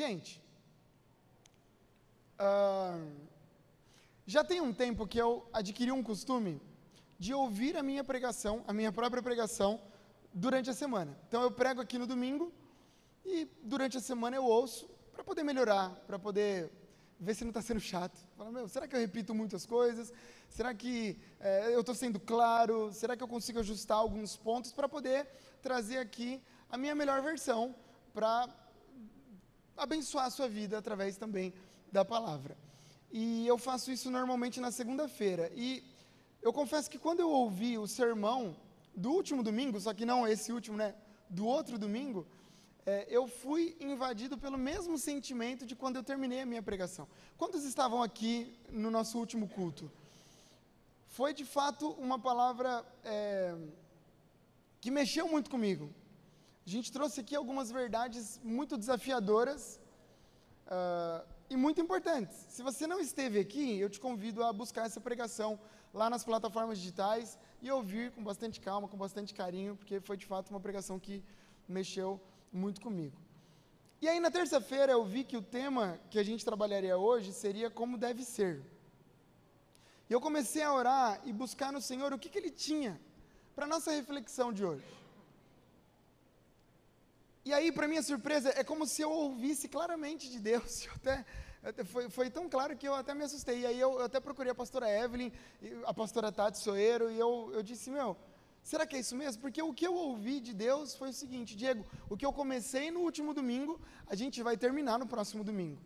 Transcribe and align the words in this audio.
Gente, 0.00 0.42
ah, 2.38 2.98
já 4.24 4.42
tem 4.42 4.58
um 4.58 4.72
tempo 4.72 5.06
que 5.06 5.18
eu 5.18 5.46
adquiri 5.52 5.92
um 5.92 6.02
costume 6.02 6.58
de 7.18 7.34
ouvir 7.34 7.76
a 7.76 7.82
minha 7.82 8.02
pregação, 8.02 8.64
a 8.66 8.72
minha 8.72 8.90
própria 8.90 9.22
pregação, 9.22 9.78
durante 10.32 10.70
a 10.70 10.72
semana. 10.72 11.14
Então 11.28 11.42
eu 11.42 11.50
prego 11.50 11.82
aqui 11.82 11.98
no 11.98 12.06
domingo 12.06 12.50
e 13.26 13.46
durante 13.62 13.98
a 13.98 14.00
semana 14.00 14.36
eu 14.36 14.42
ouço 14.42 14.88
para 15.12 15.22
poder 15.22 15.42
melhorar, 15.42 15.90
para 16.06 16.18
poder 16.18 16.72
ver 17.20 17.34
se 17.34 17.44
não 17.44 17.50
está 17.50 17.60
sendo 17.60 17.80
chato. 17.80 18.18
Fala, 18.38 18.50
meu, 18.50 18.66
será 18.68 18.88
que 18.88 18.96
eu 18.96 19.00
repito 19.00 19.34
muitas 19.34 19.66
coisas? 19.66 20.10
Será 20.48 20.72
que 20.72 21.20
é, 21.38 21.74
eu 21.74 21.80
estou 21.80 21.94
sendo 21.94 22.18
claro? 22.18 22.90
Será 22.94 23.14
que 23.18 23.22
eu 23.22 23.28
consigo 23.28 23.58
ajustar 23.58 23.98
alguns 23.98 24.34
pontos 24.34 24.72
para 24.72 24.88
poder 24.88 25.28
trazer 25.60 25.98
aqui 25.98 26.42
a 26.70 26.78
minha 26.78 26.94
melhor 26.94 27.20
versão 27.20 27.74
para 28.14 28.48
abençoar 29.80 30.26
a 30.26 30.30
sua 30.30 30.48
vida 30.48 30.78
através 30.78 31.16
também 31.16 31.52
da 31.90 32.04
palavra. 32.04 32.56
E 33.10 33.46
eu 33.46 33.58
faço 33.58 33.90
isso 33.90 34.10
normalmente 34.10 34.60
na 34.60 34.70
segunda-feira. 34.70 35.50
E 35.54 35.82
eu 36.42 36.52
confesso 36.52 36.90
que 36.90 36.98
quando 36.98 37.20
eu 37.20 37.30
ouvi 37.30 37.76
o 37.76 37.86
sermão 37.86 38.56
do 38.94 39.10
último 39.10 39.42
domingo, 39.42 39.80
só 39.80 39.92
que 39.92 40.04
não 40.04 40.28
esse 40.28 40.52
último, 40.52 40.76
né? 40.76 40.94
Do 41.28 41.46
outro 41.46 41.78
domingo, 41.78 42.26
é, 42.86 43.06
eu 43.08 43.26
fui 43.26 43.76
invadido 43.80 44.36
pelo 44.38 44.58
mesmo 44.58 44.96
sentimento 44.98 45.66
de 45.66 45.74
quando 45.74 45.96
eu 45.96 46.02
terminei 46.02 46.40
a 46.40 46.46
minha 46.46 46.62
pregação. 46.62 47.06
Quantos 47.36 47.64
estavam 47.64 48.02
aqui 48.02 48.52
no 48.70 48.90
nosso 48.90 49.18
último 49.18 49.48
culto? 49.48 49.90
Foi 51.08 51.34
de 51.34 51.44
fato 51.44 51.90
uma 51.92 52.18
palavra 52.18 52.84
é, 53.04 53.54
que 54.80 54.90
mexeu 54.90 55.28
muito 55.28 55.50
comigo. 55.50 55.92
A 56.66 56.70
gente 56.70 56.92
trouxe 56.92 57.20
aqui 57.20 57.34
algumas 57.34 57.70
verdades 57.70 58.40
muito 58.42 58.76
desafiadoras 58.76 59.80
uh, 60.66 61.26
e 61.48 61.56
muito 61.56 61.80
importantes. 61.80 62.36
Se 62.48 62.62
você 62.62 62.86
não 62.86 63.00
esteve 63.00 63.38
aqui, 63.40 63.78
eu 63.78 63.88
te 63.88 63.98
convido 63.98 64.44
a 64.44 64.52
buscar 64.52 64.86
essa 64.86 65.00
pregação 65.00 65.58
lá 65.92 66.08
nas 66.08 66.22
plataformas 66.22 66.78
digitais 66.78 67.38
e 67.62 67.70
ouvir 67.70 68.12
com 68.12 68.22
bastante 68.22 68.60
calma, 68.60 68.86
com 68.88 68.96
bastante 68.96 69.34
carinho, 69.34 69.76
porque 69.76 70.00
foi 70.00 70.16
de 70.16 70.26
fato 70.26 70.50
uma 70.50 70.60
pregação 70.60 70.98
que 70.98 71.24
mexeu 71.68 72.20
muito 72.52 72.80
comigo. 72.80 73.16
E 74.00 74.08
aí 74.08 74.20
na 74.20 74.30
terça-feira 74.30 74.92
eu 74.92 75.04
vi 75.04 75.24
que 75.24 75.36
o 75.36 75.42
tema 75.42 75.98
que 76.10 76.18
a 76.18 76.22
gente 76.22 76.44
trabalharia 76.44 76.96
hoje 76.96 77.32
seria 77.32 77.68
como 77.70 77.98
deve 77.98 78.24
ser. 78.24 78.62
E 80.08 80.12
eu 80.12 80.20
comecei 80.20 80.62
a 80.62 80.72
orar 80.72 81.20
e 81.24 81.32
buscar 81.32 81.72
no 81.72 81.80
Senhor 81.80 82.12
o 82.12 82.18
que, 82.18 82.28
que 82.28 82.38
Ele 82.38 82.50
tinha 82.50 83.00
para 83.54 83.64
a 83.64 83.68
nossa 83.68 83.90
reflexão 83.90 84.52
de 84.52 84.64
hoje. 84.64 84.99
E 87.50 87.52
aí, 87.52 87.72
para 87.72 87.88
minha 87.88 88.00
surpresa, 88.00 88.52
é 88.54 88.62
como 88.62 88.86
se 88.86 89.02
eu 89.02 89.10
ouvisse 89.10 89.66
claramente 89.68 90.30
de 90.30 90.38
Deus. 90.38 90.86
Eu 90.86 90.92
até, 90.94 91.24
até 91.64 91.82
foi, 91.82 92.08
foi, 92.08 92.30
tão 92.30 92.48
claro 92.48 92.76
que 92.76 92.86
eu 92.86 92.94
até 92.94 93.12
me 93.12 93.24
assustei. 93.24 93.62
E 93.62 93.66
aí 93.66 93.80
eu, 93.80 93.94
eu, 93.98 94.04
até 94.04 94.20
procurei 94.20 94.52
a 94.52 94.54
pastora 94.54 94.88
Evelyn, 94.88 95.32
a 95.84 95.92
pastora 95.92 96.30
Tati 96.30 96.58
Soeiro, 96.58 97.10
e 97.10 97.18
eu, 97.18 97.50
eu 97.52 97.60
disse, 97.60 97.90
meu, 97.90 98.16
será 98.62 98.86
que 98.86 98.94
é 98.94 99.00
isso 99.00 99.16
mesmo? 99.16 99.42
Porque 99.42 99.60
o 99.60 99.74
que 99.74 99.84
eu 99.84 99.94
ouvi 99.94 100.38
de 100.38 100.54
Deus 100.54 100.94
foi 100.94 101.08
o 101.10 101.12
seguinte, 101.12 101.56
Diego, 101.56 101.84
o 102.08 102.16
que 102.16 102.24
eu 102.24 102.32
comecei 102.32 102.92
no 102.92 103.00
último 103.00 103.34
domingo, 103.34 103.80
a 104.06 104.14
gente 104.14 104.44
vai 104.44 104.56
terminar 104.56 104.96
no 104.96 105.08
próximo 105.08 105.42
domingo. 105.42 105.80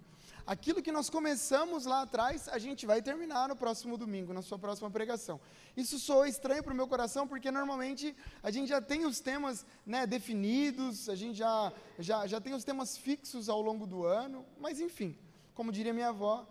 Aquilo 0.47 0.83
que 0.83 0.93
nós 0.93 1.09
começamos 1.09 1.87
lá 1.87 2.03
atrás, 2.03 2.49
a 2.51 2.59
gente 2.59 2.85
vai 2.85 3.01
terminar 3.01 3.49
no 3.49 3.57
próximo 3.57 3.97
domingo, 3.97 4.35
na 4.35 4.43
sua 4.43 4.59
próxima 4.59 4.91
pregação. 4.91 5.41
Isso 5.75 5.99
soa 5.99 6.29
estranho 6.29 6.63
para 6.63 6.75
o 6.75 6.77
meu 6.77 6.87
coração, 6.87 7.27
porque 7.27 7.51
normalmente 7.51 8.15
a 8.43 8.51
gente 8.51 8.69
já 8.69 8.79
tem 8.79 9.07
os 9.07 9.21
temas 9.21 9.65
né, 9.87 10.07
definidos, 10.07 11.09
a 11.09 11.15
gente 11.15 11.39
já, 11.39 11.73
já, 11.99 12.27
já 12.27 12.43
tem 12.43 12.53
os 12.53 12.63
temas 12.63 12.95
fixos 12.95 13.49
ao 13.49 13.63
longo 13.63 13.87
do 13.87 14.05
ano, 14.05 14.45
mas 14.61 14.81
enfim, 14.81 15.17
como 15.55 15.73
diria 15.73 15.95
minha 15.95 16.11
avó, 16.11 16.47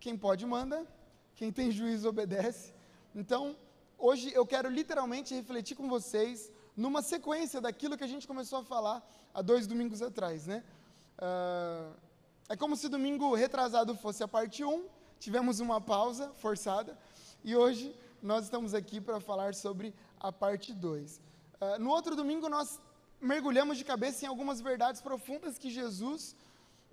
quem 0.00 0.18
pode 0.18 0.44
manda, 0.44 0.84
quem 1.36 1.52
tem 1.52 1.70
juízo 1.70 2.08
obedece. 2.08 2.74
Então, 3.14 3.56
hoje 3.96 4.32
eu 4.34 4.44
quero 4.44 4.68
literalmente 4.68 5.32
refletir 5.36 5.76
com 5.76 5.88
vocês 5.88 6.50
numa 6.76 7.00
sequência 7.00 7.60
daquilo 7.60 7.96
que 7.96 8.02
a 8.02 8.08
gente 8.08 8.26
começou 8.26 8.58
a 8.58 8.64
falar 8.64 9.08
há 9.32 9.40
dois 9.40 9.68
domingos 9.68 10.02
atrás, 10.02 10.48
né? 10.48 10.64
Uh, 11.16 12.05
é 12.48 12.56
como 12.56 12.76
se 12.76 12.88
domingo 12.88 13.34
retrasado 13.34 13.94
fosse 13.96 14.22
a 14.22 14.28
parte 14.28 14.64
1, 14.64 14.84
tivemos 15.18 15.58
uma 15.58 15.80
pausa 15.80 16.30
forçada, 16.36 16.96
e 17.42 17.56
hoje 17.56 17.94
nós 18.22 18.44
estamos 18.44 18.72
aqui 18.72 19.00
para 19.00 19.18
falar 19.20 19.54
sobre 19.54 19.92
a 20.20 20.30
parte 20.30 20.72
2. 20.72 21.16
Uh, 21.16 21.20
ah, 21.60 21.78
no 21.78 21.90
outro 21.90 22.14
domingo 22.14 22.48
nós 22.48 22.80
mergulhamos 23.20 23.78
de 23.78 23.84
cabeça 23.84 24.24
em 24.24 24.28
algumas 24.28 24.60
verdades 24.60 25.00
profundas 25.00 25.58
que 25.58 25.70
Jesus 25.70 26.36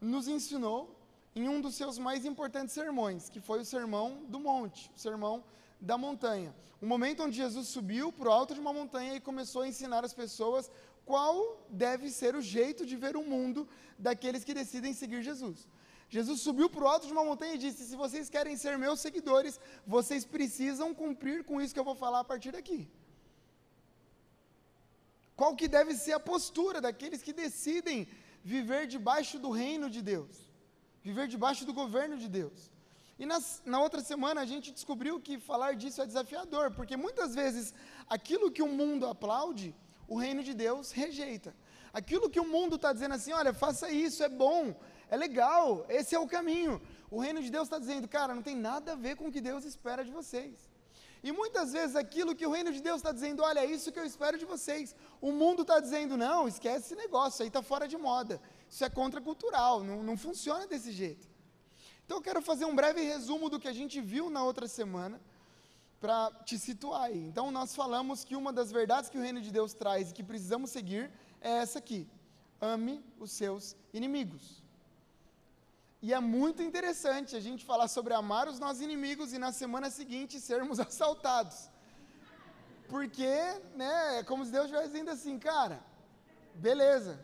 nos 0.02 0.28
ensinou 0.28 0.96
em 1.36 1.48
um 1.48 1.62
dos 1.62 1.76
seus 1.76 2.00
mais 2.00 2.26
importantes 2.26 2.74
sermões, 2.74 3.30
que 3.30 3.40
foi 3.40 3.62
o 3.62 3.66
Sermão 3.66 4.24
do 4.28 4.40
Monte, 4.40 4.92
o 4.96 5.00
Sermão 5.00 5.44
da 5.80 5.98
Montanha. 5.98 6.54
O 6.82 6.86
momento 6.86 7.24
onde 7.24 7.38
Jesus 7.38 7.68
subiu 7.68 8.12
para 8.12 8.28
o 8.28 8.32
alto 8.32 8.54
de 8.54 8.60
uma 8.60 8.74
montanha 8.74 9.16
e 9.16 9.20
começou 9.20 9.62
a 9.62 9.68
ensinar 9.68 10.04
as 10.04 10.14
pessoas 10.14 10.70
qual 11.06 11.66
deve 11.70 12.10
ser 12.10 12.36
o 12.36 12.42
jeito 12.42 12.86
de 12.86 12.96
ver 12.96 13.16
o 13.16 13.24
mundo 13.24 13.68
daqueles 13.98 14.44
que 14.44 14.54
decidem 14.54 14.94
seguir 14.94 15.22
Jesus. 15.22 15.68
Jesus 16.10 16.42
subiu 16.42 16.70
para 16.70 16.84
o 16.84 16.88
alto 16.88 17.08
de 17.08 17.14
uma 17.14 17.26
montanha 17.26 17.56
e 17.56 17.64
disse: 17.66 17.86
Se 17.86 17.96
vocês 17.96 18.30
querem 18.30 18.56
ser 18.56 18.78
meus 18.78 19.00
seguidores, 19.00 19.60
vocês 19.86 20.24
precisam 20.24 20.94
cumprir 20.94 21.44
com 21.44 21.62
isso 21.62 21.74
que 21.74 21.80
eu 21.80 21.90
vou 21.92 21.96
falar 21.96 22.20
a 22.22 22.30
partir 22.34 22.52
daqui. 22.52 22.88
Qual 25.36 25.56
que 25.56 25.68
deve 25.68 25.96
ser 25.96 26.14
a 26.14 26.20
postura 26.20 26.80
daqueles 26.80 27.24
que 27.24 27.34
decidem 27.34 28.08
viver 28.44 28.86
debaixo 28.88 29.40
do 29.40 29.50
reino 29.50 29.90
de 29.90 30.02
Deus, 30.02 30.50
viver 31.02 31.28
debaixo 31.28 31.66
do 31.66 31.74
governo 31.74 32.18
de 32.18 32.28
Deus. 32.28 32.72
E 33.18 33.26
nas, 33.26 33.62
na 33.66 33.80
outra 33.80 34.02
semana 34.02 34.42
a 34.42 34.46
gente 34.46 34.72
descobriu 34.72 35.20
que 35.20 35.40
falar 35.40 35.76
disso 35.76 36.02
é 36.02 36.06
desafiador, 36.06 36.72
porque 36.72 36.98
muitas 36.98 37.34
vezes 37.34 37.74
aquilo 38.08 38.52
que 38.52 38.62
o 38.62 38.68
mundo 38.68 39.08
aplaude, 39.08 39.74
o 40.08 40.18
reino 40.18 40.44
de 40.44 40.54
Deus 40.54 40.92
rejeita. 40.92 41.56
Aquilo 41.92 42.30
que 42.30 42.40
o 42.40 42.48
mundo 42.48 42.76
está 42.76 42.92
dizendo 42.92 43.14
assim, 43.16 43.32
olha, 43.32 43.54
faça 43.54 43.90
isso, 43.92 44.24
é 44.24 44.30
bom, 44.30 44.76
é 45.10 45.16
legal, 45.16 45.86
esse 45.90 46.16
é 46.16 46.20
o 46.20 46.28
caminho. 46.28 46.82
O 47.10 47.20
reino 47.20 47.42
de 47.42 47.52
Deus 47.52 47.66
está 47.66 47.78
dizendo, 47.78 48.08
cara, 48.08 48.34
não 48.34 48.42
tem 48.42 48.56
nada 48.56 48.94
a 48.94 48.96
ver 48.96 49.16
com 49.16 49.28
o 49.28 49.32
que 49.32 49.40
Deus 49.40 49.64
espera 49.64 50.04
de 50.04 50.12
vocês. 50.12 50.72
E 51.24 51.32
muitas 51.32 51.72
vezes 51.72 51.96
aquilo 51.96 52.36
que 52.36 52.46
o 52.46 52.52
reino 52.52 52.74
de 52.74 52.82
Deus 52.82 52.98
está 52.98 53.12
dizendo, 53.12 53.44
olha, 53.44 53.60
é 53.60 53.66
isso 53.66 53.92
que 53.92 54.00
eu 54.00 54.06
espero 54.06 54.38
de 54.38 54.44
vocês. 54.44 54.96
O 55.22 55.32
mundo 55.32 55.62
está 55.62 55.80
dizendo, 55.80 56.18
não, 56.18 56.48
esquece 56.48 56.88
esse 56.88 56.96
negócio, 56.96 57.44
aí 57.44 57.48
está 57.48 57.62
fora 57.62 57.88
de 57.88 57.96
moda. 57.96 58.42
Isso 58.70 58.84
é 58.84 58.90
contracultural, 58.90 59.84
não, 59.84 60.04
não 60.04 60.18
funciona 60.18 60.68
desse 60.68 60.92
jeito. 60.92 61.26
Então 62.04 62.18
eu 62.18 62.22
quero 62.22 62.42
fazer 62.42 62.66
um 62.66 62.76
breve 62.76 63.02
resumo 63.02 63.50
do 63.50 63.60
que 63.60 63.68
a 63.68 63.74
gente 63.74 64.02
viu 64.02 64.30
na 64.30 64.44
outra 64.44 64.68
semana 64.68 65.22
para 66.04 66.30
te 66.44 66.60
situar 66.60 67.04
aí. 67.04 67.22
Então, 67.30 67.50
nós 67.50 67.74
falamos 67.74 68.26
que 68.26 68.36
uma 68.36 68.52
das 68.52 68.70
verdades 68.78 69.10
que 69.10 69.18
o 69.18 69.22
reino 69.22 69.40
de 69.40 69.52
Deus 69.58 69.74
traz 69.74 70.12
e 70.12 70.14
que 70.14 70.22
precisamos 70.32 70.70
seguir 70.70 71.10
é 71.40 71.52
essa 71.64 71.80
aqui: 71.80 72.02
ame 72.60 72.96
os 73.18 73.32
seus 73.32 73.74
inimigos. 73.94 74.62
E 76.02 76.14
é 76.14 76.20
muito 76.20 76.62
interessante 76.62 77.38
a 77.38 77.40
gente 77.40 77.64
falar 77.64 77.88
sobre 77.88 78.14
amar 78.14 78.50
os 78.50 78.60
nossos 78.60 78.82
inimigos 78.82 79.32
e 79.32 79.40
na 79.40 79.54
semana 79.54 79.90
seguinte 79.90 80.42
sermos 80.42 80.78
assaltados. 80.88 81.70
Porque, 82.90 83.34
né, 83.74 84.20
é 84.20 84.24
como 84.24 84.44
se 84.44 84.52
Deus 84.52 84.66
estivesse 84.66 84.92
dizendo 84.92 85.10
assim, 85.10 85.40
cara, 85.40 85.82
beleza, 86.56 87.18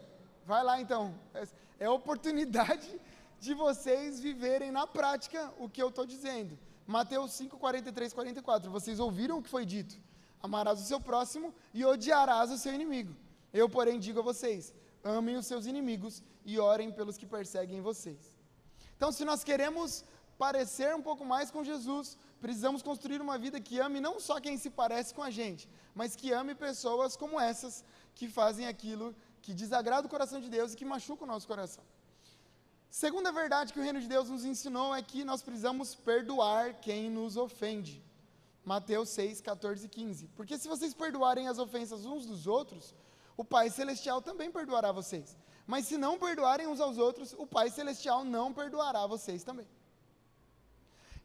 vai 0.46 0.64
lá 0.64 0.80
então. 0.80 1.14
É 1.78 1.86
a 1.88 1.92
oportunidade 1.92 2.90
de 3.42 3.54
vocês 3.54 4.22
viverem 4.22 4.72
na 4.72 4.88
prática 4.88 5.54
o 5.60 5.68
que 5.68 5.84
eu 5.84 5.90
estou 5.90 6.06
dizendo. 6.06 6.58
Mateus 6.98 7.34
5, 7.34 7.56
43, 7.60 8.14
44. 8.14 8.72
Vocês 8.72 9.00
ouviram 9.00 9.38
o 9.38 9.44
que 9.44 9.50
foi 9.56 9.64
dito: 9.64 9.96
Amarás 10.42 10.82
o 10.82 10.86
seu 10.92 11.00
próximo 11.00 11.54
e 11.72 11.86
odiarás 11.86 12.50
o 12.50 12.58
seu 12.58 12.74
inimigo. 12.74 13.14
Eu, 13.54 13.70
porém, 13.70 14.00
digo 14.00 14.22
a 14.22 14.24
vocês: 14.24 14.74
amem 15.04 15.36
os 15.36 15.46
seus 15.46 15.68
inimigos 15.68 16.24
e 16.44 16.58
orem 16.58 16.92
pelos 16.92 17.16
que 17.16 17.28
perseguem 17.28 17.80
vocês. 17.90 18.34
Então, 18.96 19.12
se 19.12 19.24
nós 19.24 19.44
queremos 19.44 20.04
parecer 20.36 20.96
um 20.96 21.04
pouco 21.10 21.24
mais 21.24 21.52
com 21.52 21.64
Jesus, 21.64 22.18
precisamos 22.42 22.82
construir 22.82 23.22
uma 23.22 23.38
vida 23.38 23.62
que 23.62 23.80
ame 23.80 24.02
não 24.08 24.20
só 24.20 24.40
quem 24.40 24.58
se 24.58 24.72
parece 24.72 25.14
com 25.14 25.22
a 25.22 25.30
gente, 25.30 25.70
mas 25.94 26.16
que 26.16 26.32
ame 26.32 26.56
pessoas 26.56 27.16
como 27.16 27.40
essas 27.40 27.86
que 28.16 28.28
fazem 28.28 28.66
aquilo 28.66 29.16
que 29.44 29.54
desagrada 29.54 30.08
o 30.08 30.10
coração 30.10 30.42
de 30.42 30.50
Deus 30.50 30.74
e 30.74 30.78
que 30.80 30.92
machuca 30.94 31.24
o 31.24 31.28
nosso 31.28 31.48
coração. 31.48 31.84
Segunda 32.90 33.32
verdade 33.32 33.72
que 33.72 33.80
o 33.80 33.84
reino 33.84 34.02
de 34.02 34.08
Deus 34.08 34.30
nos 34.30 34.44
ensinou 34.44 34.96
é 34.96 35.02
que 35.02 35.24
nós 35.24 35.44
precisamos 35.44 35.94
perdoar 35.94 36.74
quem 36.82 37.10
nos 37.10 37.38
ofende. 37.38 38.04
Mateus 38.66 39.10
6, 39.10 39.42
14 39.42 39.86
e 39.86 39.90
15. 39.90 40.28
Porque 40.36 40.58
se 40.58 40.68
vocês 40.68 40.94
perdoarem 40.94 41.48
as 41.48 41.60
ofensas 41.60 42.06
uns 42.06 42.26
dos 42.26 42.48
outros, 42.48 42.96
o 43.38 43.46
Pai 43.46 43.70
Celestial 43.70 44.22
também 44.22 44.52
perdoará 44.52 44.92
vocês. 44.92 45.38
Mas 45.68 45.86
se 45.86 45.98
não 45.98 46.18
perdoarem 46.18 46.68
uns 46.68 46.80
aos 46.80 46.98
outros, 46.98 47.34
o 47.38 47.46
Pai 47.46 47.70
Celestial 47.70 48.24
não 48.26 48.52
perdoará 48.52 49.06
vocês 49.06 49.44
também. 49.44 49.68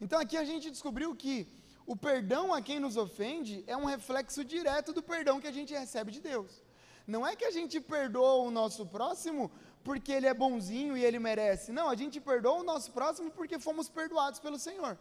Então 0.00 0.20
aqui 0.20 0.36
a 0.36 0.44
gente 0.44 0.70
descobriu 0.70 1.16
que 1.16 1.48
o 1.86 1.96
perdão 1.96 2.52
a 2.52 2.60
quem 2.60 2.78
nos 2.78 2.98
ofende 2.98 3.64
é 3.66 3.76
um 3.76 3.86
reflexo 3.86 4.44
direto 4.44 4.92
do 4.92 5.02
perdão 5.02 5.40
que 5.40 5.46
a 5.46 5.52
gente 5.52 5.72
recebe 5.72 6.12
de 6.12 6.20
Deus. 6.20 6.62
Não 7.06 7.26
é 7.26 7.34
que 7.36 7.44
a 7.44 7.50
gente 7.50 7.80
perdoa 7.80 8.34
o 8.46 8.50
nosso 8.50 8.86
próximo 8.86 9.50
porque 9.84 10.10
ele 10.10 10.26
é 10.26 10.34
bonzinho 10.34 10.96
e 10.96 11.04
ele 11.04 11.18
merece. 11.18 11.70
Não, 11.70 11.88
a 11.88 11.94
gente 11.94 12.20
perdoa 12.20 12.60
o 12.60 12.64
nosso 12.64 12.90
próximo 12.90 13.30
porque 13.30 13.58
fomos 13.58 13.88
perdoados 13.88 14.40
pelo 14.40 14.58
Senhor. 14.58 14.98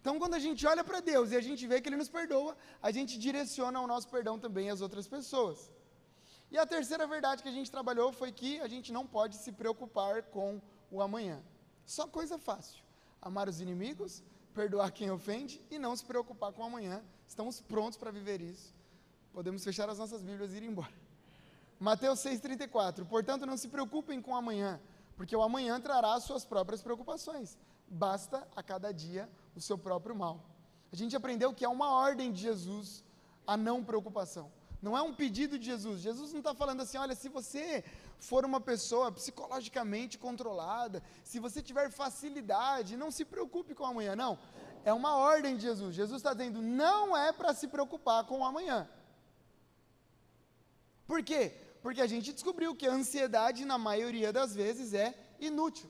Então, 0.00 0.18
quando 0.18 0.34
a 0.34 0.38
gente 0.38 0.66
olha 0.66 0.84
para 0.84 1.00
Deus 1.00 1.30
e 1.30 1.36
a 1.36 1.40
gente 1.40 1.66
vê 1.66 1.80
que 1.80 1.88
Ele 1.88 1.96
nos 1.96 2.10
perdoa, 2.10 2.54
a 2.82 2.90
gente 2.90 3.18
direciona 3.18 3.80
o 3.80 3.86
nosso 3.86 4.08
perdão 4.08 4.38
também 4.38 4.68
às 4.68 4.82
outras 4.82 5.06
pessoas. 5.06 5.70
E 6.50 6.58
a 6.58 6.66
terceira 6.66 7.06
verdade 7.06 7.42
que 7.42 7.48
a 7.48 7.52
gente 7.52 7.70
trabalhou 7.70 8.12
foi 8.12 8.30
que 8.30 8.60
a 8.60 8.68
gente 8.68 8.92
não 8.92 9.06
pode 9.06 9.36
se 9.36 9.50
preocupar 9.50 10.24
com 10.24 10.60
o 10.90 11.00
amanhã. 11.00 11.42
Só 11.86 12.06
coisa 12.06 12.36
fácil. 12.38 12.84
Amar 13.22 13.48
os 13.48 13.60
inimigos, 13.60 14.22
perdoar 14.52 14.90
quem 14.92 15.10
ofende 15.10 15.60
e 15.70 15.78
não 15.78 15.96
se 15.96 16.04
preocupar 16.04 16.52
com 16.52 16.62
o 16.62 16.66
amanhã. 16.66 17.02
Estamos 17.26 17.60
prontos 17.62 17.96
para 17.96 18.10
viver 18.10 18.42
isso. 18.42 18.74
Podemos 19.32 19.64
fechar 19.64 19.88
as 19.88 19.98
nossas 19.98 20.22
Bíblias 20.22 20.52
e 20.52 20.58
ir 20.58 20.64
embora. 20.64 21.03
Mateus 21.78 22.20
6,34. 22.20 23.04
Portanto, 23.06 23.46
não 23.46 23.56
se 23.56 23.68
preocupem 23.68 24.20
com 24.20 24.34
amanhã, 24.34 24.80
porque 25.16 25.34
o 25.34 25.42
amanhã 25.42 25.80
trará 25.80 26.14
as 26.14 26.24
suas 26.24 26.44
próprias 26.44 26.82
preocupações. 26.82 27.56
Basta 27.88 28.46
a 28.56 28.62
cada 28.62 28.92
dia 28.92 29.28
o 29.54 29.60
seu 29.60 29.76
próprio 29.78 30.14
mal. 30.14 30.44
A 30.92 30.96
gente 30.96 31.16
aprendeu 31.16 31.52
que 31.52 31.64
é 31.64 31.68
uma 31.68 31.90
ordem 31.90 32.32
de 32.32 32.40
Jesus 32.40 33.04
a 33.46 33.56
não 33.56 33.84
preocupação. 33.84 34.50
Não 34.80 34.96
é 34.96 35.02
um 35.02 35.14
pedido 35.14 35.58
de 35.58 35.64
Jesus. 35.64 36.00
Jesus 36.00 36.32
não 36.32 36.40
está 36.40 36.54
falando 36.54 36.82
assim, 36.82 36.98
olha, 36.98 37.14
se 37.14 37.28
você 37.28 37.82
for 38.18 38.44
uma 38.44 38.60
pessoa 38.60 39.10
psicologicamente 39.10 40.18
controlada, 40.18 41.02
se 41.22 41.40
você 41.40 41.62
tiver 41.62 41.90
facilidade, 41.90 42.96
não 42.96 43.10
se 43.10 43.24
preocupe 43.24 43.74
com 43.74 43.84
amanhã. 43.84 44.14
Não. 44.14 44.38
É 44.84 44.92
uma 44.92 45.16
ordem 45.16 45.56
de 45.56 45.62
Jesus. 45.62 45.94
Jesus 45.94 46.18
está 46.18 46.34
dizendo, 46.34 46.60
não 46.60 47.16
é 47.16 47.32
para 47.32 47.54
se 47.54 47.66
preocupar 47.66 48.24
com 48.24 48.40
o 48.40 48.44
amanhã. 48.44 48.86
Por 51.06 51.22
quê? 51.22 51.58
Porque 51.84 52.02
a 52.06 52.10
gente 52.12 52.32
descobriu 52.38 52.74
que 52.74 52.86
a 52.88 52.94
ansiedade, 53.00 53.70
na 53.72 53.78
maioria 53.88 54.30
das 54.38 54.50
vezes, 54.62 54.88
é 55.06 55.08
inútil. 55.48 55.88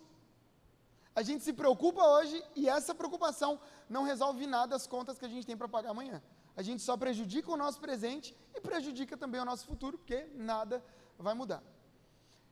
A 1.20 1.23
gente 1.29 1.43
se 1.49 1.52
preocupa 1.61 2.02
hoje 2.14 2.37
e 2.61 2.69
essa 2.76 2.94
preocupação 3.00 3.52
não 3.88 4.02
resolve 4.12 4.44
nada 4.56 4.73
as 4.79 4.87
contas 4.94 5.19
que 5.19 5.26
a 5.29 5.32
gente 5.35 5.46
tem 5.50 5.56
para 5.56 5.75
pagar 5.76 5.93
amanhã 5.96 6.19
a 6.56 6.62
gente 6.62 6.82
só 6.82 6.96
prejudica 6.96 7.50
o 7.50 7.56
nosso 7.56 7.81
presente 7.81 8.37
e 8.55 8.61
prejudica 8.61 9.17
também 9.17 9.41
o 9.41 9.44
nosso 9.44 9.67
futuro, 9.67 9.99
porque 9.99 10.26
nada 10.35 10.82
vai 11.19 11.35
mudar. 11.35 11.62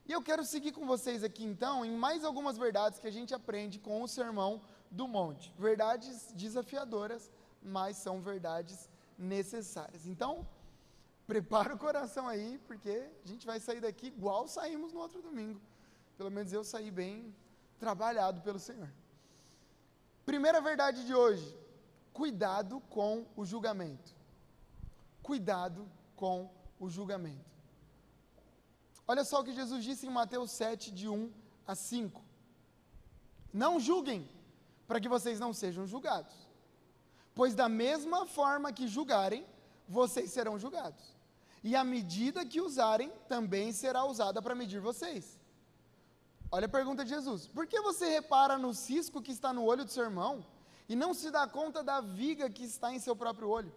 E 0.04 0.12
eu 0.12 0.20
quero 0.20 0.44
seguir 0.44 0.72
com 0.72 0.84
vocês 0.84 1.22
aqui 1.22 1.44
então 1.44 1.84
em 1.84 1.96
mais 1.96 2.24
algumas 2.24 2.58
verdades 2.58 2.98
que 2.98 3.06
a 3.06 3.12
gente 3.12 3.32
aprende 3.32 3.78
com 3.78 4.02
o 4.02 4.08
sermão 4.08 4.60
do 4.90 5.06
monte. 5.06 5.54
Verdades 5.56 6.32
desafiadoras, 6.34 7.30
mas 7.62 7.96
são 7.96 8.20
verdades 8.20 8.88
necessárias. 9.16 10.04
Então, 10.06 10.46
prepara 11.32 11.74
o 11.74 11.78
coração 11.78 12.28
aí, 12.28 12.58
porque 12.66 12.94
a 13.24 13.26
gente 13.26 13.46
vai 13.46 13.58
sair 13.58 13.80
daqui 13.80 14.08
igual 14.08 14.46
saímos 14.46 14.92
no 14.92 15.00
outro 15.00 15.22
domingo. 15.22 15.58
Pelo 16.18 16.30
menos 16.30 16.52
eu 16.52 16.62
saí 16.62 16.90
bem 16.90 17.34
trabalhado 17.78 18.42
pelo 18.42 18.58
Senhor. 18.58 18.92
Primeira 20.26 20.60
verdade 20.60 21.06
de 21.06 21.14
hoje: 21.14 21.58
Cuidado 22.12 22.82
com 22.96 23.26
o 23.34 23.46
julgamento. 23.46 24.14
Cuidado 25.22 25.90
com 26.14 26.50
o 26.78 26.90
julgamento. 26.90 27.50
Olha 29.08 29.24
só 29.24 29.40
o 29.40 29.44
que 29.44 29.54
Jesus 29.54 29.82
disse 29.82 30.06
em 30.06 30.10
Mateus 30.10 30.50
7, 30.50 30.90
de 30.90 31.08
1 31.08 31.32
a 31.66 31.74
5. 31.74 32.22
Não 33.54 33.80
julguem, 33.80 34.28
para 34.86 35.00
que 35.00 35.08
vocês 35.08 35.40
não 35.40 35.54
sejam 35.54 35.86
julgados. 35.86 36.36
Pois 37.34 37.54
da 37.54 37.70
mesma 37.70 38.26
forma 38.26 38.70
que 38.70 38.86
julgarem, 38.86 39.46
vocês 39.88 40.30
serão 40.30 40.58
julgados. 40.58 41.11
E 41.62 41.76
a 41.76 41.84
medida 41.84 42.44
que 42.44 42.60
usarem 42.60 43.12
também 43.28 43.72
será 43.72 44.04
usada 44.04 44.42
para 44.42 44.54
medir 44.54 44.80
vocês. 44.80 45.38
Olha 46.50 46.66
a 46.66 46.68
pergunta 46.68 47.04
de 47.04 47.10
Jesus: 47.10 47.46
Por 47.46 47.66
que 47.66 47.80
você 47.80 48.08
repara 48.08 48.58
no 48.58 48.74
cisco 48.74 49.22
que 49.22 49.32
está 49.32 49.52
no 49.52 49.64
olho 49.64 49.84
do 49.84 49.90
seu 49.90 50.04
irmão 50.04 50.44
e 50.88 50.96
não 50.96 51.14
se 51.14 51.30
dá 51.30 51.46
conta 51.46 51.82
da 51.82 52.00
viga 52.00 52.50
que 52.50 52.64
está 52.64 52.92
em 52.92 52.98
seu 52.98 53.14
próprio 53.14 53.48
olho? 53.48 53.72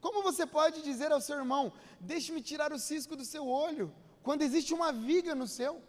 Como 0.00 0.22
você 0.22 0.46
pode 0.46 0.82
dizer 0.82 1.10
ao 1.10 1.20
seu 1.20 1.36
irmão: 1.38 1.72
Deixe-me 1.98 2.42
tirar 2.42 2.72
o 2.72 2.78
cisco 2.78 3.16
do 3.16 3.24
seu 3.24 3.48
olho, 3.48 3.92
quando 4.22 4.42
existe 4.42 4.74
uma 4.74 4.92
viga 4.92 5.34
no 5.34 5.48
seu? 5.48 5.82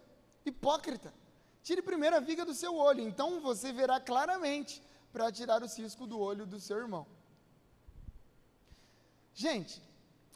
Hipócrita. 0.45 1.13
Tire 1.61 1.81
primeiro 1.81 2.15
a 2.15 2.19
viga 2.19 2.45
do 2.45 2.53
seu 2.53 2.75
olho, 2.75 3.01
então 3.01 3.41
você 3.41 3.73
verá 3.73 3.99
claramente 3.99 4.81
para 5.11 5.31
tirar 5.31 5.63
o 5.63 5.67
cisco 5.67 6.05
do 6.05 6.19
olho 6.19 6.45
do 6.45 6.59
seu 6.59 6.77
irmão. 6.77 7.05
Gente, 9.33 9.81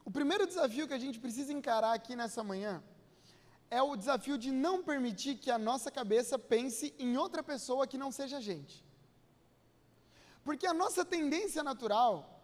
o 0.06 0.12
primeiro 0.12 0.48
desafio 0.48 0.88
que 0.88 0.94
a 0.94 1.00
gente 1.00 1.20
precisa 1.20 1.52
encarar 1.54 1.94
aqui 1.94 2.16
nessa 2.16 2.44
manhã 2.44 2.84
é 3.70 3.82
o 3.82 3.96
desafio 3.96 4.38
de 4.38 4.52
não 4.52 4.84
permitir 4.84 5.36
que 5.36 5.52
a 5.52 5.58
nossa 5.58 5.92
cabeça 5.92 6.40
pense 6.40 6.94
em 6.98 7.18
outra 7.18 7.44
pessoa 7.44 7.86
que 7.86 7.98
não 7.98 8.12
seja 8.12 8.38
a 8.38 8.42
gente. 8.42 8.84
Porque 10.44 10.66
a 10.66 10.74
nossa 10.74 11.06
tendência 11.06 11.64
natural 11.64 12.42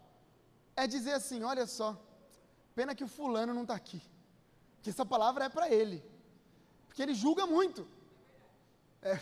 é 0.76 0.86
dizer 0.86 1.12
assim: 1.12 1.42
olha 1.42 1.66
só, 1.66 1.96
pena 2.74 2.94
que 2.94 3.02
o 3.02 3.08
fulano 3.08 3.52
não 3.52 3.62
está 3.62 3.74
aqui. 3.74 4.00
Porque 4.76 4.90
essa 4.90 5.04
palavra 5.04 5.46
é 5.46 5.48
para 5.48 5.68
ele. 5.68 6.04
Porque 6.86 7.02
ele 7.02 7.14
julga 7.14 7.46
muito. 7.46 7.88
É, 9.02 9.18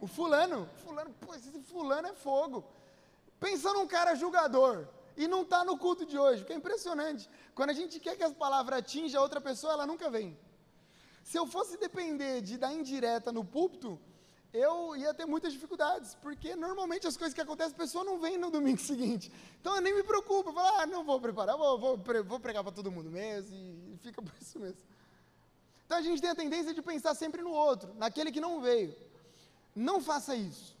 o 0.00 0.06
fulano, 0.06 0.68
fulano, 0.84 1.14
pô, 1.14 1.34
esse 1.34 1.50
fulano 1.62 2.08
é 2.08 2.12
fogo. 2.12 2.64
Pensa 3.40 3.72
num 3.72 3.86
cara 3.86 4.14
julgador 4.14 4.86
e 5.18 5.26
não 5.26 5.42
está 5.42 5.64
no 5.64 5.76
culto 5.76 6.06
de 6.06 6.16
hoje, 6.16 6.44
que 6.44 6.52
é 6.52 6.56
impressionante. 6.56 7.28
Quando 7.54 7.70
a 7.70 7.72
gente 7.72 7.98
quer 7.98 8.16
que 8.16 8.22
as 8.22 8.32
palavras 8.32 8.78
atinjam 8.78 9.20
a 9.20 9.24
outra 9.24 9.40
pessoa, 9.40 9.72
ela 9.72 9.86
nunca 9.86 10.08
vem. 10.08 10.38
Se 11.24 11.36
eu 11.36 11.44
fosse 11.44 11.76
depender 11.76 12.40
de 12.40 12.56
dar 12.56 12.72
indireta 12.72 13.32
no 13.32 13.44
púlpito, 13.44 14.00
eu 14.52 14.96
ia 14.96 15.12
ter 15.12 15.26
muitas 15.26 15.52
dificuldades, 15.52 16.14
porque 16.22 16.54
normalmente 16.54 17.08
as 17.08 17.16
coisas 17.16 17.34
que 17.34 17.40
acontecem, 17.40 17.74
a 17.74 17.76
pessoa 17.76 18.04
não 18.04 18.20
vem 18.20 18.38
no 18.38 18.48
domingo 18.48 18.78
seguinte. 18.92 19.30
Então 19.60 19.74
eu 19.74 19.82
nem 19.82 19.92
me 19.92 20.04
preocupo, 20.04 20.50
eu 20.50 20.54
falo, 20.54 20.68
ah, 20.78 20.86
não 20.86 21.04
vou 21.04 21.20
preparar, 21.20 21.56
vou, 21.56 21.76
vou, 21.78 22.00
vou 22.24 22.40
pregar 22.40 22.62
para 22.62 22.72
todo 22.72 22.90
mundo 22.90 23.10
mesmo, 23.10 23.56
e 23.56 23.98
fica 24.00 24.22
por 24.22 24.32
isso 24.40 24.60
mesmo. 24.60 24.80
Então 25.84 25.98
a 25.98 26.02
gente 26.02 26.22
tem 26.22 26.30
a 26.30 26.34
tendência 26.34 26.72
de 26.72 26.80
pensar 26.80 27.12
sempre 27.16 27.42
no 27.42 27.50
outro, 27.50 27.92
naquele 27.94 28.30
que 28.30 28.40
não 28.40 28.60
veio. 28.60 28.94
Não 29.74 30.00
faça 30.00 30.36
isso. 30.36 30.77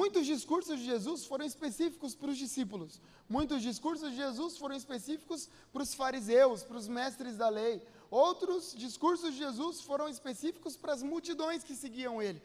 Muitos 0.00 0.24
discursos 0.24 0.78
de 0.78 0.86
Jesus 0.86 1.26
foram 1.26 1.44
específicos 1.44 2.14
para 2.14 2.30
os 2.30 2.38
discípulos. 2.38 2.98
Muitos 3.28 3.60
discursos 3.60 4.10
de 4.10 4.16
Jesus 4.16 4.56
foram 4.56 4.74
específicos 4.74 5.50
para 5.70 5.82
os 5.82 5.92
fariseus, 5.92 6.62
para 6.62 6.78
os 6.78 6.88
mestres 6.88 7.36
da 7.36 7.50
lei. 7.50 7.86
Outros 8.10 8.74
discursos 8.74 9.34
de 9.34 9.40
Jesus 9.40 9.82
foram 9.82 10.08
específicos 10.08 10.78
para 10.78 10.94
as 10.94 11.02
multidões 11.02 11.62
que 11.62 11.74
seguiam 11.74 12.22
ele. 12.22 12.40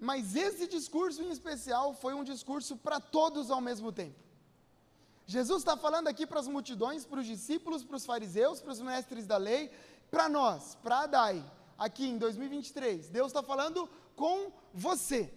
Mas 0.00 0.34
esse 0.34 0.66
discurso 0.66 1.22
em 1.22 1.30
especial 1.30 1.92
foi 1.92 2.14
um 2.14 2.24
discurso 2.24 2.74
para 2.74 2.98
todos 2.98 3.50
ao 3.50 3.60
mesmo 3.60 3.92
tempo. 3.92 4.18
Jesus 5.26 5.58
está 5.60 5.76
falando 5.76 6.08
aqui 6.08 6.26
para 6.26 6.40
as 6.40 6.48
multidões, 6.48 7.04
para 7.04 7.20
os 7.20 7.26
discípulos, 7.26 7.84
para 7.84 7.96
os 7.96 8.06
fariseus, 8.06 8.62
para 8.62 8.72
os 8.72 8.80
mestres 8.80 9.26
da 9.26 9.36
lei, 9.36 9.70
para 10.10 10.26
nós, 10.26 10.74
para 10.82 11.00
Adai, 11.00 11.44
aqui 11.76 12.06
em 12.06 12.16
2023. 12.16 13.10
Deus 13.10 13.26
está 13.26 13.42
falando 13.42 13.86
com 14.16 14.50
você. 14.72 15.30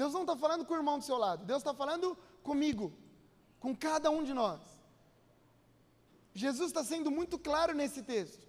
Deus 0.00 0.12
não 0.16 0.24
está 0.24 0.36
falando 0.44 0.64
com 0.66 0.74
o 0.74 0.80
irmão 0.82 0.98
do 0.98 1.04
seu 1.10 1.18
lado, 1.26 1.44
Deus 1.50 1.60
está 1.62 1.72
falando 1.82 2.06
comigo, 2.48 2.86
com 3.58 3.74
cada 3.74 4.08
um 4.16 4.22
de 4.28 4.34
nós. 4.40 4.60
Jesus 6.34 6.68
está 6.70 6.84
sendo 6.84 7.10
muito 7.18 7.38
claro 7.38 7.72
nesse 7.80 8.02
texto. 8.02 8.44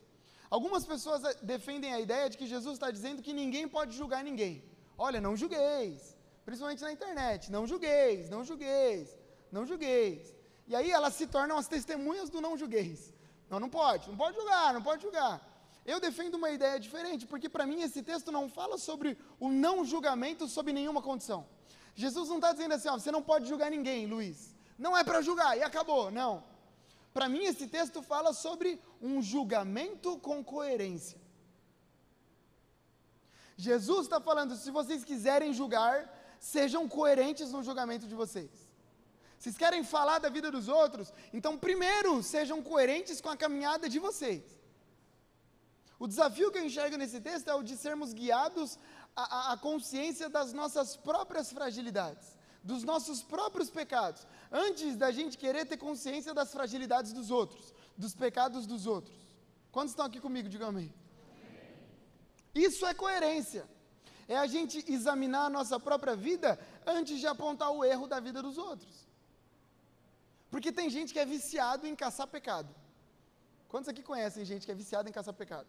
Algumas 0.55 0.83
pessoas 0.85 1.21
defendem 1.53 1.93
a 1.93 2.01
ideia 2.05 2.29
de 2.29 2.37
que 2.37 2.45
Jesus 2.53 2.73
está 2.73 2.89
dizendo 2.97 3.21
que 3.21 3.33
ninguém 3.41 3.65
pode 3.65 3.95
julgar 3.95 4.21
ninguém. 4.29 4.61
Olha, 4.97 5.21
não 5.21 5.37
julgueis. 5.41 6.17
Principalmente 6.45 6.81
na 6.81 6.91
internet. 6.97 7.49
Não 7.55 7.65
julgueis, 7.65 8.29
não 8.29 8.43
julgueis, 8.43 9.17
não 9.49 9.65
julgueis. 9.65 10.33
E 10.67 10.75
aí 10.75 10.91
elas 10.91 11.13
se 11.13 11.27
tornam 11.27 11.57
as 11.57 11.69
testemunhas 11.75 12.29
do 12.29 12.41
não 12.41 12.57
julgueis. 12.57 13.13
Não, 13.49 13.57
não 13.63 13.69
pode, 13.69 14.09
não 14.09 14.17
pode 14.17 14.35
julgar, 14.35 14.73
não 14.73 14.83
pode 14.89 15.01
julgar. 15.01 15.35
Eu 15.87 16.01
defendo 16.01 16.35
uma 16.35 16.51
ideia 16.51 16.77
diferente, 16.77 17.25
porque 17.25 17.47
para 17.47 17.65
mim 17.65 17.81
esse 17.81 18.03
texto 18.03 18.29
não 18.29 18.49
fala 18.49 18.77
sobre 18.77 19.17
o 19.39 19.49
não 19.49 19.85
julgamento 19.85 20.45
sob 20.45 20.73
nenhuma 20.73 21.01
condição. 21.01 21.47
Jesus 21.95 22.27
não 22.27 22.35
está 22.35 22.51
dizendo 22.51 22.73
assim, 22.73 22.89
ó, 22.89 22.99
você 22.99 23.09
não 23.09 23.23
pode 23.23 23.47
julgar 23.47 23.71
ninguém, 23.71 24.05
Luiz. 24.05 24.53
Não 24.77 24.95
é 24.97 25.03
para 25.03 25.21
julgar 25.21 25.57
e 25.57 25.63
acabou. 25.63 26.11
Não. 26.11 26.43
Para 27.13 27.29
mim 27.29 27.45
esse 27.45 27.67
texto 27.67 28.01
fala 28.01 28.33
sobre 28.33 28.81
um 29.01 29.21
julgamento 29.21 30.19
com 30.19 30.43
coerência. 30.43 31.19
Jesus 33.55 34.01
está 34.01 34.19
falando: 34.19 34.57
se 34.57 34.69
vocês 34.69 35.05
quiserem 35.05 35.53
julgar, 35.53 36.13
sejam 36.37 36.87
coerentes 36.87 37.51
no 37.51 37.63
julgamento 37.63 38.05
de 38.05 38.13
vocês. 38.13 38.51
Vocês 39.39 39.57
querem 39.57 39.83
falar 39.83 40.19
da 40.19 40.29
vida 40.29 40.51
dos 40.51 40.67
outros? 40.67 41.13
Então, 41.31 41.57
primeiro, 41.57 42.21
sejam 42.21 42.61
coerentes 42.61 43.21
com 43.21 43.29
a 43.29 43.37
caminhada 43.37 43.87
de 43.87 43.99
vocês. 43.99 44.56
O 45.99 46.07
desafio 46.07 46.51
que 46.51 46.59
eu 46.59 46.65
enxergo 46.65 46.97
nesse 46.97 47.19
texto 47.19 47.47
é 47.49 47.55
o 47.55 47.63
de 47.63 47.75
sermos 47.75 48.13
guiados 48.13 48.77
à, 49.15 49.53
à 49.53 49.57
consciência 49.57 50.29
das 50.29 50.53
nossas 50.53 50.95
próprias 50.95 51.51
fragilidades, 51.51 52.37
dos 52.63 52.83
nossos 52.83 53.23
próprios 53.23 53.69
pecados, 53.69 54.27
antes 54.51 54.95
da 54.95 55.09
gente 55.11 55.37
querer 55.37 55.65
ter 55.65 55.77
consciência 55.77 56.33
das 56.33 56.51
fragilidades 56.51 57.13
dos 57.13 57.31
outros, 57.31 57.73
dos 57.97 58.13
pecados 58.13 58.67
dos 58.67 58.85
outros. 58.85 59.17
Quantos 59.71 59.91
estão 59.91 60.05
aqui 60.05 60.19
comigo? 60.19 60.47
Digam 60.49 60.69
amém. 60.69 60.93
Isso 62.53 62.85
é 62.85 62.93
coerência. 62.93 63.67
É 64.27 64.37
a 64.37 64.45
gente 64.45 64.83
examinar 64.91 65.45
a 65.45 65.49
nossa 65.49 65.79
própria 65.79 66.15
vida 66.15 66.59
antes 66.85 67.19
de 67.19 67.25
apontar 67.25 67.71
o 67.71 67.83
erro 67.83 68.07
da 68.07 68.19
vida 68.19 68.41
dos 68.41 68.57
outros. 68.57 69.07
Porque 70.51 70.71
tem 70.71 70.89
gente 70.89 71.13
que 71.13 71.19
é 71.19 71.25
viciado 71.25 71.87
em 71.87 71.95
caçar 71.95 72.27
pecado. 72.27 72.73
Quantos 73.67 73.89
aqui 73.89 74.03
conhecem 74.03 74.45
gente 74.45 74.65
que 74.65 74.71
é 74.71 74.75
viciada 74.75 75.09
em 75.09 75.11
caçar 75.11 75.33
pecado? 75.33 75.67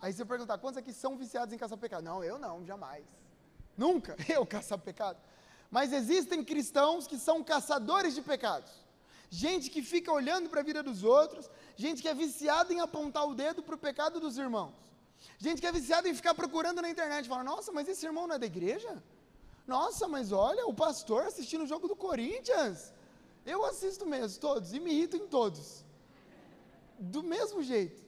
Aí 0.00 0.12
você 0.12 0.24
perguntar, 0.24 0.58
quantos 0.58 0.78
aqui 0.78 0.92
são 0.92 1.16
viciados 1.16 1.52
em 1.52 1.58
caçar 1.58 1.78
pecado? 1.78 2.02
Não, 2.02 2.22
eu 2.22 2.38
não, 2.38 2.64
jamais. 2.64 3.04
Nunca 3.76 4.16
eu 4.28 4.46
caçar 4.46 4.78
pecado. 4.78 5.18
Mas 5.70 5.92
existem 5.92 6.44
cristãos 6.44 7.06
que 7.06 7.18
são 7.18 7.44
caçadores 7.44 8.14
de 8.14 8.22
pecados. 8.22 8.72
Gente 9.30 9.68
que 9.68 9.82
fica 9.82 10.10
olhando 10.10 10.48
para 10.48 10.60
a 10.60 10.64
vida 10.64 10.82
dos 10.82 11.04
outros, 11.04 11.50
gente 11.76 12.00
que 12.00 12.08
é 12.08 12.14
viciada 12.14 12.72
em 12.72 12.80
apontar 12.80 13.26
o 13.28 13.34
dedo 13.34 13.62
para 13.62 13.74
o 13.74 13.78
pecado 13.78 14.18
dos 14.18 14.38
irmãos. 14.38 14.72
Gente 15.36 15.60
que 15.60 15.66
é 15.66 15.72
viciada 15.72 16.08
em 16.08 16.14
ficar 16.14 16.34
procurando 16.34 16.80
na 16.80 16.88
internet, 16.88 17.28
fala: 17.28 17.44
"Nossa, 17.44 17.70
mas 17.72 17.88
esse 17.88 18.06
irmão 18.06 18.26
não 18.26 18.36
é 18.36 18.38
da 18.38 18.46
igreja? 18.46 19.02
Nossa, 19.66 20.08
mas 20.08 20.32
olha, 20.32 20.66
o 20.66 20.72
pastor 20.72 21.24
assistindo 21.26 21.64
o 21.64 21.66
jogo 21.66 21.86
do 21.86 21.94
Corinthians. 21.94 22.90
Eu 23.44 23.64
assisto 23.66 24.06
mesmo 24.06 24.40
todos 24.40 24.72
e 24.72 24.80
me 24.80 24.90
irrito 24.92 25.16
em 25.16 25.26
todos. 25.26 25.84
Do 26.98 27.22
mesmo 27.22 27.62
jeito. 27.62 28.07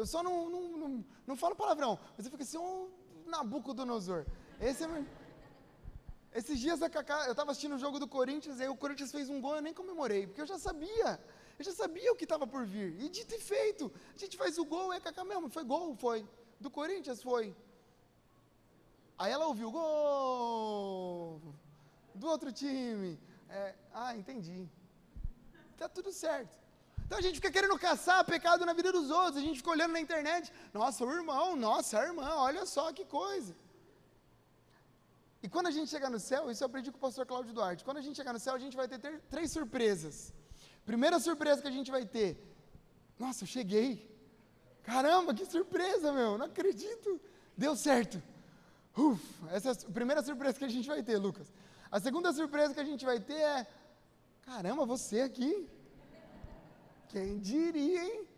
Eu 0.00 0.06
só 0.06 0.22
não, 0.22 0.48
não, 0.48 0.62
não, 0.82 1.04
não 1.26 1.36
falo 1.36 1.54
palavrão, 1.54 1.98
mas 2.16 2.24
eu 2.24 2.32
fico 2.32 2.42
assim, 2.42 2.56
um 2.56 2.88
Nabucodonosor. 3.26 4.24
Esse 4.58 4.84
é 4.84 4.86
meu... 4.86 5.04
Esses 6.32 6.58
dias 6.58 6.80
a 6.80 6.88
Cacá, 6.88 7.26
eu 7.26 7.32
estava 7.32 7.50
assistindo 7.50 7.74
o 7.74 7.78
jogo 7.78 7.98
do 7.98 8.08
Corinthians, 8.08 8.60
aí 8.60 8.68
o 8.68 8.76
Corinthians 8.76 9.12
fez 9.12 9.28
um 9.28 9.40
gol, 9.40 9.56
eu 9.56 9.62
nem 9.62 9.74
comemorei, 9.74 10.26
porque 10.26 10.40
eu 10.40 10.46
já 10.46 10.58
sabia. 10.58 11.20
Eu 11.58 11.64
já 11.64 11.72
sabia 11.72 12.10
o 12.12 12.16
que 12.16 12.24
estava 12.24 12.46
por 12.46 12.64
vir. 12.64 12.98
E 13.02 13.08
dito 13.10 13.34
e 13.34 13.38
feito. 13.38 13.92
A 14.14 14.18
gente 14.18 14.38
faz 14.38 14.56
o 14.56 14.64
gol, 14.64 14.92
é 14.92 15.00
Cacá 15.00 15.22
mesmo. 15.22 15.50
Foi 15.50 15.64
gol, 15.64 15.94
foi. 15.94 16.26
Do 16.58 16.70
Corinthians 16.70 17.22
foi. 17.22 17.54
Aí 19.18 19.30
ela 19.30 19.46
ouviu 19.48 19.70
gol 19.70 21.42
do 22.14 22.26
outro 22.26 22.50
time. 22.50 23.18
É, 23.50 23.74
ah, 23.92 24.16
entendi. 24.16 24.66
Tá 25.76 25.88
tudo 25.88 26.10
certo. 26.10 26.59
Então 27.10 27.18
a 27.18 27.22
gente 27.22 27.38
fica 27.40 27.50
querendo 27.50 27.76
caçar 27.76 28.24
pecado 28.24 28.64
na 28.64 28.72
vida 28.72 28.92
dos 28.92 29.10
outros. 29.10 29.38
A 29.38 29.40
gente 29.40 29.56
fica 29.56 29.70
olhando 29.70 29.90
na 29.90 30.00
internet. 30.00 30.52
Nossa, 30.72 31.04
o 31.04 31.12
irmão, 31.12 31.56
nossa, 31.56 31.98
a 31.98 32.04
irmã, 32.04 32.28
olha 32.36 32.64
só 32.64 32.92
que 32.92 33.04
coisa. 33.04 33.52
E 35.42 35.48
quando 35.48 35.66
a 35.66 35.72
gente 35.72 35.90
chegar 35.90 36.08
no 36.08 36.20
céu, 36.20 36.48
isso 36.52 36.62
eu 36.62 36.66
aprendi 36.66 36.92
com 36.92 36.98
o 36.98 37.00
pastor 37.00 37.26
Cláudio 37.26 37.52
Duarte. 37.52 37.82
Quando 37.82 37.96
a 37.96 38.00
gente 38.00 38.14
chegar 38.14 38.32
no 38.32 38.38
céu, 38.38 38.54
a 38.54 38.60
gente 38.60 38.76
vai 38.76 38.86
ter, 38.86 39.00
três 39.28 39.50
surpresas. 39.50 40.32
Primeira 40.86 41.18
surpresa 41.18 41.60
que 41.60 41.66
a 41.66 41.72
gente 41.72 41.90
vai 41.90 42.04
ter. 42.06 42.30
Nossa, 43.18 43.42
eu 43.42 43.48
cheguei. 43.48 43.88
Caramba, 44.84 45.34
que 45.34 45.44
surpresa, 45.44 46.12
meu. 46.12 46.38
Não 46.38 46.46
acredito. 46.46 47.20
Deu 47.56 47.74
certo. 47.74 48.22
Ufa, 48.96 49.50
essa 49.50 49.70
é 49.70 49.72
a 49.72 49.92
primeira 49.98 50.22
surpresa 50.22 50.56
que 50.56 50.64
a 50.64 50.74
gente 50.76 50.86
vai 50.86 51.02
ter, 51.02 51.18
Lucas. 51.18 51.52
A 51.90 51.98
segunda 51.98 52.32
surpresa 52.32 52.72
que 52.72 52.78
a 52.78 52.84
gente 52.92 53.04
vai 53.04 53.18
ter 53.18 53.42
é: 53.56 53.66
caramba, 54.42 54.86
você 54.86 55.22
aqui. 55.22 55.68
Quem 57.12 57.38
diria, 57.38 58.02
hein? 58.04 58.28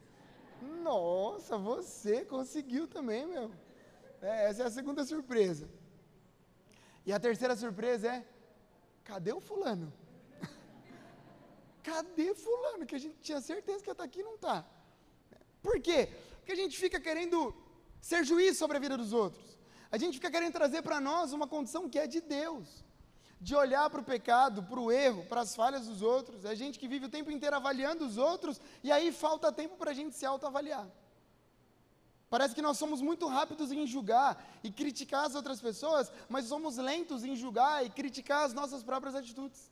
Nossa, 0.82 1.58
você 1.58 2.24
conseguiu 2.24 2.86
também, 2.88 3.26
meu. 3.26 3.50
É, 4.22 4.48
essa 4.48 4.62
é 4.62 4.66
a 4.66 4.70
segunda 4.70 5.04
surpresa. 5.04 5.68
E 7.04 7.12
a 7.12 7.20
terceira 7.20 7.54
surpresa 7.54 8.08
é: 8.16 8.26
cadê 9.04 9.32
o 9.32 9.40
fulano? 9.40 9.92
cadê 11.82 12.34
fulano? 12.34 12.86
Que 12.86 12.94
a 12.94 13.02
gente 13.04 13.16
tinha 13.20 13.40
certeza 13.40 13.82
que 13.82 13.90
ia 13.90 13.92
estar 13.92 14.04
aqui 14.04 14.20
e 14.20 14.28
não 14.30 14.36
está. 14.36 14.64
Por 15.62 15.78
quê? 15.80 16.08
Porque 16.36 16.52
a 16.52 16.60
gente 16.62 16.78
fica 16.78 16.98
querendo 17.00 17.54
ser 18.00 18.24
juiz 18.24 18.56
sobre 18.56 18.76
a 18.78 18.80
vida 18.80 18.96
dos 18.96 19.12
outros. 19.12 19.58
A 19.90 19.98
gente 19.98 20.14
fica 20.14 20.30
querendo 20.30 20.52
trazer 20.52 20.82
para 20.82 20.98
nós 21.00 21.32
uma 21.32 21.46
condição 21.46 21.88
que 21.90 21.98
é 21.98 22.06
de 22.06 22.20
Deus. 22.20 22.82
De 23.46 23.54
olhar 23.62 23.86
para 23.90 24.00
o 24.00 24.08
pecado, 24.14 24.62
para 24.70 24.80
o 24.84 24.90
erro, 25.06 25.22
para 25.30 25.40
as 25.40 25.52
falhas 25.60 25.84
dos 25.90 26.00
outros. 26.14 26.44
É 26.44 26.54
gente 26.62 26.78
que 26.80 26.90
vive 26.92 27.06
o 27.06 27.14
tempo 27.16 27.30
inteiro 27.36 27.56
avaliando 27.56 28.06
os 28.06 28.16
outros 28.30 28.60
e 28.86 28.92
aí 28.96 29.08
falta 29.24 29.56
tempo 29.60 29.76
para 29.76 29.90
a 29.90 29.94
gente 30.00 30.14
se 30.18 30.24
autoavaliar. 30.32 30.86
Parece 32.32 32.54
que 32.54 32.62
nós 32.62 32.78
somos 32.78 33.02
muito 33.08 33.26
rápidos 33.26 33.70
em 33.72 33.86
julgar 33.86 34.30
e 34.64 34.70
criticar 34.70 35.26
as 35.26 35.34
outras 35.34 35.60
pessoas, 35.60 36.10
mas 36.30 36.46
somos 36.46 36.78
lentos 36.78 37.24
em 37.24 37.36
julgar 37.36 37.84
e 37.84 37.90
criticar 37.90 38.44
as 38.46 38.54
nossas 38.54 38.82
próprias 38.82 39.14
atitudes. 39.14 39.70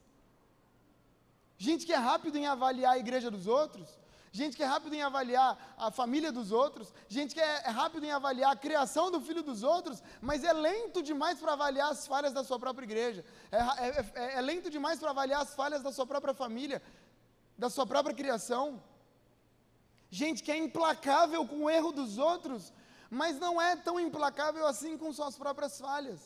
Gente 1.57 1.87
que 1.87 1.93
é 1.93 1.97
rápido 2.11 2.37
em 2.37 2.47
avaliar 2.47 2.93
a 2.95 2.99
igreja 2.99 3.31
dos 3.31 3.47
outros, 3.47 3.89
gente 4.33 4.57
que 4.57 4.63
é 4.63 4.67
rápido 4.67 4.95
em 4.95 5.03
avaliar 5.03 5.75
a 5.77 5.91
família 5.91 6.31
dos 6.31 6.53
outros, 6.53 6.93
gente 7.09 7.35
que 7.35 7.41
é, 7.41 7.63
é 7.65 7.71
rápido 7.71 8.05
em 8.05 8.13
avaliar 8.13 8.53
a 8.53 8.57
criação 8.57 9.11
do 9.11 9.21
filho 9.21 9.43
dos 9.43 9.63
outros, 9.63 10.03
mas 10.21 10.45
é 10.45 10.53
lento 10.53 11.03
demais 11.03 11.39
para 11.39 11.53
avaliar 11.53 11.91
as 11.91 12.07
falhas 12.07 12.33
da 12.33 12.45
sua 12.45 12.59
própria 12.59 12.85
igreja, 12.85 13.25
é, 13.51 13.59
é, 13.59 14.11
é, 14.15 14.39
é 14.39 14.41
lento 14.41 14.71
demais 14.71 14.99
para 14.99 15.11
avaliar 15.11 15.43
as 15.43 15.55
falhas 15.55 15.83
da 15.83 15.93
sua 15.93 16.07
própria 16.07 16.35
família, 16.35 16.83
da 17.59 17.69
sua 17.69 17.87
própria 17.87 18.15
criação 18.15 18.83
gente 20.11 20.43
que 20.43 20.51
é 20.51 20.57
implacável 20.57 21.47
com 21.47 21.65
o 21.65 21.71
erro 21.71 21.93
dos 21.93 22.19
outros, 22.19 22.73
mas 23.09 23.39
não 23.39 23.63
é 23.63 23.77
tão 23.77 23.99
implacável 23.99 24.67
assim 24.67 24.99
com 24.99 25.13
suas 25.13 25.37
próprias 25.37 25.79
falhas. 25.79 26.21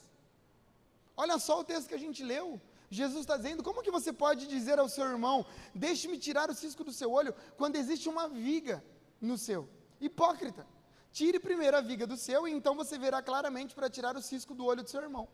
Olha 1.16 1.38
só 1.38 1.61
o 1.61 1.64
texto 1.64 1.88
que 1.88 1.94
a 1.94 1.99
gente 1.99 2.25
leu. 2.25 2.61
Jesus 2.91 3.21
está 3.21 3.37
dizendo: 3.37 3.62
como 3.62 3.83
que 3.83 3.91
você 3.91 4.12
pode 4.12 4.47
dizer 4.47 4.79
ao 4.79 4.88
seu 4.88 5.07
irmão, 5.07 5.45
deixe-me 5.75 6.19
tirar 6.19 6.50
o 6.50 6.55
cisco 6.55 6.85
do 6.85 6.93
seu 6.93 7.11
olho, 7.12 7.35
quando 7.57 7.76
existe 7.76 8.09
uma 8.09 8.29
viga 8.29 8.85
no 9.21 9.37
seu? 9.38 9.69
Hipócrita. 10.00 10.67
Tire 11.12 11.38
primeiro 11.38 11.76
a 11.76 11.81
viga 11.81 12.07
do 12.07 12.17
seu 12.17 12.49
e 12.49 12.53
então 12.53 12.75
você 12.75 12.99
verá 12.99 13.23
claramente 13.23 13.75
para 13.75 13.88
tirar 13.88 14.17
o 14.17 14.23
cisco 14.23 14.53
do 14.53 14.64
olho 14.64 14.83
do 14.83 14.91
seu 14.91 15.00
irmão. 15.00 15.29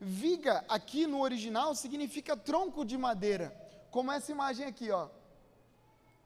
Viga 0.00 0.64
aqui 0.68 1.06
no 1.06 1.20
original 1.20 1.74
significa 1.74 2.36
tronco 2.36 2.84
de 2.84 2.96
madeira, 2.96 3.54
como 3.90 4.10
essa 4.10 4.32
imagem 4.32 4.66
aqui, 4.66 4.90
ó. 4.90 5.08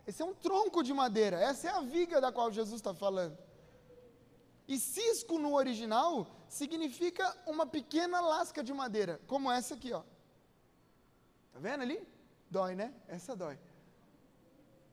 Esse 0.06 0.22
é 0.22 0.24
um 0.24 0.32
tronco 0.32 0.82
de 0.82 0.94
madeira, 0.94 1.40
essa 1.40 1.66
é 1.68 1.70
a 1.70 1.80
viga 1.80 2.20
da 2.20 2.32
qual 2.32 2.50
Jesus 2.50 2.76
está 2.76 2.94
falando. 2.94 3.36
E 4.66 4.78
cisco 4.78 5.38
no 5.38 5.54
original 5.54 6.26
significa 6.48 7.36
uma 7.46 7.66
pequena 7.66 8.20
lasca 8.20 8.62
de 8.62 8.72
madeira, 8.72 9.20
como 9.26 9.50
essa 9.50 9.74
aqui, 9.74 9.92
ó. 9.92 10.02
Tá 11.58 11.62
vendo 11.70 11.82
ali? 11.82 12.00
Dói, 12.48 12.76
né? 12.76 12.94
Essa 13.08 13.34
dói. 13.34 13.58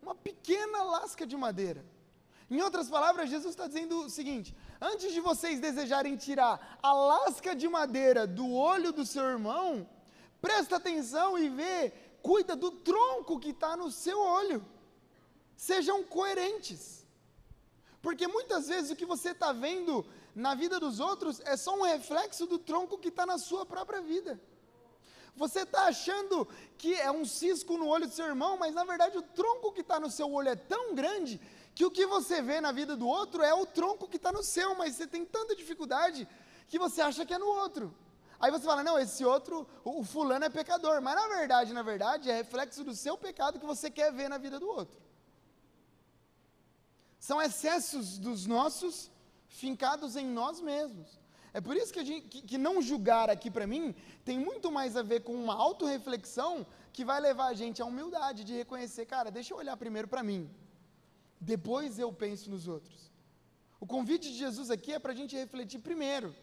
Uma 0.01 0.15
pequena 0.15 0.81
lasca 0.81 1.23
de 1.23 1.37
madeira. 1.37 1.85
Em 2.49 2.59
outras 2.59 2.89
palavras, 2.89 3.29
Jesus 3.29 3.51
está 3.51 3.67
dizendo 3.67 3.99
o 3.99 4.09
seguinte: 4.09 4.55
antes 4.81 5.13
de 5.13 5.19
vocês 5.19 5.59
desejarem 5.59 6.17
tirar 6.17 6.79
a 6.81 6.91
lasca 6.91 7.55
de 7.55 7.67
madeira 7.67 8.25
do 8.25 8.51
olho 8.51 8.91
do 8.91 9.05
seu 9.05 9.25
irmão, 9.25 9.87
presta 10.41 10.77
atenção 10.77 11.37
e 11.37 11.49
vê, 11.49 11.93
cuida 12.23 12.55
do 12.55 12.71
tronco 12.71 13.39
que 13.39 13.51
está 13.51 13.77
no 13.77 13.91
seu 13.91 14.19
olho. 14.19 14.65
Sejam 15.55 16.03
coerentes. 16.03 17.05
Porque 18.01 18.27
muitas 18.27 18.69
vezes 18.69 18.89
o 18.89 18.95
que 18.95 19.05
você 19.05 19.29
está 19.29 19.51
vendo 19.51 20.03
na 20.33 20.55
vida 20.55 20.79
dos 20.79 20.99
outros 20.99 21.39
é 21.41 21.55
só 21.55 21.77
um 21.77 21.83
reflexo 21.83 22.47
do 22.47 22.57
tronco 22.57 22.97
que 22.97 23.09
está 23.09 23.23
na 23.23 23.37
sua 23.37 23.67
própria 23.67 24.01
vida. 24.01 24.41
Você 25.35 25.61
está 25.61 25.85
achando 25.87 26.47
que 26.77 26.93
é 26.93 27.11
um 27.11 27.25
cisco 27.25 27.77
no 27.77 27.87
olho 27.87 28.07
do 28.07 28.13
seu 28.13 28.25
irmão, 28.25 28.57
mas 28.57 28.73
na 28.73 28.85
verdade 28.85 29.17
o 29.17 29.21
tronco 29.21 29.71
que 29.71 29.81
está 29.81 29.99
no 29.99 30.09
seu 30.09 30.31
olho 30.31 30.49
é 30.49 30.55
tão 30.55 30.95
grande 30.95 31.41
que 31.73 31.83
o 31.83 31.91
que 31.91 32.05
você 32.05 32.41
vê 32.41 32.61
na 32.61 32.71
vida 32.71 32.95
do 32.95 33.07
outro 33.07 33.43
é 33.43 33.53
o 33.53 33.65
tronco 33.65 34.07
que 34.07 34.15
está 34.15 34.31
no 34.31 34.41
seu, 34.41 34.75
mas 34.75 34.95
você 34.95 35.05
tem 35.05 35.25
tanta 35.25 35.55
dificuldade 35.55 36.27
que 36.69 36.79
você 36.79 37.01
acha 37.01 37.25
que 37.25 37.33
é 37.33 37.37
no 37.37 37.47
outro. 37.47 37.93
Aí 38.39 38.49
você 38.49 38.65
fala, 38.65 38.83
não, 38.83 38.97
esse 38.97 39.25
outro, 39.25 39.67
o, 39.83 40.03
fulano 40.03 40.45
é 40.45 40.49
pecador, 40.49 41.01
mas 41.01 41.15
na 41.15 41.27
verdade, 41.27 41.73
na 41.73 41.81
verdade, 41.81 42.29
é 42.29 42.35
reflexo 42.35 42.83
do 42.83 42.93
seu 42.93 43.17
pecado 43.17 43.59
que 43.59 43.65
você 43.65 43.89
quer 43.89 44.11
ver 44.11 44.29
na 44.29 44.37
vida 44.37 44.59
do 44.59 44.67
outro. 44.67 44.99
São 47.19 47.41
excessos 47.41 48.17
dos 48.17 48.45
nossos 48.45 49.11
fincados 49.47 50.15
em 50.15 50.25
nós 50.25 50.61
mesmos. 50.61 51.19
É 51.57 51.61
por 51.61 51.75
isso 51.81 51.93
que, 51.93 52.03
gente, 52.03 52.27
que, 52.31 52.41
que 52.49 52.57
não 52.57 52.81
julgar 52.81 53.27
aqui 53.29 53.49
para 53.49 53.65
mim 53.65 53.83
tem 54.25 54.37
muito 54.37 54.69
mais 54.77 54.97
a 54.97 55.03
ver 55.11 55.21
com 55.27 55.33
uma 55.43 55.55
autorreflexão 55.67 56.67
que 56.91 57.05
vai 57.09 57.19
levar 57.27 57.45
a 57.45 57.53
gente 57.61 57.81
à 57.81 57.85
humildade 57.85 58.43
de 58.43 58.53
reconhecer, 58.61 59.05
cara, 59.05 59.31
deixa 59.37 59.53
eu 59.53 59.59
olhar 59.59 59.77
primeiro 59.77 60.05
para 60.13 60.21
mim, 60.21 60.41
depois 61.39 61.97
eu 61.97 62.11
penso 62.11 62.49
nos 62.49 62.67
outros. 62.67 63.09
O 63.79 63.87
convite 63.87 64.27
de 64.33 64.37
Jesus 64.37 64.69
aqui 64.69 64.91
é 64.91 64.99
para 64.99 65.13
a 65.13 65.15
gente 65.15 65.33
refletir 65.43 65.79
primeiro 65.79 66.35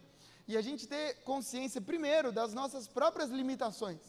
e 0.49 0.57
a 0.57 0.63
gente 0.63 0.89
ter 0.89 1.07
consciência 1.31 1.83
primeiro 1.93 2.33
das 2.33 2.55
nossas 2.55 2.89
próprias 2.89 3.29
limitações. 3.29 4.01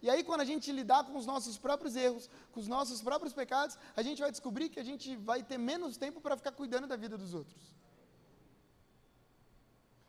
E 0.00 0.08
aí, 0.08 0.22
quando 0.22 0.42
a 0.42 0.50
gente 0.52 0.70
lidar 0.70 1.02
com 1.02 1.18
os 1.18 1.26
nossos 1.26 1.58
próprios 1.58 1.96
erros, 1.96 2.30
com 2.52 2.60
os 2.60 2.68
nossos 2.68 3.02
próprios 3.02 3.34
pecados, 3.34 3.76
a 3.96 4.02
gente 4.02 4.22
vai 4.22 4.30
descobrir 4.30 4.68
que 4.68 4.78
a 4.78 4.84
gente 4.84 5.16
vai 5.16 5.42
ter 5.42 5.58
menos 5.58 5.96
tempo 5.96 6.20
para 6.20 6.36
ficar 6.36 6.52
cuidando 6.52 6.86
da 6.86 6.96
vida 7.04 7.18
dos 7.18 7.34
outros. 7.34 7.74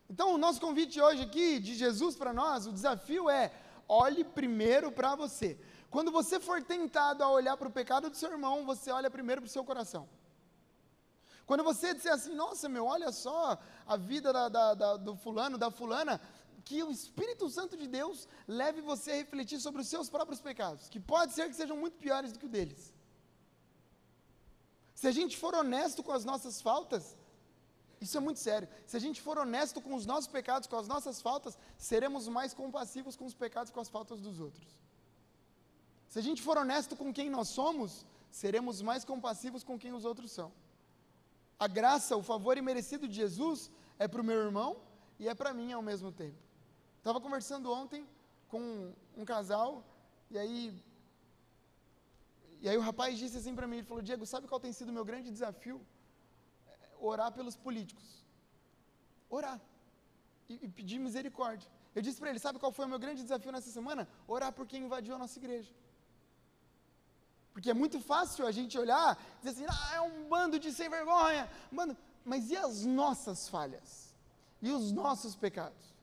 Então, 0.08 0.34
o 0.34 0.38
nosso 0.38 0.60
convite 0.60 1.00
hoje 1.00 1.22
aqui, 1.22 1.58
de 1.58 1.74
Jesus 1.74 2.14
para 2.14 2.32
nós, 2.32 2.66
o 2.66 2.72
desafio 2.72 3.28
é: 3.28 3.52
olhe 3.88 4.24
primeiro 4.24 4.92
para 4.92 5.14
você. 5.14 5.58
Quando 5.90 6.10
você 6.10 6.38
for 6.38 6.62
tentado 6.62 7.22
a 7.22 7.30
olhar 7.30 7.56
para 7.56 7.68
o 7.68 7.72
pecado 7.72 8.10
do 8.10 8.16
seu 8.16 8.30
irmão, 8.30 8.64
você 8.64 8.90
olha 8.90 9.10
primeiro 9.10 9.42
para 9.42 9.48
o 9.48 9.50
seu 9.50 9.64
coração. 9.64 10.08
Quando 11.46 11.62
você 11.62 11.94
disser 11.94 12.12
assim, 12.12 12.34
nossa, 12.34 12.68
meu, 12.68 12.86
olha 12.86 13.12
só 13.12 13.56
a 13.86 13.96
vida 13.96 14.32
da, 14.32 14.48
da, 14.48 14.74
da, 14.74 14.96
do 14.96 15.14
fulano, 15.14 15.56
da 15.56 15.70
fulana, 15.70 16.20
que 16.64 16.82
o 16.82 16.90
Espírito 16.90 17.48
Santo 17.48 17.76
de 17.76 17.86
Deus 17.86 18.28
leve 18.48 18.80
você 18.80 19.12
a 19.12 19.14
refletir 19.14 19.60
sobre 19.60 19.80
os 19.80 19.88
seus 19.88 20.10
próprios 20.10 20.40
pecados, 20.40 20.88
que 20.88 20.98
pode 20.98 21.32
ser 21.32 21.48
que 21.48 21.54
sejam 21.54 21.76
muito 21.76 21.96
piores 21.96 22.32
do 22.32 22.40
que 22.40 22.46
o 22.46 22.48
deles. 22.48 22.92
Se 24.92 25.06
a 25.06 25.12
gente 25.12 25.36
for 25.36 25.54
honesto 25.54 26.02
com 26.02 26.10
as 26.10 26.24
nossas 26.24 26.60
faltas, 26.60 27.16
isso 28.00 28.16
é 28.16 28.20
muito 28.20 28.40
sério. 28.40 28.68
Se 28.86 28.96
a 28.96 29.00
gente 29.00 29.20
for 29.20 29.38
honesto 29.38 29.80
com 29.80 29.94
os 29.94 30.04
nossos 30.04 30.28
pecados, 30.28 30.68
com 30.68 30.76
as 30.76 30.86
nossas 30.86 31.20
faltas, 31.20 31.58
seremos 31.78 32.28
mais 32.28 32.52
compassivos 32.52 33.16
com 33.16 33.24
os 33.24 33.34
pecados 33.34 33.70
e 33.70 33.72
com 33.72 33.80
as 33.80 33.88
faltas 33.88 34.20
dos 34.20 34.38
outros. 34.40 34.78
Se 36.08 36.18
a 36.18 36.22
gente 36.22 36.42
for 36.42 36.56
honesto 36.58 36.94
com 36.94 37.12
quem 37.12 37.28
nós 37.30 37.48
somos, 37.48 38.06
seremos 38.30 38.82
mais 38.82 39.04
compassivos 39.04 39.64
com 39.64 39.78
quem 39.78 39.92
os 39.92 40.04
outros 40.04 40.30
são. 40.30 40.52
A 41.58 41.66
graça, 41.66 42.16
o 42.16 42.22
favor 42.22 42.58
imerecido 42.58 43.08
de 43.08 43.14
Jesus 43.14 43.70
é 43.98 44.06
para 44.06 44.20
o 44.20 44.24
meu 44.24 44.38
irmão 44.38 44.76
e 45.18 45.26
é 45.26 45.34
para 45.34 45.54
mim 45.54 45.72
ao 45.72 45.82
mesmo 45.82 46.12
tempo. 46.12 46.36
Estava 46.98 47.20
conversando 47.20 47.72
ontem 47.72 48.06
com 48.48 48.92
um 49.16 49.24
casal 49.24 49.82
e 50.30 50.38
aí 50.38 50.84
e 52.60 52.68
aí 52.68 52.76
o 52.76 52.80
rapaz 52.80 53.18
disse 53.18 53.36
assim 53.36 53.54
para 53.54 53.66
mim, 53.66 53.76
ele 53.78 53.86
falou: 53.86 54.02
"Diego, 54.02 54.26
sabe 54.26 54.48
qual 54.48 54.60
tem 54.60 54.72
sido 54.72 54.88
o 54.88 54.92
meu 54.92 55.04
grande 55.04 55.30
desafio? 55.30 55.80
Orar 57.00 57.32
pelos 57.32 57.56
políticos. 57.56 58.24
Orar 59.28 59.60
e, 60.48 60.54
e 60.64 60.68
pedir 60.68 60.98
misericórdia. 60.98 61.68
Eu 61.94 62.02
disse 62.02 62.18
para 62.18 62.30
ele: 62.30 62.38
sabe 62.38 62.58
qual 62.58 62.72
foi 62.72 62.84
o 62.84 62.88
meu 62.88 62.98
grande 62.98 63.22
desafio 63.22 63.52
nessa 63.52 63.70
semana? 63.70 64.08
Orar 64.26 64.52
por 64.52 64.66
quem 64.66 64.84
invadiu 64.84 65.14
a 65.14 65.18
nossa 65.18 65.38
igreja. 65.38 65.72
Porque 67.52 67.70
é 67.70 67.74
muito 67.74 67.98
fácil 68.00 68.46
a 68.46 68.52
gente 68.52 68.78
olhar 68.78 69.18
e 69.36 69.46
dizer 69.46 69.64
assim, 69.64 69.66
ah, 69.66 69.94
é 69.94 70.00
um 70.02 70.28
bando 70.28 70.58
de 70.58 70.70
sem 70.70 70.90
vergonha. 70.90 71.50
Mano, 71.70 71.96
mas 72.22 72.50
e 72.50 72.56
as 72.56 72.84
nossas 72.84 73.48
falhas? 73.48 74.14
E 74.60 74.70
os 74.70 74.92
nossos 74.92 75.34
pecados? 75.34 75.94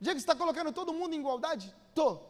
Diego, 0.00 0.18
está 0.18 0.34
colocando 0.34 0.72
todo 0.72 0.92
mundo 0.92 1.14
em 1.14 1.20
igualdade? 1.20 1.72
Tô. 1.94 2.20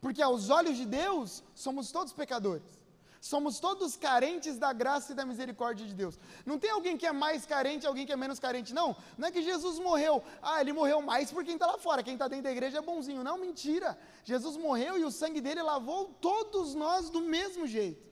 Porque 0.00 0.22
aos 0.22 0.48
olhos 0.48 0.78
de 0.78 0.86
Deus, 0.86 1.44
somos 1.54 1.92
todos 1.92 2.14
pecadores. 2.14 2.79
Somos 3.20 3.60
todos 3.60 3.96
carentes 3.96 4.58
da 4.58 4.72
graça 4.72 5.12
e 5.12 5.14
da 5.14 5.26
misericórdia 5.26 5.86
de 5.86 5.92
Deus. 5.92 6.18
Não 6.46 6.58
tem 6.58 6.70
alguém 6.70 6.96
que 6.96 7.06
é 7.06 7.12
mais 7.12 7.44
carente, 7.44 7.86
alguém 7.86 8.06
que 8.06 8.12
é 8.12 8.16
menos 8.16 8.38
carente, 8.38 8.72
não. 8.72 8.96
Não 9.18 9.28
é 9.28 9.30
que 9.30 9.42
Jesus 9.42 9.78
morreu. 9.78 10.22
Ah, 10.40 10.60
ele 10.62 10.72
morreu 10.72 11.02
mais 11.02 11.30
por 11.30 11.44
quem 11.44 11.54
está 11.54 11.66
lá 11.66 11.76
fora. 11.76 12.02
Quem 12.02 12.14
está 12.14 12.28
dentro 12.28 12.44
da 12.44 12.52
igreja 12.52 12.78
é 12.78 12.80
bonzinho. 12.80 13.22
Não, 13.22 13.36
mentira. 13.36 13.98
Jesus 14.24 14.56
morreu 14.56 14.96
e 14.96 15.04
o 15.04 15.10
sangue 15.10 15.40
dele 15.40 15.62
lavou 15.62 16.06
todos 16.18 16.74
nós 16.74 17.10
do 17.10 17.20
mesmo 17.20 17.66
jeito. 17.66 18.08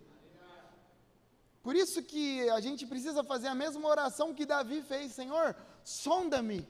Por 1.62 1.74
isso 1.74 2.02
que 2.02 2.48
a 2.50 2.60
gente 2.60 2.86
precisa 2.86 3.24
fazer 3.24 3.48
a 3.48 3.54
mesma 3.54 3.88
oração 3.88 4.34
que 4.34 4.44
Davi 4.44 4.82
fez: 4.82 5.12
Senhor, 5.12 5.56
sonda-me, 5.82 6.68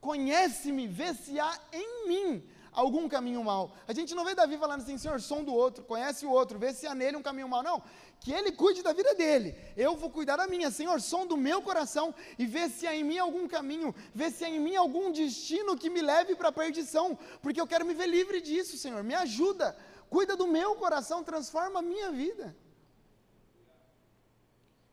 conhece-me, 0.00 0.86
vê 0.86 1.12
se 1.12 1.40
há 1.40 1.60
em 1.72 2.08
mim 2.08 2.48
algum 2.78 3.08
caminho 3.08 3.42
mal. 3.42 3.72
A 3.88 3.92
gente 3.92 4.14
não 4.14 4.24
vê 4.24 4.34
Davi 4.40 4.56
falando 4.56 4.82
assim, 4.82 4.96
Senhor, 4.96 5.20
som 5.20 5.42
do 5.42 5.52
outro, 5.52 5.82
conhece 5.92 6.24
o 6.24 6.30
outro, 6.30 6.60
vê 6.64 6.72
se 6.72 6.86
há 6.86 6.94
nele 6.94 7.16
um 7.16 7.22
caminho 7.28 7.48
mal. 7.48 7.62
Não, 7.62 7.82
que 8.20 8.32
ele 8.32 8.52
cuide 8.52 8.82
da 8.84 8.92
vida 8.92 9.14
dele. 9.16 9.56
Eu 9.76 9.96
vou 9.96 10.10
cuidar 10.10 10.36
da 10.36 10.46
minha. 10.46 10.70
Senhor, 10.70 11.00
som 11.00 11.26
do 11.26 11.36
meu 11.36 11.60
coração 11.60 12.14
e 12.38 12.46
vê 12.46 12.68
se 12.68 12.86
há 12.86 12.94
em 12.94 13.02
mim 13.02 13.18
algum 13.18 13.48
caminho, 13.48 13.92
vê 14.14 14.30
se 14.30 14.44
há 14.44 14.48
em 14.48 14.60
mim 14.60 14.76
algum 14.76 15.10
destino 15.10 15.76
que 15.76 15.90
me 15.90 16.00
leve 16.00 16.36
para 16.36 16.50
a 16.50 16.52
perdição, 16.52 17.18
porque 17.42 17.60
eu 17.60 17.66
quero 17.66 17.84
me 17.84 17.94
ver 17.94 18.06
livre 18.06 18.40
disso, 18.40 18.78
Senhor. 18.78 19.02
Me 19.02 19.14
ajuda. 19.14 19.76
Cuida 20.08 20.36
do 20.36 20.46
meu 20.46 20.76
coração, 20.76 21.24
transforma 21.24 21.80
a 21.80 21.82
minha 21.82 22.12
vida. 22.12 22.56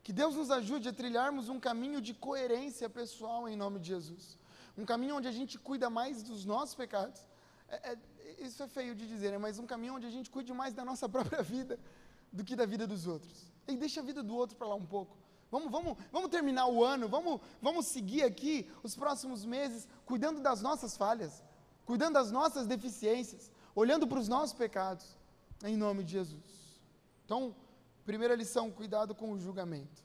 Que 0.04 0.12
Deus 0.22 0.36
nos 0.36 0.50
ajude 0.50 0.90
a 0.90 0.94
trilharmos 0.94 1.50
um 1.50 1.60
caminho 1.60 2.02
de 2.02 2.16
coerência 2.16 2.90
pessoal 2.90 3.48
em 3.48 3.56
nome 3.56 3.80
de 3.80 3.90
Jesus. 3.90 4.40
Um 4.76 4.86
caminho 4.86 5.16
onde 5.18 5.28
a 5.28 5.32
gente 5.32 5.58
cuida 5.58 5.88
mais 5.90 6.22
dos 6.24 6.44
nossos 6.46 6.76
pecados 6.84 7.22
é, 7.68 7.92
é, 7.92 7.98
isso 8.40 8.62
é 8.62 8.68
feio 8.68 8.96
de 8.96 9.08
dizer, 9.08 9.32
né? 9.32 9.38
mas 9.38 9.60
um 9.60 9.66
caminho 9.66 9.96
onde 9.96 10.06
a 10.06 10.10
gente 10.10 10.30
cuide 10.30 10.54
mais 10.54 10.74
da 10.74 10.86
nossa 10.86 11.08
própria 11.10 11.42
vida 11.42 11.80
do 12.32 12.44
que 12.44 12.56
da 12.56 12.66
vida 12.66 12.86
dos 12.86 13.08
outros. 13.08 13.52
E 13.68 13.76
deixa 13.76 14.02
a 14.02 14.04
vida 14.04 14.22
do 14.22 14.36
outro 14.36 14.56
para 14.56 14.68
lá 14.68 14.76
um 14.76 14.86
pouco. 14.86 15.18
Vamos, 15.52 15.72
vamos, 15.72 15.98
vamos 16.12 16.30
terminar 16.30 16.68
o 16.68 16.84
ano, 16.84 17.08
vamos, 17.08 17.40
vamos 17.62 17.86
seguir 17.88 18.24
aqui 18.24 18.70
os 18.84 18.96
próximos 18.96 19.46
meses 19.46 19.88
cuidando 20.06 20.42
das 20.42 20.62
nossas 20.62 20.98
falhas, 20.98 21.44
cuidando 21.86 22.16
das 22.16 22.32
nossas 22.32 22.68
deficiências, 22.68 23.52
olhando 23.74 24.08
para 24.08 24.20
os 24.20 24.28
nossos 24.28 24.54
pecados, 24.54 25.18
em 25.64 25.78
nome 25.78 26.04
de 26.04 26.14
Jesus. 26.14 26.80
Então, 27.24 27.56
primeira 28.04 28.36
lição: 28.36 28.72
cuidado 28.72 29.16
com 29.16 29.32
o 29.32 29.40
julgamento. 29.40 30.04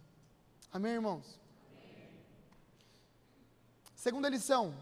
Amém, 0.73 0.93
irmãos? 0.93 1.41
Amém. 1.73 2.09
Segunda 3.97 4.29
lição: 4.29 4.75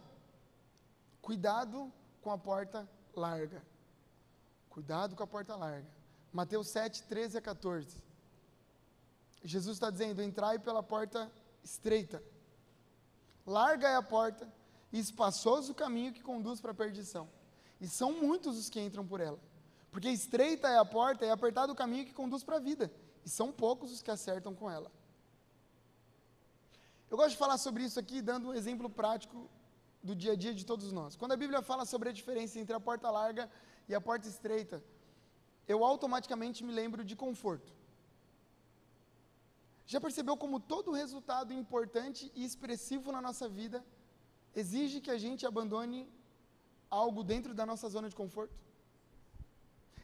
cuidado 1.23 1.93
com 2.29 2.33
a 2.33 2.37
porta 2.37 2.87
larga. 3.17 3.63
Cuidado 4.69 5.17
com 5.17 5.23
a 5.23 5.27
porta 5.27 5.57
larga. 5.57 5.89
Mateus 6.31 6.69
7, 6.69 7.05
13 7.05 7.39
a 7.39 7.41
14. 7.41 8.03
Jesus 9.43 9.77
está 9.77 9.89
dizendo: 9.89 10.23
entrai 10.23 10.59
pela 10.59 10.83
porta 10.83 11.33
estreita. 11.65 12.23
Larga 13.47 13.89
é 13.89 13.97
a 13.97 14.03
porta 14.03 14.47
e 14.93 14.99
espaçoso 14.99 15.73
o 15.73 15.75
caminho 15.75 16.13
que 16.13 16.23
conduz 16.23 16.61
para 16.61 16.73
a 16.73 16.75
perdição. 16.75 17.27
E 17.81 17.89
são 17.89 18.13
muitos 18.13 18.59
os 18.59 18.69
que 18.69 18.79
entram 18.79 19.07
por 19.07 19.21
ela. 19.21 19.41
Porque 19.91 20.11
estreita 20.11 20.69
é 20.69 20.77
a 20.77 20.85
porta 20.85 21.25
e 21.25 21.31
apertado 21.31 21.73
o 21.73 21.77
caminho 21.77 22.05
que 22.05 22.13
conduz 22.13 22.45
para 22.45 22.57
a 22.57 22.61
vida. 22.61 22.93
E 23.25 23.31
são 23.31 23.51
poucos 23.51 23.91
os 23.91 24.03
que 24.03 24.11
acertam 24.11 24.55
com 24.55 24.71
ela. 24.71 24.93
Eu 27.11 27.17
gosto 27.17 27.31
de 27.31 27.39
falar 27.39 27.57
sobre 27.57 27.85
isso 27.85 27.99
aqui, 27.99 28.21
dando 28.21 28.49
um 28.49 28.55
exemplo 28.55 28.91
prático 28.91 29.49
do 30.03 30.15
dia 30.15 30.33
a 30.33 30.37
dia 30.37 30.55
de 30.55 30.65
todos 30.65 30.93
nós. 30.93 31.17
Quando 31.17 31.33
a 31.33 31.37
Bíblia 31.37 31.63
fala 31.63 31.85
sobre 31.85 32.09
a 32.09 32.13
diferença 32.13 32.59
entre 32.59 32.75
a 32.75 32.81
porta 32.81 33.11
larga 33.11 33.51
e 33.89 33.95
a 33.95 34.01
porta 34.01 34.29
estreita, 34.29 34.83
eu 35.67 35.85
automaticamente 35.85 36.65
me 36.65 36.73
lembro 36.73 37.05
de 37.05 37.17
conforto. 37.17 37.73
Já 39.87 40.01
percebeu 40.01 40.37
como 40.37 40.61
todo 40.61 40.93
resultado 40.93 41.53
importante 41.53 42.31
e 42.35 42.45
expressivo 42.45 43.11
na 43.11 43.21
nossa 43.21 43.49
vida 43.49 43.85
exige 44.55 45.01
que 45.01 45.11
a 45.11 45.19
gente 45.19 45.47
abandone 45.47 46.09
algo 46.91 47.23
dentro 47.23 47.55
da 47.55 47.65
nossa 47.67 47.89
zona 47.89 48.09
de 48.09 48.17
conforto? 48.17 48.55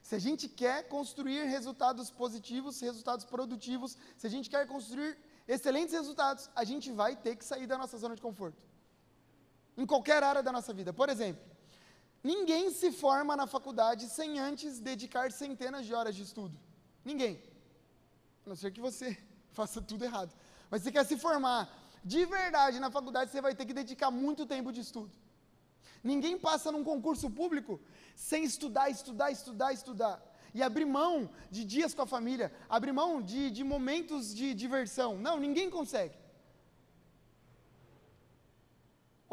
Se 0.03 0.15
a 0.15 0.19
gente 0.19 0.49
quer 0.49 0.89
construir 0.89 1.45
resultados 1.45 2.11
positivos, 2.11 2.81
resultados 2.81 3.25
produtivos, 3.25 3.97
se 4.17 4.27
a 4.27 4.31
gente 4.31 4.51
quer 4.51 4.67
construir 4.67 5.17
excelentes 5.49 5.95
resultados, 5.95 6.51
a 6.55 6.65
gente 6.65 6.91
vai 6.93 7.17
ter 7.17 7.37
que 7.37 7.45
sair 7.45 7.67
da 7.67 7.79
nossa 7.79 7.97
zona 7.97 8.15
de 8.15 8.21
conforto 8.21 8.74
em 9.77 9.87
qualquer 9.87 10.23
área 10.23 10.43
da 10.43 10.53
nossa 10.53 10.73
vida. 10.73 10.93
Por 10.93 11.09
exemplo, 11.09 11.43
ninguém 12.23 12.71
se 12.71 12.93
forma 12.93 13.37
na 13.37 13.47
faculdade 13.47 14.09
sem 14.09 14.39
antes 14.39 14.79
dedicar 14.79 15.31
centenas 15.33 15.87
de 15.87 15.95
horas 15.95 16.15
de 16.15 16.23
estudo. 16.23 16.59
Ninguém. 17.05 17.43
A 18.45 18.49
não 18.49 18.57
ser 18.57 18.71
que 18.71 18.81
você 18.81 19.17
faça 19.53 19.81
tudo 19.81 20.05
errado. 20.05 20.33
Mas 20.71 20.83
se 20.83 20.93
quer 20.93 21.05
se 21.05 21.17
formar 21.17 21.69
de 22.05 22.25
verdade 22.27 22.79
na 22.79 22.91
faculdade, 22.91 23.31
você 23.31 23.41
vai 23.41 23.55
ter 23.55 23.65
que 23.65 23.73
dedicar 23.73 24.11
muito 24.11 24.47
tempo 24.47 24.73
de 24.73 24.81
estudo. 24.81 25.13
Ninguém 26.03 26.39
passa 26.39 26.71
num 26.71 26.85
concurso 26.85 27.31
público 27.31 27.81
sem 28.15 28.45
estudar, 28.45 28.91
estudar, 28.91 29.31
estudar, 29.31 29.73
estudar. 29.73 30.23
E 30.53 30.63
abrir 30.63 30.85
mão 30.85 31.31
de 31.51 31.65
dias 31.65 31.95
com 31.95 32.03
a 32.03 32.07
família, 32.07 32.53
abrir 32.69 32.93
mão 32.93 33.21
de, 33.21 33.51
de 33.51 33.65
momentos 33.65 34.33
de 34.33 34.55
diversão. 34.55 35.17
Não, 35.19 35.41
ninguém 35.41 35.69
consegue. 35.69 36.15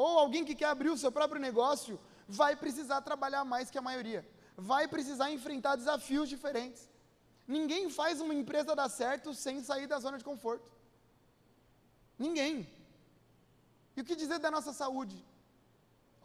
Ou 0.05 0.13
alguém 0.23 0.43
que 0.47 0.55
quer 0.59 0.69
abrir 0.73 0.91
o 0.93 1.01
seu 1.03 1.11
próprio 1.17 1.41
negócio 1.47 1.93
vai 2.41 2.53
precisar 2.63 2.99
trabalhar 3.09 3.43
mais 3.53 3.69
que 3.71 3.79
a 3.81 3.87
maioria. 3.89 4.21
Vai 4.71 4.83
precisar 4.93 5.27
enfrentar 5.37 5.75
desafios 5.81 6.27
diferentes. 6.33 6.83
Ninguém 7.55 7.83
faz 7.99 8.21
uma 8.25 8.33
empresa 8.41 8.75
dar 8.79 8.89
certo 9.01 9.33
sem 9.45 9.57
sair 9.69 9.87
da 9.93 9.99
zona 10.05 10.17
de 10.21 10.23
conforto. 10.29 10.69
Ninguém. 12.25 12.55
E 13.95 14.01
o 14.01 14.05
que 14.07 14.15
dizer 14.23 14.39
da 14.39 14.51
nossa 14.55 14.73
saúde? 14.81 15.17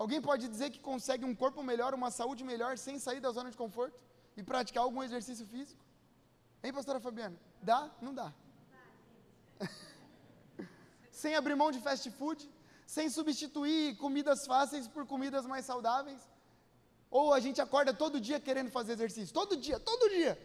Alguém 0.03 0.21
pode 0.29 0.49
dizer 0.55 0.71
que 0.71 0.81
consegue 0.91 1.25
um 1.31 1.35
corpo 1.43 1.63
melhor, 1.71 1.93
uma 2.01 2.11
saúde 2.11 2.45
melhor, 2.53 2.73
sem 2.87 2.99
sair 2.99 3.21
da 3.27 3.31
zona 3.39 3.51
de 3.51 3.57
conforto 3.57 3.99
e 4.37 4.43
praticar 4.43 4.85
algum 4.85 5.03
exercício 5.03 5.47
físico? 5.47 5.83
Hein, 6.63 6.73
pastora 6.73 7.01
Fabiana? 7.01 7.37
Dá? 7.63 7.91
Não 8.01 8.15
dá. 8.21 8.29
sem 11.23 11.35
abrir 11.35 11.57
mão 11.57 11.71
de 11.71 11.81
fast 11.81 12.11
food? 12.11 12.41
Sem 12.87 13.11
substituir 13.11 13.97
comidas 13.97 14.47
fáceis 14.47 14.87
por 14.87 15.05
comidas 15.07 15.45
mais 15.45 15.65
saudáveis? 15.65 16.21
Ou 17.11 17.35
a 17.35 17.41
gente 17.41 17.61
acorda 17.61 17.93
todo 17.93 18.21
dia 18.21 18.39
querendo 18.39 18.71
fazer 18.71 18.93
exercício? 18.93 19.35
Todo 19.35 19.57
dia, 19.57 19.79
todo 19.81 20.09
dia. 20.09 20.39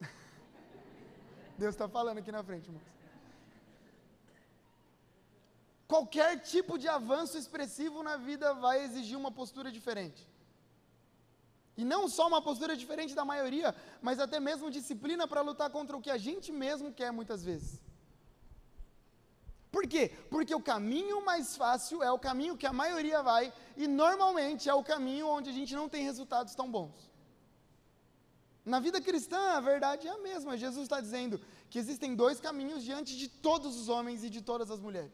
Deus 1.58 1.74
está 1.74 1.88
falando 1.88 2.18
aqui 2.18 2.32
na 2.32 2.42
frente, 2.42 2.66
irmãos. 2.66 2.92
Qualquer 5.92 6.40
tipo 6.40 6.78
de 6.78 6.88
avanço 6.88 7.36
expressivo 7.36 8.02
na 8.02 8.16
vida 8.16 8.54
vai 8.54 8.82
exigir 8.82 9.16
uma 9.18 9.30
postura 9.30 9.70
diferente. 9.70 10.26
E 11.76 11.84
não 11.84 12.08
só 12.08 12.28
uma 12.28 12.40
postura 12.40 12.74
diferente 12.74 13.14
da 13.14 13.26
maioria, 13.26 13.74
mas 14.00 14.18
até 14.18 14.40
mesmo 14.40 14.70
disciplina 14.70 15.28
para 15.28 15.42
lutar 15.42 15.68
contra 15.68 15.94
o 15.94 16.00
que 16.00 16.10
a 16.10 16.16
gente 16.16 16.50
mesmo 16.50 16.92
quer 16.92 17.10
muitas 17.12 17.44
vezes. 17.44 17.81
Por 19.72 19.86
quê? 19.92 20.10
Porque 20.28 20.54
o 20.54 20.60
caminho 20.60 21.24
mais 21.24 21.56
fácil 21.56 22.02
é 22.02 22.12
o 22.12 22.18
caminho 22.18 22.58
que 22.58 22.66
a 22.66 22.74
maioria 22.74 23.22
vai 23.22 23.50
e 23.74 23.88
normalmente 23.88 24.68
é 24.68 24.74
o 24.74 24.84
caminho 24.84 25.26
onde 25.26 25.48
a 25.48 25.52
gente 25.52 25.74
não 25.74 25.88
tem 25.88 26.04
resultados 26.04 26.54
tão 26.54 26.70
bons. 26.70 27.10
Na 28.64 28.78
vida 28.78 29.00
cristã, 29.00 29.40
a 29.56 29.60
verdade 29.60 30.06
é 30.06 30.10
a 30.10 30.18
mesma. 30.18 30.58
Jesus 30.58 30.84
está 30.84 31.00
dizendo 31.00 31.40
que 31.70 31.78
existem 31.78 32.14
dois 32.14 32.38
caminhos 32.38 32.84
diante 32.84 33.16
de 33.16 33.28
todos 33.28 33.76
os 33.80 33.88
homens 33.88 34.22
e 34.22 34.30
de 34.30 34.42
todas 34.42 34.70
as 34.70 34.78
mulheres. 34.78 35.10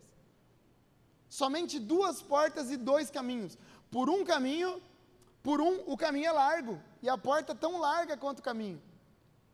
Somente 1.28 1.78
duas 1.78 2.20
portas 2.20 2.70
e 2.70 2.76
dois 2.76 3.10
caminhos. 3.10 3.56
Por 3.92 4.10
um 4.10 4.24
caminho, 4.24 4.82
por 5.40 5.60
um, 5.60 5.82
o 5.86 5.96
caminho 5.96 6.26
é 6.26 6.32
largo 6.32 6.80
e 7.00 7.08
a 7.08 7.16
porta 7.16 7.54
tão 7.54 7.78
larga 7.78 8.16
quanto 8.16 8.40
o 8.40 8.42
caminho. 8.42 8.82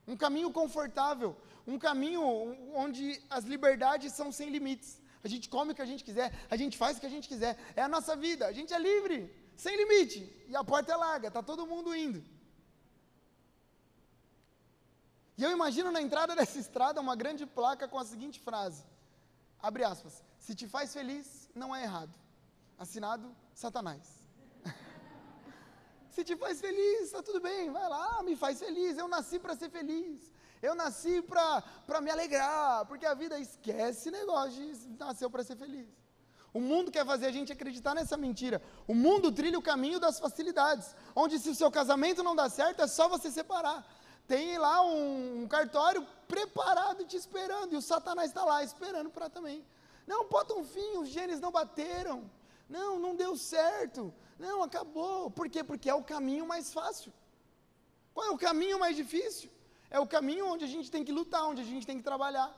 Um 0.08 0.16
caminho 0.16 0.50
confortável, 0.50 1.36
um 1.66 1.78
caminho 1.78 2.22
onde 2.74 3.22
as 3.30 3.44
liberdades 3.44 4.12
são 4.12 4.30
sem 4.30 4.50
limites. 4.50 5.00
A 5.22 5.28
gente 5.28 5.48
come 5.48 5.72
o 5.72 5.74
que 5.74 5.80
a 5.80 5.86
gente 5.86 6.04
quiser, 6.04 6.32
a 6.50 6.56
gente 6.56 6.76
faz 6.76 6.96
o 6.96 7.00
que 7.00 7.06
a 7.06 7.10
gente 7.10 7.26
quiser. 7.26 7.56
É 7.74 7.82
a 7.82 7.88
nossa 7.88 8.14
vida, 8.14 8.46
a 8.46 8.52
gente 8.52 8.74
é 8.74 8.78
livre, 8.78 9.34
sem 9.56 9.74
limite. 9.76 10.20
E 10.48 10.54
a 10.54 10.62
porta 10.62 10.92
é 10.92 10.96
larga, 10.96 11.28
está 11.28 11.42
todo 11.42 11.66
mundo 11.66 11.96
indo. 11.96 12.22
E 15.36 15.42
eu 15.42 15.50
imagino 15.50 15.90
na 15.90 16.02
entrada 16.02 16.34
dessa 16.38 16.58
estrada 16.58 17.00
uma 17.00 17.16
grande 17.16 17.46
placa 17.46 17.88
com 17.88 17.98
a 17.98 18.04
seguinte 18.04 18.38
frase: 18.38 18.84
abre 19.58 19.82
aspas, 19.84 20.22
se 20.38 20.54
te 20.54 20.68
faz 20.68 20.92
feliz, 20.92 21.48
não 21.54 21.74
é 21.74 21.84
errado. 21.84 22.14
Assinado 22.78 23.34
Satanás. 23.54 24.02
se 26.10 26.22
te 26.22 26.36
faz 26.36 26.60
feliz, 26.60 27.04
está 27.04 27.22
tudo 27.22 27.40
bem, 27.40 27.70
vai 27.70 27.88
lá, 27.88 28.22
me 28.22 28.36
faz 28.36 28.58
feliz. 28.58 28.98
Eu 28.98 29.08
nasci 29.08 29.38
para 29.38 29.56
ser 29.56 29.70
feliz. 29.70 30.33
Eu 30.66 30.74
nasci 30.74 31.20
para 31.20 32.00
me 32.00 32.10
alegrar, 32.10 32.86
porque 32.86 33.04
a 33.04 33.12
vida 33.12 33.38
esquece 33.38 34.10
negócio 34.10 34.52
de 34.52 34.88
nasceu 34.98 35.28
para 35.28 35.44
ser 35.44 35.56
feliz. 35.56 35.86
O 36.54 36.60
mundo 36.68 36.90
quer 36.90 37.04
fazer 37.04 37.26
a 37.26 37.32
gente 37.32 37.52
acreditar 37.52 37.94
nessa 37.94 38.16
mentira. 38.16 38.62
O 38.86 38.94
mundo 38.94 39.30
trilha 39.30 39.58
o 39.58 39.66
caminho 39.70 40.00
das 40.00 40.18
facilidades, 40.18 40.86
onde 41.14 41.38
se 41.38 41.50
o 41.50 41.54
seu 41.54 41.70
casamento 41.70 42.22
não 42.22 42.34
dá 42.34 42.48
certo, 42.48 42.80
é 42.80 42.86
só 42.86 43.08
você 43.14 43.30
separar. 43.30 43.78
Tem 44.26 44.56
lá 44.56 44.80
um, 44.80 45.42
um 45.42 45.46
cartório 45.46 46.06
preparado 46.26 47.04
te 47.04 47.16
esperando, 47.16 47.74
e 47.74 47.76
o 47.76 47.82
Satanás 47.82 48.30
está 48.30 48.42
lá 48.42 48.64
esperando 48.64 49.10
para 49.10 49.28
também. 49.28 49.62
Não, 50.06 50.28
bota 50.30 50.54
um 50.54 50.64
fim, 50.64 50.96
os 50.96 51.10
genes 51.10 51.40
não 51.40 51.52
bateram. 51.52 52.18
Não, 52.70 52.98
não 52.98 53.14
deu 53.14 53.36
certo. 53.36 54.14
Não, 54.38 54.62
acabou. 54.62 55.30
Por 55.30 55.50
quê? 55.50 55.62
Porque 55.62 55.90
é 55.90 55.94
o 55.94 56.02
caminho 56.02 56.46
mais 56.46 56.72
fácil. 56.72 57.12
Qual 58.14 58.26
é 58.28 58.30
o 58.30 58.38
caminho 58.38 58.78
mais 58.78 58.96
difícil? 58.96 59.50
É 59.96 59.98
o 60.04 60.06
caminho 60.14 60.44
onde 60.52 60.64
a 60.68 60.72
gente 60.74 60.88
tem 60.94 61.04
que 61.06 61.12
lutar, 61.18 61.42
onde 61.50 61.62
a 61.64 61.68
gente 61.72 61.86
tem 61.88 61.96
que 61.98 62.06
trabalhar. 62.10 62.48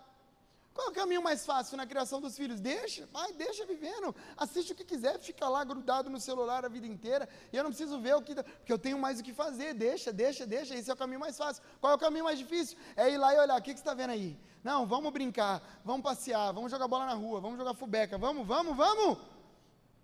Qual 0.76 0.86
é 0.86 0.90
o 0.90 0.96
caminho 1.00 1.22
mais 1.26 1.40
fácil 1.50 1.74
na 1.80 1.86
criação 1.90 2.18
dos 2.24 2.34
filhos? 2.40 2.58
Deixa, 2.60 3.02
vai, 3.16 3.30
deixa 3.44 3.66
vivendo. 3.72 4.08
Assiste 4.44 4.72
o 4.72 4.76
que 4.78 4.86
quiser, 4.92 5.14
fica 5.18 5.46
lá 5.54 5.62
grudado 5.70 6.08
no 6.14 6.20
celular 6.28 6.64
a 6.64 6.70
vida 6.76 6.86
inteira. 6.86 7.28
E 7.52 7.56
eu 7.56 7.62
não 7.64 7.70
preciso 7.70 7.98
ver 8.06 8.14
o 8.14 8.22
que. 8.22 8.34
Porque 8.34 8.72
eu 8.76 8.78
tenho 8.78 8.98
mais 9.04 9.20
o 9.20 9.22
que 9.26 9.34
fazer. 9.34 9.74
Deixa, 9.74 10.10
deixa, 10.22 10.46
deixa. 10.46 10.74
Esse 10.74 10.90
é 10.90 10.94
o 10.94 10.96
caminho 10.96 11.20
mais 11.20 11.36
fácil. 11.42 11.62
Qual 11.80 11.92
é 11.92 11.96
o 11.96 11.98
caminho 11.98 12.24
mais 12.24 12.38
difícil? 12.38 12.78
É 12.96 13.10
ir 13.10 13.18
lá 13.18 13.34
e 13.34 13.38
olhar. 13.38 13.58
O 13.58 13.62
que, 13.62 13.74
que 13.74 13.80
você 13.80 13.82
está 13.82 13.92
vendo 13.92 14.12
aí? 14.16 14.28
Não, 14.64 14.80
vamos 14.86 15.12
brincar, 15.12 15.62
vamos 15.84 16.02
passear, 16.02 16.52
vamos 16.52 16.70
jogar 16.72 16.88
bola 16.88 17.06
na 17.06 17.14
rua, 17.14 17.38
vamos 17.40 17.58
jogar 17.58 17.74
fubeca, 17.74 18.16
vamos, 18.18 18.46
vamos, 18.46 18.74
vamos. 18.76 19.18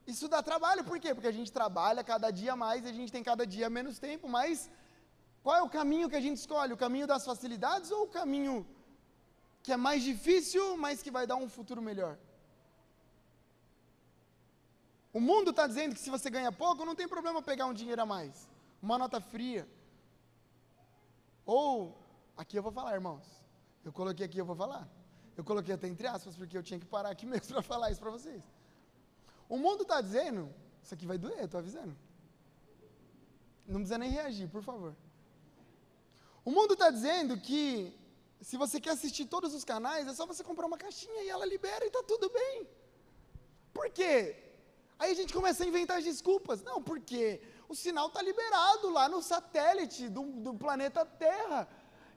Isso 0.07 0.29
dá 0.29 0.43
trabalho, 0.43 0.85
por 0.85 0.99
quê? 1.01 1.15
Porque 1.15 1.29
a 1.29 1.37
gente 1.39 1.51
trabalha 1.51 2.05
cada 2.05 2.31
dia 2.31 2.55
mais 2.55 2.85
e 2.85 2.89
a 2.89 2.93
gente 2.93 3.11
tem 3.11 3.23
cada 3.23 3.47
dia 3.47 3.69
menos 3.71 3.99
tempo, 3.99 4.29
mas 4.29 4.71
qual 5.43 5.57
é 5.57 5.63
o 5.63 5.69
caminho 5.69 6.09
que 6.09 6.17
a 6.17 6.21
gente 6.21 6.39
escolhe? 6.39 6.73
O 6.73 6.77
caminho 6.77 7.07
das 7.07 7.25
facilidades 7.25 7.91
ou 7.91 8.05
o 8.05 8.09
caminho 8.09 8.67
que 9.63 9.73
é 9.73 9.77
mais 9.77 10.03
difícil, 10.03 10.77
mas 10.77 11.03
que 11.03 11.11
vai 11.11 11.27
dar 11.27 11.37
um 11.37 11.49
futuro 11.49 11.83
melhor? 11.83 12.17
O 15.13 15.21
mundo 15.21 15.51
está 15.51 15.67
dizendo 15.67 15.95
que 15.95 16.01
se 16.01 16.11
você 16.11 16.31
ganha 16.31 16.51
pouco, 16.51 16.85
não 16.85 16.95
tem 16.95 17.07
problema 17.07 17.43
pegar 17.43 17.67
um 17.67 17.75
dinheiro 17.75 18.03
a 18.03 18.07
mais, 18.07 18.49
uma 18.81 18.97
nota 18.97 19.21
fria. 19.21 19.69
Ou, 21.45 21.97
aqui 22.37 22.57
eu 22.57 22.63
vou 22.63 22.73
falar, 22.73 22.95
irmãos. 22.95 23.27
Eu 23.85 23.93
coloquei 23.93 24.25
aqui, 24.25 24.39
eu 24.39 24.45
vou 24.45 24.57
falar. 24.57 24.89
Eu 25.37 25.45
coloquei 25.45 25.75
até 25.75 25.87
entre 25.89 26.07
aspas, 26.07 26.37
porque 26.37 26.57
eu 26.57 26.63
tinha 26.63 26.79
que 26.79 26.87
parar 26.87 27.11
aqui 27.11 27.27
mesmo 27.33 27.49
para 27.49 27.63
falar 27.63 27.91
isso 27.91 28.01
para 28.01 28.11
vocês. 28.11 28.43
O 29.49 29.59
mundo 29.59 29.83
está 29.83 30.01
dizendo, 30.01 30.49
isso 30.83 30.95
aqui 30.95 31.05
vai 31.05 31.19
doer, 31.19 31.45
estou 31.45 31.59
avisando. 31.59 31.97
Não 33.67 33.81
precisa 33.81 33.99
nem 33.99 34.11
reagir, 34.11 34.49
por 34.49 34.63
favor. 34.63 34.95
O 36.45 36.51
mundo 36.51 36.73
está 36.75 36.91
dizendo 36.91 37.37
que 37.39 37.97
se 38.41 38.57
você 38.57 38.81
quer 38.81 38.91
assistir 38.91 39.27
todos 39.27 39.55
os 39.55 39.65
canais, 39.65 40.09
é 40.09 40.15
só 40.15 40.27
você 40.27 40.43
comprar 40.43 40.67
uma 40.67 40.77
caixinha 40.77 41.23
e 41.23 41.29
ela 41.29 41.47
libera 41.47 41.85
e 41.85 41.89
está 41.89 42.03
tudo 42.03 42.29
bem. 42.29 42.67
Por 43.73 43.89
quê? 43.91 44.37
Aí 44.99 45.11
a 45.13 45.15
gente 45.15 45.33
começa 45.33 45.63
a 45.63 45.67
inventar 45.67 46.03
desculpas. 46.03 46.63
Não, 46.63 46.83
porque 46.83 47.41
o 47.69 47.75
sinal 47.75 48.09
está 48.09 48.21
liberado 48.21 48.91
lá 48.91 49.09
no 49.09 49.23
satélite 49.23 50.09
do, 50.09 50.23
do 50.47 50.55
planeta 50.55 51.05
Terra. 51.05 51.69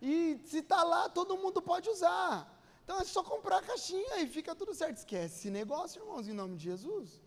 E 0.02 0.40
se 0.46 0.60
está 0.60 0.84
lá, 0.84 1.08
todo 1.10 1.38
mundo 1.38 1.62
pode 1.62 1.90
usar. 1.90 2.52
Então 2.84 3.00
é 3.00 3.04
só 3.04 3.24
comprar 3.24 3.58
a 3.60 3.62
caixinha 3.64 4.20
e 4.22 4.28
fica 4.28 4.54
tudo 4.54 4.74
certo. 4.74 4.98
Esquece 4.98 5.36
esse 5.40 5.50
negócio, 5.50 6.02
irmãos, 6.02 6.28
em 6.28 6.34
nome 6.34 6.56
de 6.58 6.66
Jesus. 6.66 7.22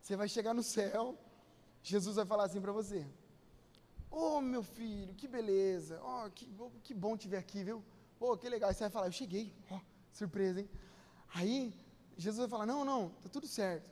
Você 0.00 0.16
vai 0.16 0.28
chegar 0.28 0.52
no 0.52 0.62
céu, 0.62 1.18
Jesus 1.82 2.16
vai 2.16 2.26
falar 2.26 2.44
assim 2.44 2.60
para 2.60 2.72
você: 2.72 3.06
Ô 4.16 4.36
oh, 4.36 4.40
meu 4.40 4.62
filho, 4.62 5.12
que 5.14 5.26
beleza. 5.26 5.98
Ó, 6.00 6.24
oh, 6.24 6.30
que, 6.30 6.48
que 6.84 6.94
bom 6.94 7.16
te 7.16 7.26
ver 7.26 7.38
aqui, 7.38 7.64
viu? 7.64 7.82
Pô, 8.16 8.32
oh, 8.32 8.36
que 8.36 8.48
legal. 8.48 8.68
Aí 8.68 8.74
você 8.74 8.84
vai 8.84 8.90
falar, 8.90 9.06
eu 9.06 9.12
cheguei. 9.12 9.52
Ó, 9.68 9.74
oh, 9.74 9.80
surpresa, 10.12 10.60
hein? 10.60 10.70
Aí, 11.34 11.74
Jesus 12.16 12.38
vai 12.38 12.48
falar, 12.48 12.64
não, 12.64 12.84
não, 12.84 13.08
tá 13.24 13.28
tudo 13.28 13.48
certo. 13.48 13.90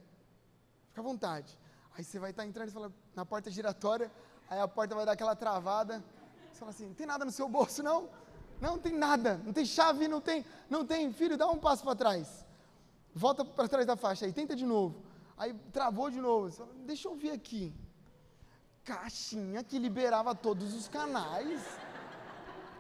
Fica 0.90 1.00
à 1.00 1.02
vontade. 1.02 1.58
Aí 1.98 2.04
você 2.04 2.20
vai 2.20 2.30
estar 2.30 2.44
tá 2.44 2.48
entrando 2.48 2.68
e 2.68 2.70
fala, 2.70 2.92
na 3.16 3.26
porta 3.26 3.50
giratória, 3.50 4.12
aí 4.48 4.60
a 4.60 4.68
porta 4.68 4.94
vai 4.94 5.04
dar 5.04 5.10
aquela 5.10 5.34
travada. 5.34 6.00
Você 6.52 6.60
fala 6.60 6.70
assim, 6.70 6.86
não 6.86 6.94
tem 6.94 7.06
nada 7.06 7.24
no 7.24 7.32
seu 7.32 7.48
bolso, 7.48 7.82
não? 7.82 8.08
Não, 8.60 8.74
não 8.74 8.78
tem 8.78 8.96
nada. 8.96 9.38
Não 9.44 9.52
tem 9.52 9.66
chave, 9.66 10.06
não 10.06 10.20
tem, 10.20 10.46
não 10.70 10.86
tem. 10.86 11.12
Filho, 11.12 11.36
dá 11.36 11.50
um 11.50 11.58
passo 11.58 11.82
para 11.82 11.96
trás. 11.96 12.46
Volta 13.12 13.44
para 13.44 13.66
trás 13.66 13.84
da 13.84 13.96
faixa 13.96 14.24
aí, 14.24 14.32
tenta 14.32 14.54
de 14.54 14.64
novo. 14.64 15.02
Aí 15.36 15.52
travou 15.72 16.08
de 16.12 16.20
novo. 16.20 16.52
Fala, 16.52 16.72
Deixa 16.86 17.08
eu 17.08 17.16
ver 17.16 17.32
aqui 17.32 17.74
caixinha 18.84 19.62
que 19.62 19.78
liberava 19.78 20.34
todos 20.34 20.74
os 20.74 20.88
canais. 20.88 21.62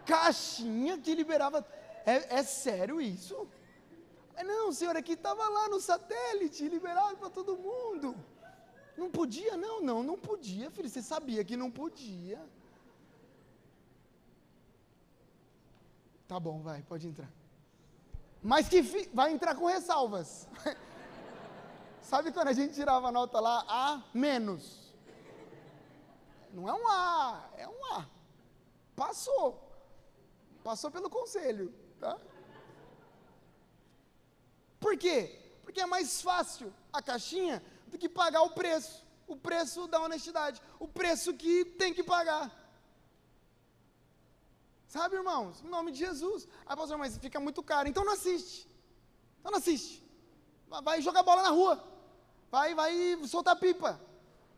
Caixinha 0.06 0.98
que 0.98 1.14
liberava. 1.14 1.66
É, 2.04 2.38
é 2.38 2.42
sério 2.42 3.00
isso? 3.00 3.48
Não, 4.44 4.72
senhor, 4.72 4.96
aqui 4.96 5.12
estava 5.12 5.48
lá 5.48 5.68
no 5.68 5.80
satélite, 5.80 6.68
liberado 6.68 7.16
para 7.16 7.30
todo 7.30 7.56
mundo. 7.56 8.16
Não 8.96 9.10
podia? 9.10 9.56
Não, 9.56 9.80
não, 9.80 10.02
não 10.02 10.18
podia, 10.18 10.70
filho. 10.70 10.88
Você 10.88 11.02
sabia 11.02 11.44
que 11.44 11.56
não 11.56 11.70
podia. 11.70 12.40
Tá 16.26 16.40
bom, 16.40 16.60
vai, 16.62 16.82
pode 16.82 17.06
entrar. 17.06 17.30
Mas 18.42 18.68
que 18.68 18.82
fi... 18.82 19.08
vai 19.14 19.32
entrar 19.32 19.54
com 19.54 19.66
ressalvas. 19.66 20.48
Sabe 22.00 22.32
quando 22.32 22.48
a 22.48 22.52
gente 22.52 22.74
tirava 22.74 23.08
a 23.08 23.12
nota 23.12 23.38
lá 23.38 23.64
A 23.68 24.02
menos? 24.12 24.81
Não 26.52 26.68
é 26.68 26.74
um 26.74 26.88
A, 26.88 27.50
é 27.56 27.68
um 27.68 27.84
A. 27.94 28.06
Passou. 28.94 29.70
Passou 30.62 30.90
pelo 30.90 31.08
conselho. 31.08 31.74
Tá? 31.98 32.18
Por 34.78 34.96
quê? 34.98 35.38
Porque 35.62 35.80
é 35.80 35.86
mais 35.86 36.20
fácil 36.20 36.72
a 36.92 37.00
caixinha 37.00 37.64
do 37.86 37.96
que 37.96 38.08
pagar 38.08 38.42
o 38.42 38.50
preço. 38.50 39.06
O 39.26 39.36
preço 39.36 39.86
da 39.86 40.00
honestidade. 40.00 40.60
O 40.78 40.86
preço 40.86 41.32
que 41.32 41.64
tem 41.64 41.94
que 41.94 42.02
pagar. 42.02 42.50
Sabe, 44.86 45.16
irmãos? 45.16 45.62
Em 45.62 45.68
nome 45.68 45.90
de 45.90 45.98
Jesus. 46.00 46.46
Aí, 46.66 46.76
pastor, 46.76 46.98
mas 46.98 47.16
fica 47.16 47.40
muito 47.40 47.62
caro. 47.62 47.88
Então 47.88 48.04
não 48.04 48.12
assiste. 48.12 48.68
Então 49.40 49.50
não 49.50 49.58
assiste. 49.58 50.04
Vai 50.82 51.00
jogar 51.00 51.22
bola 51.22 51.42
na 51.42 51.48
rua. 51.48 51.82
Vai, 52.50 52.74
vai 52.74 52.92
soltar 53.26 53.56
pipa. 53.56 53.98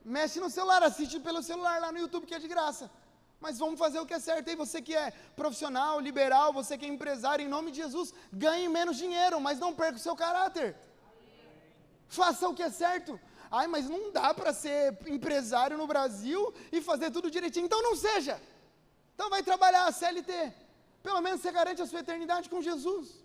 Mexe 0.04 0.38
no 0.38 0.50
celular, 0.50 0.82
assiste 0.82 1.18
pelo 1.18 1.42
celular 1.42 1.80
lá 1.80 1.90
no 1.90 1.98
YouTube 1.98 2.26
que 2.26 2.34
é 2.34 2.38
de 2.38 2.46
graça. 2.46 2.90
Mas 3.40 3.58
vamos 3.58 3.78
fazer 3.78 3.98
o 4.00 4.06
que 4.06 4.14
é 4.14 4.18
certo. 4.18 4.48
E 4.50 4.54
você 4.54 4.80
que 4.82 4.94
é 4.94 5.10
profissional, 5.34 5.98
liberal, 6.00 6.52
você 6.52 6.76
que 6.76 6.84
é 6.84 6.88
empresário, 6.88 7.44
em 7.44 7.48
nome 7.48 7.70
de 7.70 7.78
Jesus, 7.78 8.12
ganhe 8.32 8.68
menos 8.68 8.96
dinheiro, 8.96 9.40
mas 9.40 9.58
não 9.58 9.74
perca 9.74 9.96
o 9.96 10.06
seu 10.06 10.14
caráter. 10.14 10.76
Faça 12.06 12.48
o 12.48 12.54
que 12.54 12.62
é 12.62 12.70
certo. 12.70 13.18
Ai, 13.50 13.66
mas 13.66 13.88
não 13.88 14.12
dá 14.12 14.34
para 14.34 14.52
ser 14.52 14.98
empresário 15.06 15.78
no 15.78 15.86
Brasil 15.86 16.52
e 16.70 16.80
fazer 16.80 17.10
tudo 17.10 17.30
direitinho. 17.30 17.66
Então 17.66 17.82
não 17.82 17.96
seja. 17.96 18.40
Então 19.14 19.30
vai 19.30 19.42
trabalhar 19.42 19.86
a 19.86 19.92
CLT. 19.92 20.52
Pelo 21.02 21.20
menos 21.20 21.40
você 21.40 21.52
garante 21.52 21.80
a 21.82 21.86
sua 21.86 22.00
eternidade 22.00 22.50
com 22.50 22.60
Jesus. 22.60 23.23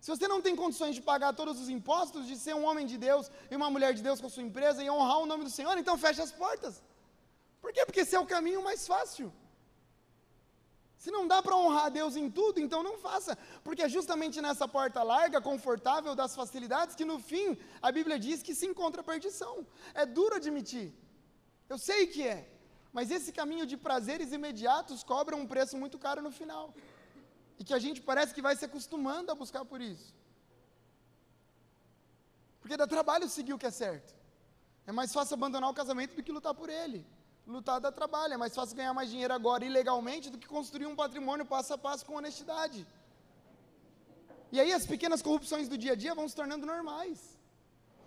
Se 0.00 0.10
você 0.10 0.26
não 0.26 0.40
tem 0.40 0.56
condições 0.56 0.94
de 0.94 1.02
pagar 1.02 1.32
todos 1.34 1.60
os 1.60 1.68
impostos, 1.68 2.26
de 2.26 2.36
ser 2.44 2.54
um 2.54 2.64
homem 2.64 2.86
de 2.86 2.96
Deus 2.96 3.30
e 3.50 3.56
uma 3.56 3.70
mulher 3.74 3.92
de 3.92 4.02
Deus 4.02 4.20
com 4.20 4.28
a 4.28 4.30
sua 4.30 4.42
empresa 4.42 4.82
e 4.82 4.90
honrar 4.90 5.18
o 5.18 5.26
nome 5.26 5.44
do 5.44 5.50
Senhor, 5.50 5.76
então 5.76 5.98
feche 5.98 6.22
as 6.22 6.32
portas. 6.32 6.82
Por 7.60 7.70
quê? 7.72 7.84
Porque 7.84 8.00
esse 8.00 8.16
é 8.16 8.20
o 8.20 8.26
caminho 8.26 8.62
mais 8.62 8.86
fácil. 8.86 9.30
Se 11.02 11.10
não 11.10 11.26
dá 11.26 11.42
para 11.42 11.56
honrar 11.56 11.86
a 11.86 11.88
Deus 11.88 12.14
em 12.14 12.30
tudo, 12.30 12.60
então 12.60 12.82
não 12.82 12.96
faça, 12.98 13.36
porque 13.64 13.82
é 13.82 13.88
justamente 13.88 14.38
nessa 14.46 14.66
porta 14.68 15.02
larga, 15.02 15.40
confortável 15.40 16.14
das 16.14 16.34
facilidades 16.40 16.94
que 16.94 17.06
no 17.10 17.18
fim 17.18 17.56
a 17.80 17.90
Bíblia 17.90 18.18
diz 18.18 18.42
que 18.42 18.54
se 18.54 18.66
encontra 18.66 19.02
perdição. 19.02 19.66
É 19.94 20.04
duro 20.04 20.36
admitir. 20.36 20.92
Eu 21.68 21.78
sei 21.78 22.06
que 22.06 22.22
é, 22.26 22.38
mas 22.92 23.10
esse 23.10 23.32
caminho 23.32 23.64
de 23.64 23.76
prazeres 23.76 24.32
imediatos 24.32 25.02
cobra 25.02 25.36
um 25.36 25.46
preço 25.46 25.76
muito 25.76 25.98
caro 25.98 26.20
no 26.20 26.30
final. 26.30 26.74
E 27.60 27.64
que 27.64 27.74
a 27.78 27.78
gente 27.78 28.00
parece 28.00 28.34
que 28.34 28.42
vai 28.42 28.56
se 28.56 28.64
acostumando 28.64 29.30
a 29.30 29.36
buscar 29.42 29.64
por 29.64 29.80
isso. 29.80 30.08
Porque 32.60 32.76
dá 32.76 32.86
trabalho 32.96 33.28
seguir 33.28 33.54
o 33.54 33.58
que 33.62 33.66
é 33.66 33.74
certo. 33.84 34.10
É 34.86 34.92
mais 35.00 35.12
fácil 35.12 35.34
abandonar 35.34 35.70
o 35.70 35.78
casamento 35.80 36.16
do 36.16 36.22
que 36.22 36.32
lutar 36.32 36.54
por 36.54 36.68
ele 36.68 37.00
lutar 37.50 37.80
dá 37.80 37.90
trabalho. 37.90 38.34
É 38.34 38.36
mais 38.36 38.54
fácil 38.54 38.76
ganhar 38.76 38.94
mais 38.94 39.10
dinheiro 39.10 39.34
agora 39.34 39.64
ilegalmente 39.64 40.30
do 40.30 40.38
que 40.38 40.46
construir 40.46 40.86
um 40.86 40.96
patrimônio 40.96 41.44
passo 41.44 41.74
a 41.74 41.78
passo 41.78 42.06
com 42.06 42.14
honestidade. 42.14 42.86
E 44.52 44.60
aí 44.60 44.72
as 44.72 44.86
pequenas 44.86 45.22
corrupções 45.22 45.68
do 45.68 45.78
dia 45.78 45.92
a 45.92 45.96
dia 45.96 46.14
vão 46.14 46.28
se 46.28 46.34
tornando 46.34 46.66
normais. 46.66 47.39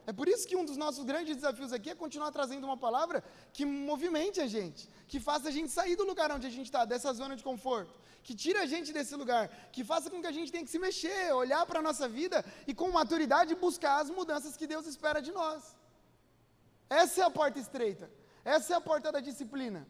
É 0.06 0.12
por 0.12 0.28
isso 0.28 0.48
que 0.48 0.56
um 0.56 0.66
dos 0.66 0.78
nossos 0.84 1.04
grandes 1.06 1.36
desafios 1.36 1.72
aqui 1.72 1.90
é 1.90 1.96
continuar 1.96 2.32
trazendo 2.32 2.66
uma 2.66 2.76
palavra 2.78 3.24
que 3.54 3.66
movimente 3.66 4.42
a 4.42 4.48
gente, 4.48 4.90
que 5.08 5.20
faça 5.20 5.48
a 5.50 5.52
gente 5.52 5.70
sair 5.70 5.96
do 5.96 6.06
lugar 6.12 6.32
onde 6.32 6.48
a 6.48 6.50
gente 6.50 6.66
está, 6.66 6.84
dessa 6.84 7.14
zona 7.14 7.36
de 7.36 7.44
conforto, 7.44 7.94
que 8.22 8.36
tire 8.36 8.60
a 8.60 8.66
gente 8.66 8.92
desse 8.98 9.16
lugar, 9.16 9.48
que 9.72 9.84
faça 9.84 10.10
com 10.10 10.22
que 10.22 10.28
a 10.28 10.32
gente 10.32 10.52
tenha 10.52 10.64
que 10.64 10.72
se 10.76 10.80
mexer, 10.80 11.34
olhar 11.34 11.66
para 11.66 11.80
a 11.80 11.88
nossa 11.90 12.08
vida 12.08 12.44
e 12.68 12.74
com 12.74 12.92
maturidade 12.92 13.56
buscar 13.56 14.02
as 14.02 14.10
mudanças 14.10 14.58
que 14.58 14.68
Deus 14.68 14.86
espera 14.86 15.22
de 15.22 15.32
nós. 15.32 15.76
Essa 16.90 17.22
é 17.22 17.24
a 17.24 17.30
porta 17.40 17.60
estreita. 17.60 18.10
Essa 18.44 18.74
é 18.74 18.76
a 18.76 18.82
porta 18.82 19.12
da 19.12 19.20
disciplina. 19.20 19.88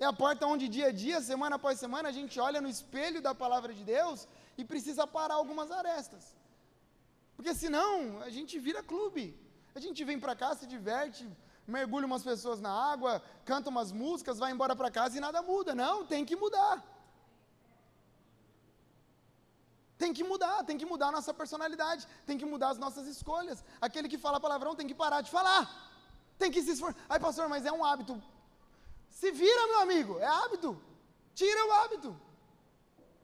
É 0.00 0.04
a 0.04 0.12
porta 0.12 0.46
onde 0.46 0.68
dia 0.68 0.88
a 0.88 0.92
dia, 0.92 1.20
semana 1.20 1.56
após 1.56 1.78
semana, 1.78 2.08
a 2.08 2.12
gente 2.12 2.38
olha 2.40 2.60
no 2.60 2.68
espelho 2.68 3.22
da 3.22 3.34
palavra 3.42 3.72
de 3.72 3.84
Deus 3.84 4.26
e 4.58 4.64
precisa 4.64 5.06
parar 5.06 5.34
algumas 5.34 5.70
arestas. 5.70 6.34
Porque 7.42 7.56
senão 7.56 8.22
a 8.26 8.30
gente 8.34 8.56
vira 8.66 8.88
clube. 8.90 9.22
A 9.76 9.80
gente 9.84 10.00
vem 10.08 10.18
para 10.24 10.34
cá, 10.40 10.48
se 10.54 10.64
diverte, 10.64 11.22
mergulha 11.76 12.06
umas 12.06 12.22
pessoas 12.22 12.60
na 12.66 12.72
água, 12.92 13.20
canta 13.44 13.68
umas 13.68 13.90
músicas, 13.90 14.38
vai 14.42 14.52
embora 14.52 14.76
para 14.80 14.92
casa 14.98 15.16
e 15.16 15.20
nada 15.20 15.40
muda. 15.42 15.74
Não, 15.74 16.06
tem 16.12 16.24
que 16.24 16.36
mudar. 16.36 16.76
Tem 20.02 20.12
que 20.18 20.22
mudar, 20.22 20.62
tem 20.68 20.78
que 20.78 20.86
mudar 20.92 21.08
a 21.08 21.16
nossa 21.18 21.34
personalidade, 21.34 22.06
tem 22.28 22.38
que 22.38 22.44
mudar 22.52 22.68
as 22.74 22.78
nossas 22.84 23.08
escolhas. 23.08 23.64
Aquele 23.80 24.08
que 24.12 24.18
fala 24.24 24.38
palavrão 24.38 24.76
tem 24.76 24.86
que 24.86 24.94
parar 25.02 25.20
de 25.20 25.32
falar. 25.36 25.62
Tem 26.38 26.48
que 26.54 26.62
se 26.62 26.70
esforçar. 26.76 27.02
Ai, 27.08 27.18
pastor, 27.18 27.48
mas 27.48 27.66
é 27.66 27.72
um 27.72 27.84
hábito. 27.84 28.22
Se 29.10 29.32
vira, 29.32 29.66
meu 29.72 29.80
amigo, 29.80 30.16
é 30.20 30.26
hábito. 30.26 30.80
Tira 31.34 31.66
o 31.66 31.72
hábito. 31.72 32.12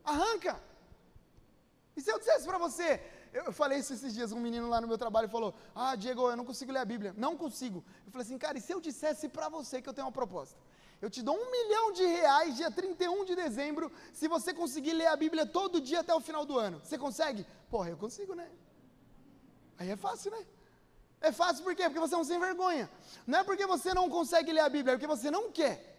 Arranca. 0.02 0.60
E 1.96 2.00
se 2.00 2.10
eu 2.10 2.18
dissesse 2.18 2.46
para 2.46 2.58
você, 2.58 2.88
eu 3.32 3.52
falei 3.52 3.78
isso 3.78 3.92
esses 3.92 4.14
dias, 4.14 4.32
um 4.32 4.40
menino 4.40 4.68
lá 4.68 4.80
no 4.80 4.88
meu 4.88 4.98
trabalho 4.98 5.28
falou: 5.28 5.54
Ah, 5.74 5.94
Diego, 5.94 6.30
eu 6.30 6.36
não 6.36 6.44
consigo 6.44 6.72
ler 6.72 6.80
a 6.80 6.84
Bíblia. 6.84 7.14
Não 7.16 7.36
consigo. 7.36 7.84
Eu 8.06 8.12
falei 8.12 8.26
assim, 8.26 8.38
cara, 8.38 8.58
e 8.58 8.60
se 8.60 8.72
eu 8.72 8.80
dissesse 8.80 9.28
para 9.28 9.48
você 9.48 9.80
que 9.82 9.88
eu 9.88 9.94
tenho 9.94 10.06
uma 10.06 10.12
proposta? 10.12 10.58
Eu 11.00 11.08
te 11.08 11.22
dou 11.22 11.36
um 11.36 11.50
milhão 11.50 11.92
de 11.92 12.04
reais 12.04 12.56
dia 12.56 12.70
31 12.70 13.24
de 13.24 13.36
dezembro 13.36 13.90
se 14.12 14.26
você 14.26 14.52
conseguir 14.52 14.94
ler 14.94 15.06
a 15.06 15.16
Bíblia 15.16 15.46
todo 15.46 15.80
dia 15.80 16.00
até 16.00 16.12
o 16.12 16.20
final 16.20 16.44
do 16.44 16.58
ano. 16.58 16.80
Você 16.82 16.98
consegue? 16.98 17.46
Porra, 17.70 17.90
eu 17.90 17.96
consigo, 17.96 18.34
né? 18.34 18.48
Aí 19.78 19.90
é 19.90 19.96
fácil, 19.96 20.32
né? 20.32 20.44
É 21.20 21.30
fácil 21.30 21.62
por 21.62 21.74
quê? 21.74 21.84
Porque 21.84 22.00
você 22.00 22.14
é 22.14 22.18
um 22.18 22.24
sem 22.24 22.38
vergonha. 22.38 22.90
Não 23.26 23.38
é 23.38 23.44
porque 23.44 23.66
você 23.66 23.94
não 23.94 24.08
consegue 24.10 24.52
ler 24.52 24.60
a 24.60 24.68
Bíblia, 24.68 24.94
é 24.94 24.96
porque 24.96 25.06
você 25.06 25.30
não 25.30 25.52
quer. 25.52 25.96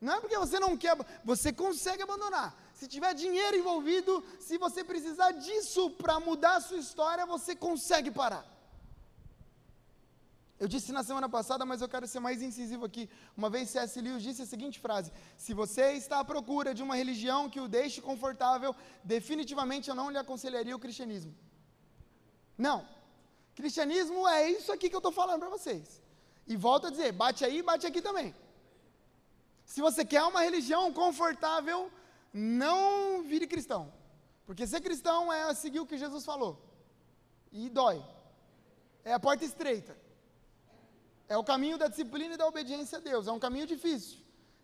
Não 0.00 0.14
é 0.14 0.20
porque 0.20 0.38
você 0.38 0.58
não 0.58 0.76
quer, 0.76 0.96
você 1.24 1.52
consegue 1.52 2.02
abandonar. 2.02 2.56
Se 2.78 2.86
tiver 2.86 3.12
dinheiro 3.22 3.56
envolvido, 3.60 4.12
se 4.46 4.56
você 4.64 4.80
precisar 4.90 5.30
disso 5.44 5.82
para 6.02 6.20
mudar 6.26 6.54
a 6.56 6.60
sua 6.66 6.80
história, 6.84 7.24
você 7.34 7.52
consegue 7.66 8.10
parar. 8.20 8.44
Eu 10.60 10.68
disse 10.74 10.92
na 10.96 11.02
semana 11.08 11.28
passada, 11.36 11.64
mas 11.70 11.82
eu 11.82 11.88
quero 11.88 12.06
ser 12.12 12.20
mais 12.20 12.40
incisivo 12.48 12.84
aqui. 12.88 13.04
Uma 13.36 13.50
vez 13.54 13.70
C.S. 13.70 14.00
Lewis 14.00 14.22
disse 14.22 14.42
a 14.42 14.46
seguinte 14.46 14.78
frase: 14.78 15.10
Se 15.36 15.52
você 15.60 15.84
está 16.02 16.20
à 16.20 16.24
procura 16.32 16.72
de 16.72 16.82
uma 16.86 16.94
religião 17.02 17.50
que 17.50 17.60
o 17.64 17.68
deixe 17.76 18.00
confortável, 18.00 18.72
definitivamente 19.02 19.88
eu 19.88 19.96
não 20.00 20.08
lhe 20.12 20.18
aconselharia 20.24 20.76
o 20.76 20.84
cristianismo. 20.86 21.34
Não. 22.56 22.78
Cristianismo 23.56 24.26
é 24.28 24.50
isso 24.50 24.70
aqui 24.72 24.88
que 24.88 24.94
eu 24.94 25.04
estou 25.04 25.16
falando 25.20 25.40
para 25.40 25.54
vocês. 25.56 26.00
E 26.46 26.56
volto 26.56 26.86
a 26.86 26.90
dizer, 26.90 27.10
bate 27.10 27.44
aí, 27.44 27.60
bate 27.60 27.86
aqui 27.88 28.00
também. 28.00 28.32
Se 29.64 29.80
você 29.80 30.04
quer 30.04 30.22
uma 30.22 30.42
religião 30.42 30.92
confortável, 30.92 31.90
não 32.38 33.22
vire 33.22 33.46
cristão. 33.46 33.92
Porque 34.46 34.66
ser 34.66 34.80
cristão 34.80 35.32
é 35.32 35.52
seguir 35.54 35.80
o 35.80 35.86
que 35.86 35.98
Jesus 35.98 36.24
falou. 36.24 36.58
E 37.52 37.68
dói. 37.68 38.02
É 39.04 39.12
a 39.12 39.20
porta 39.20 39.44
estreita. 39.44 39.96
É 41.28 41.36
o 41.36 41.44
caminho 41.44 41.76
da 41.76 41.88
disciplina 41.88 42.34
e 42.34 42.36
da 42.36 42.46
obediência 42.46 42.98
a 42.98 43.00
Deus. 43.00 43.26
É 43.26 43.32
um 43.32 43.38
caminho 43.38 43.66
difícil. 43.66 44.18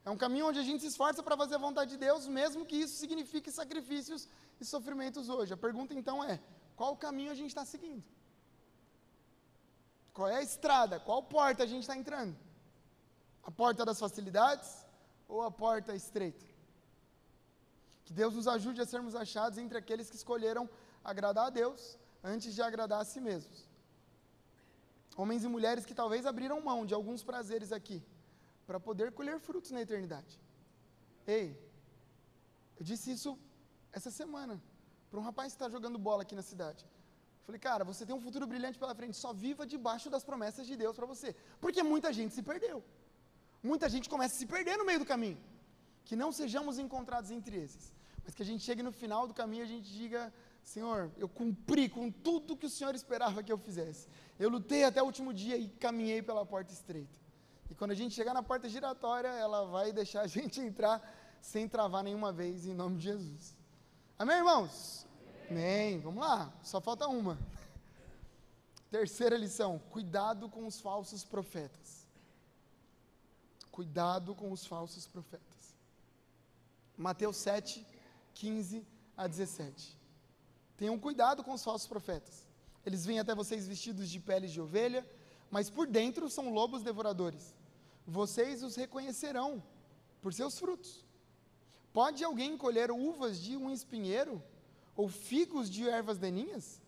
É 0.04 0.10
um 0.10 0.16
caminho 0.16 0.46
onde 0.48 0.58
a 0.58 0.62
gente 0.62 0.80
se 0.82 0.88
esforça 0.88 1.22
para 1.22 1.36
fazer 1.36 1.54
a 1.56 1.58
vontade 1.58 1.92
de 1.92 1.96
Deus, 1.96 2.26
mesmo 2.28 2.64
que 2.64 2.76
isso 2.76 2.96
signifique 2.96 3.50
sacrifícios 3.50 4.28
e 4.60 4.64
sofrimentos 4.64 5.28
hoje. 5.28 5.52
A 5.52 5.56
pergunta 5.56 5.94
então 5.94 6.22
é: 6.22 6.40
qual 6.76 6.96
caminho 6.96 7.32
a 7.32 7.34
gente 7.34 7.48
está 7.48 7.64
seguindo? 7.64 8.04
Qual 10.12 10.28
é 10.28 10.36
a 10.36 10.42
estrada? 10.42 11.00
Qual 11.00 11.22
porta 11.22 11.64
a 11.64 11.66
gente 11.66 11.82
está 11.82 11.96
entrando? 11.96 12.36
A 13.42 13.50
porta 13.50 13.84
das 13.84 13.98
facilidades 13.98 14.86
ou 15.26 15.42
a 15.42 15.50
porta 15.50 15.94
estreita? 15.94 16.53
Que 18.04 18.12
Deus 18.12 18.34
nos 18.34 18.46
ajude 18.46 18.80
a 18.80 18.86
sermos 18.86 19.14
achados 19.14 19.58
entre 19.58 19.78
aqueles 19.78 20.10
que 20.10 20.16
escolheram 20.16 20.68
agradar 21.02 21.46
a 21.46 21.50
Deus 21.50 21.98
antes 22.22 22.54
de 22.54 22.62
agradar 22.62 23.00
a 23.00 23.04
si 23.04 23.20
mesmos. 23.20 23.68
Homens 25.16 25.44
e 25.44 25.48
mulheres 25.48 25.86
que 25.86 25.94
talvez 25.94 26.26
abriram 26.26 26.60
mão 26.60 26.84
de 26.84 26.94
alguns 26.94 27.22
prazeres 27.22 27.70
aqui 27.72 28.02
para 28.66 28.80
poder 28.80 29.12
colher 29.12 29.38
frutos 29.38 29.70
na 29.70 29.80
eternidade. 29.80 30.40
Ei, 31.26 31.46
eu 32.78 32.84
disse 32.84 33.12
isso 33.12 33.38
essa 33.92 34.10
semana 34.10 34.60
para 35.10 35.20
um 35.20 35.22
rapaz 35.22 35.52
que 35.52 35.56
está 35.56 35.68
jogando 35.68 35.98
bola 35.98 36.22
aqui 36.22 36.34
na 36.34 36.42
cidade. 36.42 36.84
Falei, 37.46 37.60
cara, 37.60 37.84
você 37.84 38.04
tem 38.06 38.14
um 38.14 38.20
futuro 38.20 38.46
brilhante 38.46 38.78
pela 38.78 38.94
frente, 38.94 39.16
só 39.16 39.32
viva 39.32 39.66
debaixo 39.66 40.08
das 40.08 40.24
promessas 40.24 40.66
de 40.66 40.76
Deus 40.76 40.96
para 40.96 41.06
você. 41.06 41.36
Porque 41.60 41.82
muita 41.82 42.12
gente 42.12 42.34
se 42.34 42.42
perdeu. 42.42 42.82
Muita 43.62 43.88
gente 43.88 44.08
começa 44.08 44.34
a 44.34 44.38
se 44.38 44.46
perder 44.46 44.76
no 44.76 44.84
meio 44.84 44.98
do 44.98 45.06
caminho. 45.06 45.38
Que 46.04 46.16
não 46.16 46.32
sejamos 46.32 46.78
encontrados 46.78 47.30
entre 47.30 47.56
esses, 47.56 47.93
mas 48.24 48.34
que 48.34 48.42
a 48.42 48.46
gente 48.46 48.64
chegue 48.64 48.82
no 48.82 48.90
final 48.90 49.28
do 49.28 49.34
caminho 49.34 49.62
e 49.62 49.66
a 49.66 49.68
gente 49.68 49.92
diga: 49.92 50.32
Senhor, 50.62 51.12
eu 51.18 51.28
cumpri 51.28 51.88
com 51.88 52.10
tudo 52.10 52.56
que 52.56 52.66
o 52.66 52.70
Senhor 52.70 52.94
esperava 52.94 53.42
que 53.42 53.52
eu 53.52 53.58
fizesse. 53.58 54.08
Eu 54.38 54.48
lutei 54.48 54.82
até 54.84 55.02
o 55.02 55.06
último 55.06 55.32
dia 55.32 55.56
e 55.56 55.68
caminhei 55.68 56.22
pela 56.22 56.44
porta 56.46 56.72
estreita. 56.72 57.18
E 57.70 57.74
quando 57.74 57.90
a 57.90 57.94
gente 57.94 58.14
chegar 58.14 58.32
na 58.32 58.42
porta 58.42 58.68
giratória, 58.68 59.28
ela 59.28 59.66
vai 59.66 59.92
deixar 59.92 60.22
a 60.22 60.26
gente 60.36 60.60
entrar 60.60 61.02
sem 61.40 61.68
travar 61.68 62.02
nenhuma 62.02 62.32
vez, 62.32 62.66
em 62.66 62.72
nome 62.72 62.96
de 62.96 63.04
Jesus. 63.04 63.54
Amém, 64.18 64.38
irmãos? 64.38 65.06
Amém. 65.50 66.00
Vamos 66.00 66.24
lá, 66.24 66.52
só 66.62 66.80
falta 66.80 67.06
uma. 67.06 67.38
Terceira 68.90 69.36
lição: 69.36 69.78
cuidado 69.90 70.48
com 70.48 70.66
os 70.66 70.80
falsos 70.80 71.24
profetas. 71.24 72.06
Cuidado 73.70 74.34
com 74.34 74.50
os 74.50 74.64
falsos 74.64 75.06
profetas. 75.06 75.74
Mateus 76.96 77.36
7, 77.38 77.84
15 78.34 78.86
a 79.16 79.26
17. 79.26 79.98
Tenham 80.76 80.98
cuidado 80.98 81.42
com 81.42 81.52
os 81.52 81.64
falsos 81.64 81.86
profetas. 81.86 82.46
Eles 82.84 83.06
vêm 83.06 83.18
até 83.18 83.34
vocês 83.34 83.66
vestidos 83.66 84.10
de 84.10 84.20
peles 84.20 84.52
de 84.52 84.60
ovelha, 84.60 85.08
mas 85.50 85.70
por 85.70 85.86
dentro 85.86 86.28
são 86.28 86.52
lobos 86.52 86.82
devoradores. 86.82 87.54
Vocês 88.06 88.62
os 88.62 88.76
reconhecerão 88.76 89.62
por 90.20 90.34
seus 90.34 90.58
frutos. 90.58 91.04
Pode 91.92 92.22
alguém 92.22 92.58
colher 92.58 92.90
uvas 92.90 93.40
de 93.40 93.56
um 93.56 93.70
espinheiro? 93.70 94.42
ou 94.96 95.08
figos 95.08 95.70
de 95.70 95.88
ervas 95.88 96.18
daninhas? 96.18 96.80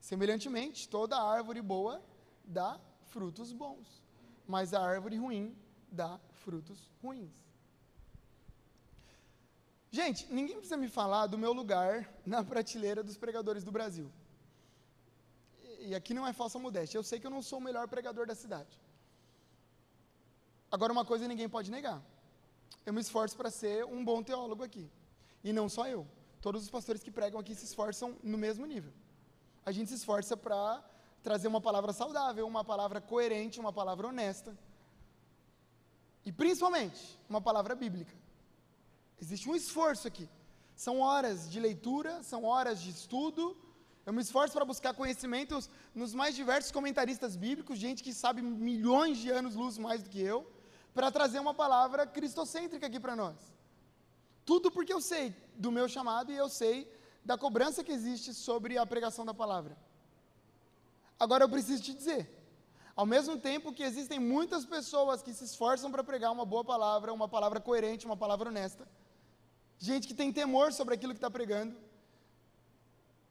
Semelhantemente, 0.00 0.88
toda 0.88 1.20
árvore 1.20 1.60
boa 1.60 2.02
dá 2.44 2.80
frutos 3.06 3.52
bons, 3.52 4.02
mas 4.46 4.72
a 4.72 4.80
árvore 4.80 5.16
ruim 5.16 5.54
dá 5.90 6.18
frutos 6.32 6.88
ruins. 7.02 7.49
Gente, 9.90 10.26
ninguém 10.32 10.56
precisa 10.56 10.76
me 10.76 10.88
falar 10.88 11.26
do 11.26 11.36
meu 11.36 11.52
lugar 11.52 12.08
na 12.24 12.44
prateleira 12.44 13.02
dos 13.02 13.16
pregadores 13.16 13.64
do 13.64 13.72
Brasil. 13.72 14.10
E 15.80 15.94
aqui 15.94 16.14
não 16.14 16.26
é 16.26 16.32
falsa 16.32 16.58
modéstia, 16.58 16.98
eu 16.98 17.02
sei 17.02 17.18
que 17.18 17.26
eu 17.26 17.30
não 17.30 17.42
sou 17.42 17.58
o 17.58 17.62
melhor 17.62 17.88
pregador 17.88 18.26
da 18.26 18.34
cidade. 18.34 18.78
Agora, 20.70 20.92
uma 20.92 21.04
coisa 21.04 21.26
ninguém 21.26 21.48
pode 21.48 21.70
negar: 21.70 22.00
eu 22.86 22.92
me 22.92 23.00
esforço 23.00 23.36
para 23.36 23.50
ser 23.50 23.84
um 23.84 24.04
bom 24.04 24.22
teólogo 24.22 24.62
aqui. 24.62 24.88
E 25.42 25.52
não 25.52 25.68
só 25.68 25.88
eu. 25.88 26.06
Todos 26.40 26.62
os 26.62 26.70
pastores 26.70 27.02
que 27.02 27.10
pregam 27.10 27.40
aqui 27.40 27.54
se 27.54 27.64
esforçam 27.64 28.16
no 28.22 28.38
mesmo 28.38 28.64
nível. 28.66 28.92
A 29.64 29.72
gente 29.72 29.88
se 29.88 29.94
esforça 29.94 30.36
para 30.36 30.82
trazer 31.22 31.48
uma 31.48 31.60
palavra 31.60 31.92
saudável, 31.92 32.46
uma 32.46 32.64
palavra 32.64 33.00
coerente, 33.00 33.58
uma 33.58 33.72
palavra 33.72 34.06
honesta. 34.06 34.56
E 36.24 36.30
principalmente, 36.30 37.18
uma 37.28 37.40
palavra 37.40 37.74
bíblica. 37.74 38.19
Existe 39.20 39.48
um 39.48 39.54
esforço 39.54 40.06
aqui. 40.08 40.28
São 40.74 41.00
horas 41.00 41.50
de 41.50 41.60
leitura, 41.60 42.22
são 42.22 42.44
horas 42.44 42.80
de 42.80 42.90
estudo. 42.90 43.56
Eu 44.06 44.12
me 44.12 44.22
esforço 44.22 44.54
para 44.54 44.64
buscar 44.64 44.94
conhecimentos 44.94 45.68
nos 45.94 46.14
mais 46.14 46.34
diversos 46.34 46.72
comentaristas 46.72 47.36
bíblicos, 47.36 47.78
gente 47.78 48.02
que 48.02 48.14
sabe 48.14 48.40
milhões 48.40 49.18
de 49.18 49.30
anos 49.30 49.54
luz 49.54 49.76
mais 49.76 50.02
do 50.02 50.08
que 50.08 50.20
eu, 50.20 50.50
para 50.94 51.10
trazer 51.10 51.38
uma 51.38 51.52
palavra 51.52 52.06
cristocêntrica 52.06 52.86
aqui 52.86 52.98
para 52.98 53.14
nós. 53.14 53.36
Tudo 54.44 54.70
porque 54.70 54.92
eu 54.92 55.00
sei 55.00 55.34
do 55.54 55.70
meu 55.70 55.86
chamado 55.86 56.32
e 56.32 56.36
eu 56.36 56.48
sei 56.48 56.90
da 57.24 57.36
cobrança 57.36 57.84
que 57.84 57.92
existe 57.92 58.32
sobre 58.32 58.78
a 58.78 58.86
pregação 58.86 59.24
da 59.24 59.34
palavra. 59.34 59.76
Agora 61.18 61.44
eu 61.44 61.48
preciso 61.48 61.82
te 61.82 61.92
dizer, 61.92 62.22
ao 62.96 63.04
mesmo 63.04 63.36
tempo 63.36 63.72
que 63.72 63.82
existem 63.82 64.18
muitas 64.18 64.64
pessoas 64.64 65.22
que 65.22 65.34
se 65.34 65.44
esforçam 65.44 65.90
para 65.90 66.02
pregar 66.02 66.32
uma 66.32 66.46
boa 66.46 66.64
palavra, 66.64 67.12
uma 67.12 67.28
palavra 67.28 67.60
coerente, 67.60 68.06
uma 68.06 68.16
palavra 68.16 68.48
honesta, 68.48 68.88
gente 69.80 70.06
que 70.06 70.14
tem 70.14 70.32
temor 70.32 70.72
sobre 70.72 70.94
aquilo 70.94 71.14
que 71.14 71.18
está 71.18 71.30
pregando, 71.30 71.74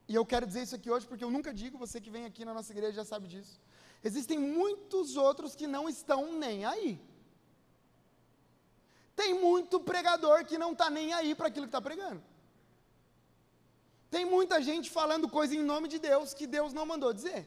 e 0.09 0.15
eu 0.15 0.25
quero 0.25 0.47
dizer 0.47 0.63
isso 0.63 0.75
aqui 0.75 0.89
hoje 0.89 1.05
porque 1.05 1.23
eu 1.23 1.29
nunca 1.29 1.53
digo, 1.53 1.77
você 1.77 2.01
que 2.01 2.09
vem 2.09 2.25
aqui 2.25 2.43
na 2.43 2.53
nossa 2.53 2.71
igreja 2.73 2.93
já 2.93 3.05
sabe 3.05 3.27
disso. 3.27 3.61
Existem 4.03 4.39
muitos 4.39 5.15
outros 5.15 5.55
que 5.55 5.67
não 5.67 5.87
estão 5.87 6.33
nem 6.33 6.65
aí. 6.65 6.99
Tem 9.15 9.33
muito 9.39 9.79
pregador 9.79 10.45
que 10.45 10.57
não 10.57 10.71
está 10.71 10.89
nem 10.89 11.13
aí 11.13 11.35
para 11.35 11.47
aquilo 11.47 11.67
que 11.67 11.75
está 11.75 11.81
pregando. 11.81 12.23
Tem 14.09 14.25
muita 14.25 14.59
gente 14.61 14.89
falando 14.89 15.29
coisa 15.29 15.53
em 15.53 15.61
nome 15.61 15.87
de 15.87 15.99
Deus 15.99 16.33
que 16.33 16.47
Deus 16.47 16.73
não 16.73 16.85
mandou 16.85 17.13
dizer. 17.13 17.45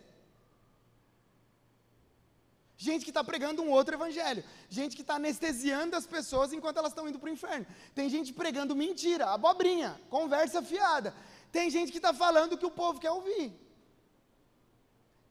Gente 2.77 3.05
que 3.05 3.11
está 3.11 3.23
pregando 3.23 3.63
um 3.63 3.71
outro 3.71 3.95
evangelho. 3.95 4.43
Gente 4.69 4.97
que 4.97 5.03
está 5.03 5.15
anestesiando 5.17 5.97
as 5.97 6.07
pessoas 6.07 6.53
enquanto 6.53 6.79
elas 6.79 6.93
estão 6.93 7.09
indo 7.09 7.19
para 7.19 7.31
o 7.31 7.33
inferno. 7.33 7.67
Tem 7.95 8.09
gente 8.09 8.33
pregando 8.33 8.75
mentira, 8.75 9.27
abobrinha, 9.31 10.01
conversa 10.11 10.63
fiada. 10.63 11.15
Tem 11.51 11.71
gente 11.71 11.93
que 11.93 11.99
está 11.99 12.13
falando 12.13 12.55
o 12.55 12.59
que 12.59 12.67
o 12.67 12.71
povo 12.71 12.99
quer 12.99 13.11
ouvir. 13.11 13.53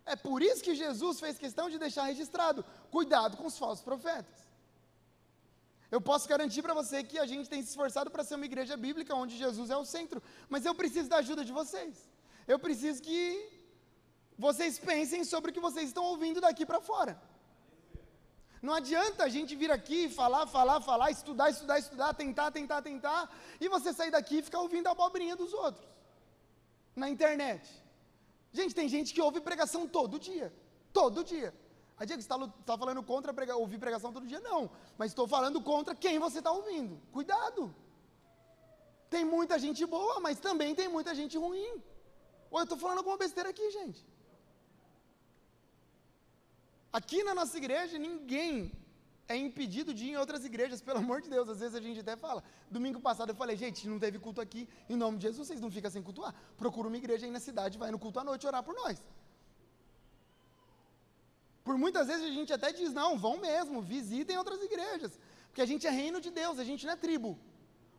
É 0.05 0.15
por 0.15 0.41
isso 0.41 0.63
que 0.63 0.75
Jesus 0.75 1.19
fez 1.19 1.37
questão 1.37 1.69
de 1.69 1.77
deixar 1.77 2.05
registrado: 2.05 2.65
cuidado 2.89 3.37
com 3.37 3.47
os 3.47 3.57
falsos 3.57 3.83
profetas. 3.83 4.39
Eu 5.89 5.99
posso 5.99 6.27
garantir 6.27 6.61
para 6.61 6.73
você 6.73 7.03
que 7.03 7.19
a 7.19 7.25
gente 7.25 7.49
tem 7.49 7.61
se 7.61 7.69
esforçado 7.69 8.09
para 8.09 8.23
ser 8.23 8.35
uma 8.35 8.45
igreja 8.45 8.77
bíblica 8.77 9.13
onde 9.13 9.37
Jesus 9.37 9.69
é 9.69 9.75
o 9.75 9.83
centro, 9.83 10.23
mas 10.47 10.65
eu 10.65 10.73
preciso 10.73 11.09
da 11.09 11.17
ajuda 11.17 11.43
de 11.43 11.51
vocês. 11.51 12.09
Eu 12.47 12.57
preciso 12.57 13.01
que 13.01 13.19
vocês 14.37 14.79
pensem 14.79 15.23
sobre 15.25 15.51
o 15.51 15.53
que 15.53 15.59
vocês 15.59 15.87
estão 15.87 16.05
ouvindo 16.05 16.39
daqui 16.39 16.65
para 16.65 16.79
fora. 16.79 17.21
Não 18.61 18.73
adianta 18.73 19.23
a 19.23 19.29
gente 19.29 19.55
vir 19.55 19.71
aqui, 19.71 20.07
falar, 20.07 20.45
falar, 20.45 20.79
falar, 20.81 21.09
estudar, 21.09 21.49
estudar, 21.49 21.79
estudar, 21.79 22.13
tentar, 22.13 22.51
tentar, 22.51 22.81
tentar, 22.81 23.29
e 23.59 23.67
você 23.67 23.91
sair 23.91 24.11
daqui 24.11 24.37
e 24.37 24.41
ficar 24.43 24.59
ouvindo 24.59 24.87
a 24.87 24.91
abobrinha 24.91 25.35
dos 25.35 25.53
outros 25.53 25.87
na 26.95 27.09
internet. 27.09 27.67
Gente, 28.53 28.75
tem 28.75 28.87
gente 28.87 29.13
que 29.13 29.21
ouve 29.21 29.41
pregação 29.41 29.87
todo 29.87 30.19
dia. 30.19 30.53
Todo 30.93 31.23
dia. 31.23 31.53
A 31.97 32.05
Diego, 32.05 32.21
você 32.21 32.25
está 32.25 32.47
tá 32.65 32.77
falando 32.77 33.01
contra 33.01 33.33
prega, 33.33 33.55
ouvir 33.55 33.77
pregação 33.77 34.11
todo 34.11 34.27
dia? 34.27 34.39
Não, 34.39 34.69
mas 34.97 35.11
estou 35.11 35.27
falando 35.27 35.61
contra 35.61 35.95
quem 35.95 36.19
você 36.19 36.39
está 36.39 36.51
ouvindo. 36.51 36.99
Cuidado. 37.11 37.73
Tem 39.09 39.23
muita 39.23 39.57
gente 39.59 39.85
boa, 39.85 40.19
mas 40.19 40.39
também 40.39 40.73
tem 40.75 40.87
muita 40.87 41.13
gente 41.15 41.37
ruim. 41.37 41.81
Ou 42.49 42.59
eu 42.59 42.63
estou 42.63 42.77
falando 42.77 42.99
alguma 42.99 43.17
besteira 43.17 43.49
aqui, 43.49 43.69
gente. 43.71 44.05
Aqui 46.91 47.23
na 47.23 47.33
nossa 47.33 47.57
igreja, 47.57 47.97
ninguém 47.97 48.71
é 49.27 49.35
impedido 49.35 49.93
de 49.93 50.05
ir 50.05 50.11
em 50.11 50.17
outras 50.17 50.43
igrejas, 50.43 50.81
pelo 50.81 50.99
amor 50.99 51.21
de 51.21 51.29
Deus. 51.29 51.47
Às 51.47 51.59
vezes 51.59 51.75
a 51.75 51.81
gente 51.81 51.99
até 52.01 52.15
fala. 52.15 52.43
Domingo 52.69 52.99
passado 52.99 53.29
eu 53.29 53.35
falei, 53.35 53.55
gente, 53.55 53.87
não 53.87 53.97
teve 53.97 54.19
culto 54.19 54.41
aqui, 54.41 54.67
em 54.89 54.97
nome 55.03 55.17
de 55.17 55.23
Jesus, 55.27 55.47
vocês 55.47 55.61
não 55.61 55.71
ficam 55.71 55.89
sem 55.89 56.03
cultuar. 56.03 56.33
Procura 56.57 56.87
uma 56.87 56.97
igreja 56.97 57.25
aí 57.25 57.31
na 57.31 57.39
cidade, 57.39 57.77
vai 57.77 57.91
no 57.91 57.99
culto 57.99 58.19
à 58.19 58.23
noite 58.23 58.45
orar 58.45 58.63
por 58.63 58.75
nós. 58.75 59.01
Por 61.63 61.77
muitas 61.77 62.07
vezes 62.07 62.25
a 62.25 62.33
gente 62.33 62.51
até 62.51 62.71
diz, 62.73 62.91
não, 62.91 63.17
vão 63.17 63.37
mesmo, 63.37 63.81
visitem 63.81 64.37
outras 64.37 64.61
igrejas. 64.61 65.17
Porque 65.47 65.61
a 65.61 65.65
gente 65.65 65.87
é 65.87 65.91
reino 65.91 66.19
de 66.19 66.31
Deus, 66.31 66.59
a 66.59 66.63
gente 66.63 66.85
não 66.85 66.93
é 66.93 66.95
tribo. 66.95 67.37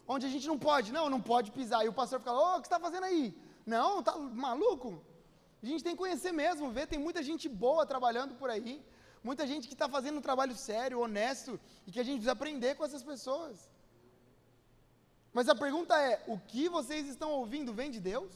Onde 0.07 0.27
a 0.27 0.29
gente 0.29 0.47
não 0.47 0.59
pode, 0.59 0.93
não, 0.93 1.09
não 1.09 1.21
pode 1.21 1.51
pisar. 1.53 1.85
E 1.85 1.89
o 1.89 1.93
pastor 1.93 2.19
fica, 2.19 2.33
ô, 2.33 2.37
oh, 2.37 2.57
o 2.57 2.61
que 2.61 2.69
você 2.69 2.75
está 2.75 2.81
fazendo 2.81 3.05
aí? 3.05 3.35
Não, 3.65 4.03
tá 4.03 4.17
maluco? 4.19 5.03
A 5.63 5.67
gente 5.67 5.85
tem 5.85 5.95
que 5.95 6.03
conhecer 6.05 6.33
mesmo, 6.33 6.71
ver, 6.71 6.87
tem 6.87 6.99
muita 6.99 7.23
gente 7.23 7.49
boa 7.49 7.87
trabalhando 7.87 8.35
por 8.35 8.51
aí. 8.51 8.85
Muita 9.23 9.47
gente 9.47 9.69
que 9.69 9.75
está 9.75 9.89
fazendo 9.89 10.19
um 10.19 10.27
trabalho 10.29 10.57
sério, 10.57 11.01
honesto, 11.01 11.61
e 11.87 11.93
que 11.93 12.01
a 12.01 12.03
gente 12.03 12.17
precisa 12.17 12.33
aprender 12.33 12.75
com 12.75 12.85
essas 12.85 13.03
pessoas. 13.03 13.71
Mas 15.33 15.49
a 15.49 15.55
pergunta 15.55 15.97
é: 15.97 16.23
o 16.27 16.37
que 16.39 16.69
vocês 16.69 17.07
estão 17.07 17.31
ouvindo 17.31 17.73
vem 17.73 17.91
de 17.91 18.01
Deus? 18.01 18.33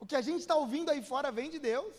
O 0.00 0.06
que 0.06 0.16
a 0.16 0.20
gente 0.20 0.40
está 0.40 0.56
ouvindo 0.56 0.90
aí 0.90 1.00
fora 1.00 1.30
vem 1.30 1.48
de 1.48 1.60
Deus? 1.60 1.94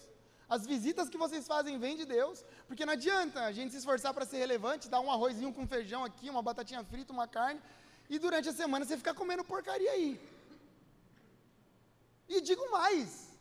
As 0.50 0.66
visitas 0.66 1.10
que 1.10 1.18
vocês 1.18 1.48
fazem 1.48 1.80
vêm 1.80 1.96
de 1.96 2.06
Deus, 2.06 2.44
porque 2.68 2.86
não 2.86 2.94
adianta 2.94 3.46
a 3.46 3.52
gente 3.54 3.72
se 3.72 3.78
esforçar 3.78 4.14
para 4.14 4.26
ser 4.26 4.38
relevante, 4.38 4.90
dar 4.90 5.00
um 5.00 5.10
arrozinho 5.10 5.54
com 5.54 5.66
feijão 5.66 6.04
aqui, 6.04 6.30
uma 6.30 6.42
batatinha 6.42 6.84
frita, 6.84 7.14
uma 7.14 7.28
carne, 7.28 7.62
e 8.10 8.20
durante 8.20 8.50
a 8.50 8.54
semana 8.54 8.86
você 8.86 8.98
ficar 8.98 9.14
comendo 9.14 9.44
porcaria 9.46 9.90
aí. 9.90 10.20
E 12.28 12.42
digo 12.42 12.70
mais, 12.72 13.33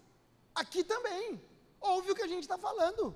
aqui 0.55 0.83
também, 0.85 1.41
ouve 1.81 2.11
o 2.11 2.15
que 2.15 2.23
a 2.23 2.27
gente 2.27 2.43
está 2.43 2.59
falando. 2.59 3.15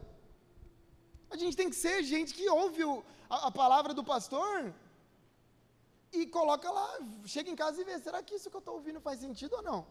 A 1.31 1.37
gente 1.37 1.57
tem 1.57 1.68
que 1.70 1.77
ser 1.77 2.03
gente 2.03 2.33
que 2.35 2.49
ouve 2.49 2.85
o, 2.85 3.05
a, 3.29 3.49
a 3.49 3.51
palavra 3.51 3.92
do 3.92 4.05
pastor 4.05 4.72
e 6.12 6.27
coloca 6.27 6.70
lá, 6.70 6.99
chega 7.25 7.51
em 7.51 7.57
casa 7.57 7.81
e 7.81 7.85
vê, 7.85 7.99
será 7.99 8.22
que 8.22 8.35
isso 8.35 8.49
que 8.51 8.57
eu 8.57 8.61
estou 8.61 8.75
ouvindo 8.75 9.01
faz 9.01 9.20
sentido 9.20 9.57
ou 9.57 9.62
não? 9.62 9.87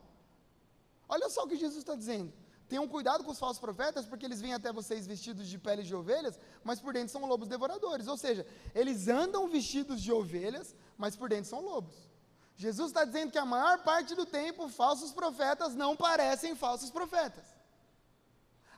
Olha 1.07 1.29
só 1.29 1.43
o 1.43 1.47
que 1.47 1.55
Jesus 1.55 1.79
está 1.79 1.95
dizendo. 1.95 2.33
Tenham 2.67 2.87
cuidado 2.87 3.23
com 3.23 3.31
os 3.31 3.37
falsos 3.37 3.59
profetas, 3.59 4.05
porque 4.07 4.25
eles 4.25 4.41
vêm 4.41 4.53
até 4.53 4.71
vocês 4.71 5.05
vestidos 5.05 5.47
de 5.47 5.57
peles 5.59 5.85
de 5.85 5.95
ovelhas, 5.95 6.39
mas 6.63 6.79
por 6.79 6.93
dentro 6.93 7.09
são 7.09 7.25
lobos 7.25 7.47
devoradores. 7.47 8.07
Ou 8.07 8.17
seja, 8.17 8.45
eles 8.73 9.07
andam 9.07 9.47
vestidos 9.47 10.01
de 10.01 10.11
ovelhas, 10.11 10.75
mas 10.97 11.15
por 11.15 11.29
dentro 11.29 11.45
são 11.45 11.61
lobos. 11.61 11.95
Jesus 12.55 12.89
está 12.89 13.03
dizendo 13.03 13.31
que 13.31 13.37
a 13.37 13.45
maior 13.45 13.83
parte 13.83 14.15
do 14.15 14.25
tempo, 14.25 14.69
falsos 14.69 15.11
profetas 15.11 15.75
não 15.75 15.95
parecem 15.95 16.55
falsos 16.55 16.89
profetas. 16.89 17.45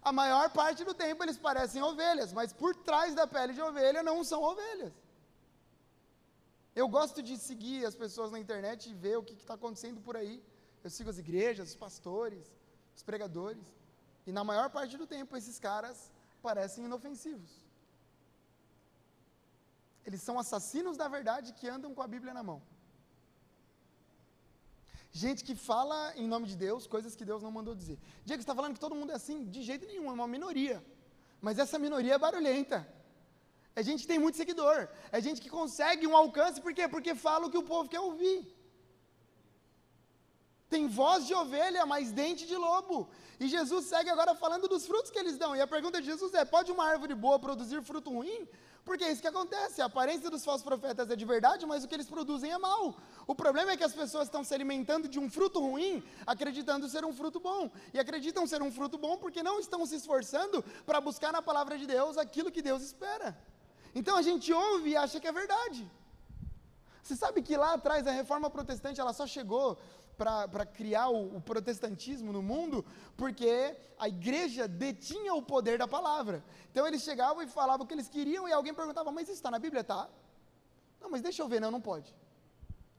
A 0.02 0.12
maior 0.12 0.50
parte 0.50 0.84
do 0.84 0.94
tempo 0.94 1.24
eles 1.24 1.38
parecem 1.38 1.82
ovelhas, 1.84 2.34
mas 2.34 2.52
por 2.54 2.76
trás 2.76 3.14
da 3.14 3.28
pele 3.28 3.54
de 3.54 3.62
ovelha 3.62 4.02
não 4.02 4.24
são 4.24 4.42
ovelhas. 4.42 4.94
Eu 6.76 6.88
gosto 6.88 7.22
de 7.22 7.38
seguir 7.38 7.86
as 7.86 7.96
pessoas 7.96 8.32
na 8.32 8.40
internet 8.40 8.90
e 8.90 8.94
ver 8.94 9.18
o 9.18 9.24
que 9.24 9.34
está 9.34 9.56
acontecendo 9.56 10.00
por 10.02 10.16
aí. 10.16 10.44
Eu 10.84 10.90
sigo 10.90 11.10
as 11.10 11.18
igrejas, 11.18 11.70
os 11.70 11.76
pastores, 11.76 12.46
os 12.96 13.04
pregadores. 13.04 13.66
E 14.26 14.32
na 14.32 14.44
maior 14.44 14.70
parte 14.70 14.98
do 14.98 15.08
tempo, 15.08 15.36
esses 15.36 15.60
caras 15.60 16.12
parecem 16.42 16.86
inofensivos. 16.86 17.52
Eles 20.06 20.22
são 20.22 20.40
assassinos 20.40 20.96
da 20.96 21.08
verdade 21.08 21.54
que 21.54 21.68
andam 21.68 21.94
com 21.94 22.02
a 22.02 22.08
Bíblia 22.08 22.34
na 22.34 22.44
mão. 22.44 22.62
Gente 25.12 25.44
que 25.44 25.56
fala 25.56 26.14
em 26.16 26.28
nome 26.28 26.48
de 26.48 26.56
Deus 26.56 26.86
coisas 26.86 27.16
que 27.16 27.26
Deus 27.26 27.42
não 27.42 27.52
mandou 27.52 27.74
dizer. 27.74 27.98
Diego, 28.26 28.42
você 28.42 28.44
está 28.44 28.56
falando 28.56 28.74
que 28.74 28.80
todo 28.80 28.96
mundo 28.96 29.12
é 29.12 29.16
assim? 29.16 29.46
De 29.46 29.64
jeito 29.64 29.86
nenhum, 29.88 30.10
é 30.10 30.14
uma 30.14 30.28
minoria. 30.28 30.84
Mas 31.42 31.60
essa 31.60 31.80
minoria 31.80 32.16
é 32.16 32.18
barulhenta. 32.18 32.88
É 33.76 33.84
gente 33.84 34.02
que 34.02 34.08
tem 34.08 34.20
muito 34.20 34.38
seguidor. 34.38 34.90
É 35.12 35.22
gente 35.22 35.40
que 35.40 35.50
consegue 35.50 36.08
um 36.08 36.16
alcance, 36.16 36.60
por 36.60 36.74
quê? 36.74 36.88
Porque 36.88 37.14
fala 37.14 37.46
o 37.46 37.52
que 37.52 37.58
o 37.58 37.64
povo 37.64 37.88
quer 37.88 38.00
ouvir. 38.00 38.57
Tem 40.70 40.88
voz 40.88 41.26
de 41.26 41.34
ovelha, 41.34 41.86
mas 41.86 42.12
dente 42.12 42.46
de 42.46 42.56
lobo. 42.56 43.10
E 43.40 43.48
Jesus 43.48 43.86
segue 43.86 44.10
agora 44.10 44.34
falando 44.36 44.68
dos 44.68 44.86
frutos 44.86 45.12
que 45.12 45.20
eles 45.20 45.38
dão. 45.38 45.56
E 45.56 45.62
a 45.62 45.68
pergunta 45.68 46.02
de 46.02 46.08
Jesus 46.08 46.34
é: 46.34 46.44
pode 46.44 46.72
uma 46.72 46.86
árvore 46.86 47.16
boa 47.16 47.40
produzir 47.40 47.82
fruto 47.84 48.12
ruim? 48.12 48.48
Porque 48.84 49.04
é 49.04 49.12
isso 49.12 49.22
que 49.22 49.28
acontece. 49.28 49.82
A 49.82 49.86
aparência 49.86 50.30
dos 50.30 50.44
falsos 50.46 50.64
profetas 50.64 51.10
é 51.10 51.16
de 51.16 51.26
verdade, 51.26 51.66
mas 51.66 51.84
o 51.84 51.88
que 51.88 51.96
eles 51.96 52.08
produzem 52.08 52.52
é 52.52 52.58
mal. 52.58 52.96
O 53.28 53.36
problema 53.36 53.72
é 53.72 53.78
que 53.78 53.84
as 53.84 53.94
pessoas 53.94 54.28
estão 54.28 54.44
se 54.46 54.54
alimentando 54.54 55.10
de 55.10 55.20
um 55.20 55.30
fruto 55.30 55.60
ruim, 55.60 56.02
acreditando 56.26 56.88
ser 56.88 57.04
um 57.04 57.14
fruto 57.14 57.40
bom. 57.40 57.70
E 57.94 58.00
acreditam 58.00 58.48
ser 58.48 58.62
um 58.62 58.72
fruto 58.72 58.98
bom 58.98 59.18
porque 59.18 59.44
não 59.44 59.60
estão 59.60 59.86
se 59.86 59.96
esforçando 59.96 60.64
para 60.86 61.02
buscar 61.02 61.34
na 61.34 61.42
palavra 61.42 61.78
de 61.78 61.86
Deus 61.86 62.18
aquilo 62.18 62.50
que 62.50 62.62
Deus 62.62 62.82
espera. 62.82 63.38
Então 63.94 64.16
a 64.16 64.22
gente 64.22 64.52
ouve 64.54 64.92
e 64.92 64.98
acha 64.98 65.20
que 65.20 65.28
é 65.28 65.32
verdade. 65.32 65.86
Você 67.08 67.16
sabe 67.16 67.42
que 67.42 67.56
lá 67.56 67.76
atrás 67.76 68.06
a 68.06 68.12
reforma 68.12 68.50
protestante 68.50 69.00
ela 69.00 69.14
só 69.14 69.26
chegou 69.26 69.78
para 70.18 70.66
criar 70.66 71.08
o, 71.08 71.38
o, 71.38 71.40
protestantismo 71.40 72.34
no 72.34 72.42
mundo, 72.42 72.86
porque 73.16 73.78
a 73.98 74.10
igreja 74.10 74.68
detinha 74.68 75.34
o 75.34 75.42
poder 75.42 75.78
da 75.78 75.88
palavra. 75.88 76.44
Então 76.70 76.86
eles 76.86 77.02
chegavam 77.02 77.42
e 77.42 77.48
falavam 77.48 77.86
o 77.86 77.88
que 77.88 77.94
eles 77.94 78.10
queriam, 78.10 78.46
e 78.46 78.52
alguém 78.52 78.74
perguntava, 78.74 79.10
mas 79.10 79.30
isso 79.30 79.38
está 79.38 79.50
na 79.50 79.58
Bíblia? 79.58 79.86
Tá. 79.86 80.10
Não, 81.00 81.10
mas 81.10 81.22
deixa 81.22 81.42
eu 81.42 81.48
ver, 81.48 81.62
não, 81.62 81.72
não 81.72 81.80
pode. 81.80 82.14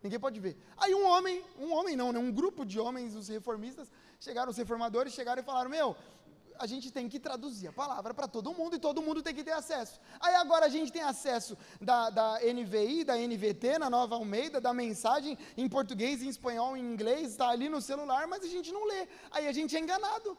Ninguém 0.03 0.19
pode 0.19 0.41
ver. 0.41 0.57
Aí 0.79 0.95
um 0.95 1.07
homem, 1.07 1.45
um 1.59 1.75
homem 1.75 1.95
não, 1.95 2.11
né, 2.11 2.19
um 2.19 2.33
grupo 2.33 2.65
de 2.65 2.81
homens, 2.81 3.15
os 3.15 3.29
reformistas, 3.29 3.93
chegaram, 4.19 4.51
os 4.51 4.57
reformadores 4.57 5.13
chegaram 5.13 5.43
e 5.43 5.45
falaram, 5.45 5.69
meu, 5.69 5.95
a 6.59 6.67
gente 6.67 6.91
tem 6.91 7.09
que 7.09 7.21
traduzir 7.21 7.69
a 7.69 7.73
palavra 7.73 8.13
para 8.13 8.27
todo 8.27 8.53
mundo 8.53 8.77
e 8.77 8.79
todo 8.79 9.01
mundo 9.01 9.23
tem 9.23 9.35
que 9.35 9.45
ter 9.45 9.53
acesso. 9.53 10.01
Aí 10.21 10.35
agora 10.35 10.67
a 10.67 10.69
gente 10.69 10.93
tem 10.93 11.03
acesso 11.03 11.57
da, 11.81 12.11
da 12.11 12.41
NVI, 12.41 13.05
da 13.05 13.17
NVT, 13.17 13.79
na 13.79 13.89
Nova 13.89 14.17
Almeida, 14.17 14.61
da 14.61 14.75
mensagem 14.75 15.39
em 15.57 15.69
português, 15.69 16.23
em 16.23 16.29
espanhol, 16.29 16.77
em 16.77 16.81
inglês, 16.81 17.31
está 17.31 17.49
ali 17.49 17.69
no 17.69 17.81
celular, 17.81 18.27
mas 18.27 18.43
a 18.43 18.49
gente 18.49 18.73
não 18.73 18.85
lê. 18.85 19.09
Aí 19.31 19.47
a 19.47 19.53
gente 19.53 19.77
é 19.77 19.81
enganado. 19.81 20.37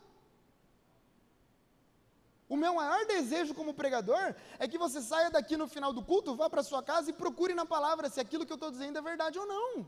O 2.50 2.58
meu 2.58 2.74
maior 2.74 3.06
desejo 3.06 3.54
como 3.54 3.74
pregador 3.74 4.36
é 4.58 4.68
que 4.68 4.78
você 4.78 5.02
saia 5.02 5.30
daqui 5.30 5.56
no 5.56 5.68
final 5.68 5.94
do 5.94 6.04
culto, 6.04 6.36
vá 6.36 6.50
para 6.50 6.64
sua 6.64 6.82
casa 6.82 7.12
e 7.12 7.14
procure 7.14 7.54
na 7.54 7.66
palavra 7.66 8.10
se 8.10 8.20
aquilo 8.20 8.46
que 8.46 8.52
eu 8.52 8.56
estou 8.56 8.72
dizendo 8.72 8.98
é 8.98 9.02
verdade 9.02 9.38
ou 9.38 9.46
não. 9.46 9.88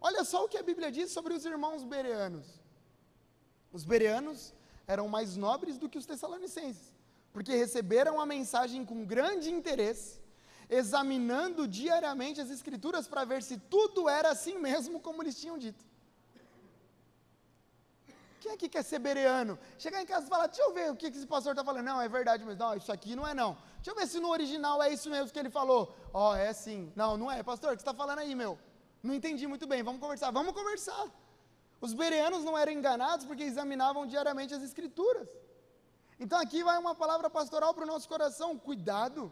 Olha 0.00 0.22
só 0.24 0.44
o 0.44 0.48
que 0.48 0.56
a 0.56 0.62
Bíblia 0.62 0.92
diz 0.92 1.10
sobre 1.10 1.34
os 1.34 1.44
irmãos 1.44 1.82
bereanos. 1.82 2.46
Os 3.76 3.84
bereanos 3.84 4.54
eram 4.86 5.06
mais 5.14 5.36
nobres 5.36 5.76
do 5.80 5.88
que 5.90 5.98
os 6.00 6.06
tessalonicenses, 6.10 6.86
porque 7.34 7.52
receberam 7.64 8.14
a 8.18 8.24
mensagem 8.24 8.82
com 8.90 9.08
grande 9.14 9.48
interesse, 9.56 10.10
examinando 10.80 11.68
diariamente 11.68 12.40
as 12.44 12.50
escrituras 12.56 13.06
para 13.06 13.26
ver 13.32 13.42
se 13.48 13.58
tudo 13.74 14.08
era 14.08 14.30
assim 14.30 14.56
mesmo 14.68 14.98
como 15.06 15.22
eles 15.22 15.38
tinham 15.42 15.58
dito. 15.64 15.84
Quem 18.40 18.52
aqui 18.54 18.68
quer 18.74 18.84
ser 18.90 19.00
bereano? 19.08 19.58
Chegar 19.84 20.00
em 20.02 20.06
casa 20.06 20.24
e 20.24 20.28
falar, 20.34 20.46
deixa 20.46 20.62
eu 20.62 20.72
ver 20.72 20.90
o 20.90 20.96
que 20.96 21.08
esse 21.08 21.26
pastor 21.26 21.52
está 21.52 21.64
falando. 21.68 21.84
Não, 21.84 22.00
é 22.00 22.08
verdade, 22.08 22.42
mas 22.48 22.56
não, 22.56 22.74
isso 22.80 22.90
aqui 22.96 23.14
não 23.14 23.26
é 23.26 23.34
não. 23.34 23.58
Deixa 23.76 23.90
eu 23.90 23.94
ver 23.94 24.06
se 24.06 24.18
no 24.24 24.30
original 24.30 24.82
é 24.82 24.90
isso 24.96 25.10
mesmo 25.10 25.30
que 25.34 25.38
ele 25.38 25.50
falou. 25.50 25.94
Ó, 26.14 26.30
oh, 26.30 26.34
é 26.34 26.50
sim. 26.64 26.80
Não, 26.96 27.16
não 27.18 27.30
é. 27.30 27.42
Pastor, 27.42 27.72
o 27.72 27.76
que 27.76 27.82
você 27.82 27.88
está 27.88 27.94
falando 28.02 28.20
aí, 28.20 28.34
meu? 28.34 28.58
Não 29.02 29.12
entendi 29.12 29.46
muito 29.46 29.66
bem, 29.66 29.82
vamos 29.82 30.00
conversar. 30.00 30.30
Vamos 30.30 30.54
conversar. 30.54 31.06
Os 31.86 31.94
bereanos 32.02 32.42
não 32.48 32.54
eram 32.62 32.72
enganados 32.78 33.24
porque 33.28 33.44
examinavam 33.52 34.02
diariamente 34.12 34.54
as 34.58 34.62
escrituras. 34.68 35.28
Então 36.24 36.38
aqui 36.44 36.60
vai 36.68 36.76
uma 36.84 36.94
palavra 37.02 37.28
pastoral 37.38 37.72
para 37.74 37.84
o 37.86 37.90
nosso 37.92 38.08
coração: 38.14 38.48
cuidado, 38.68 39.22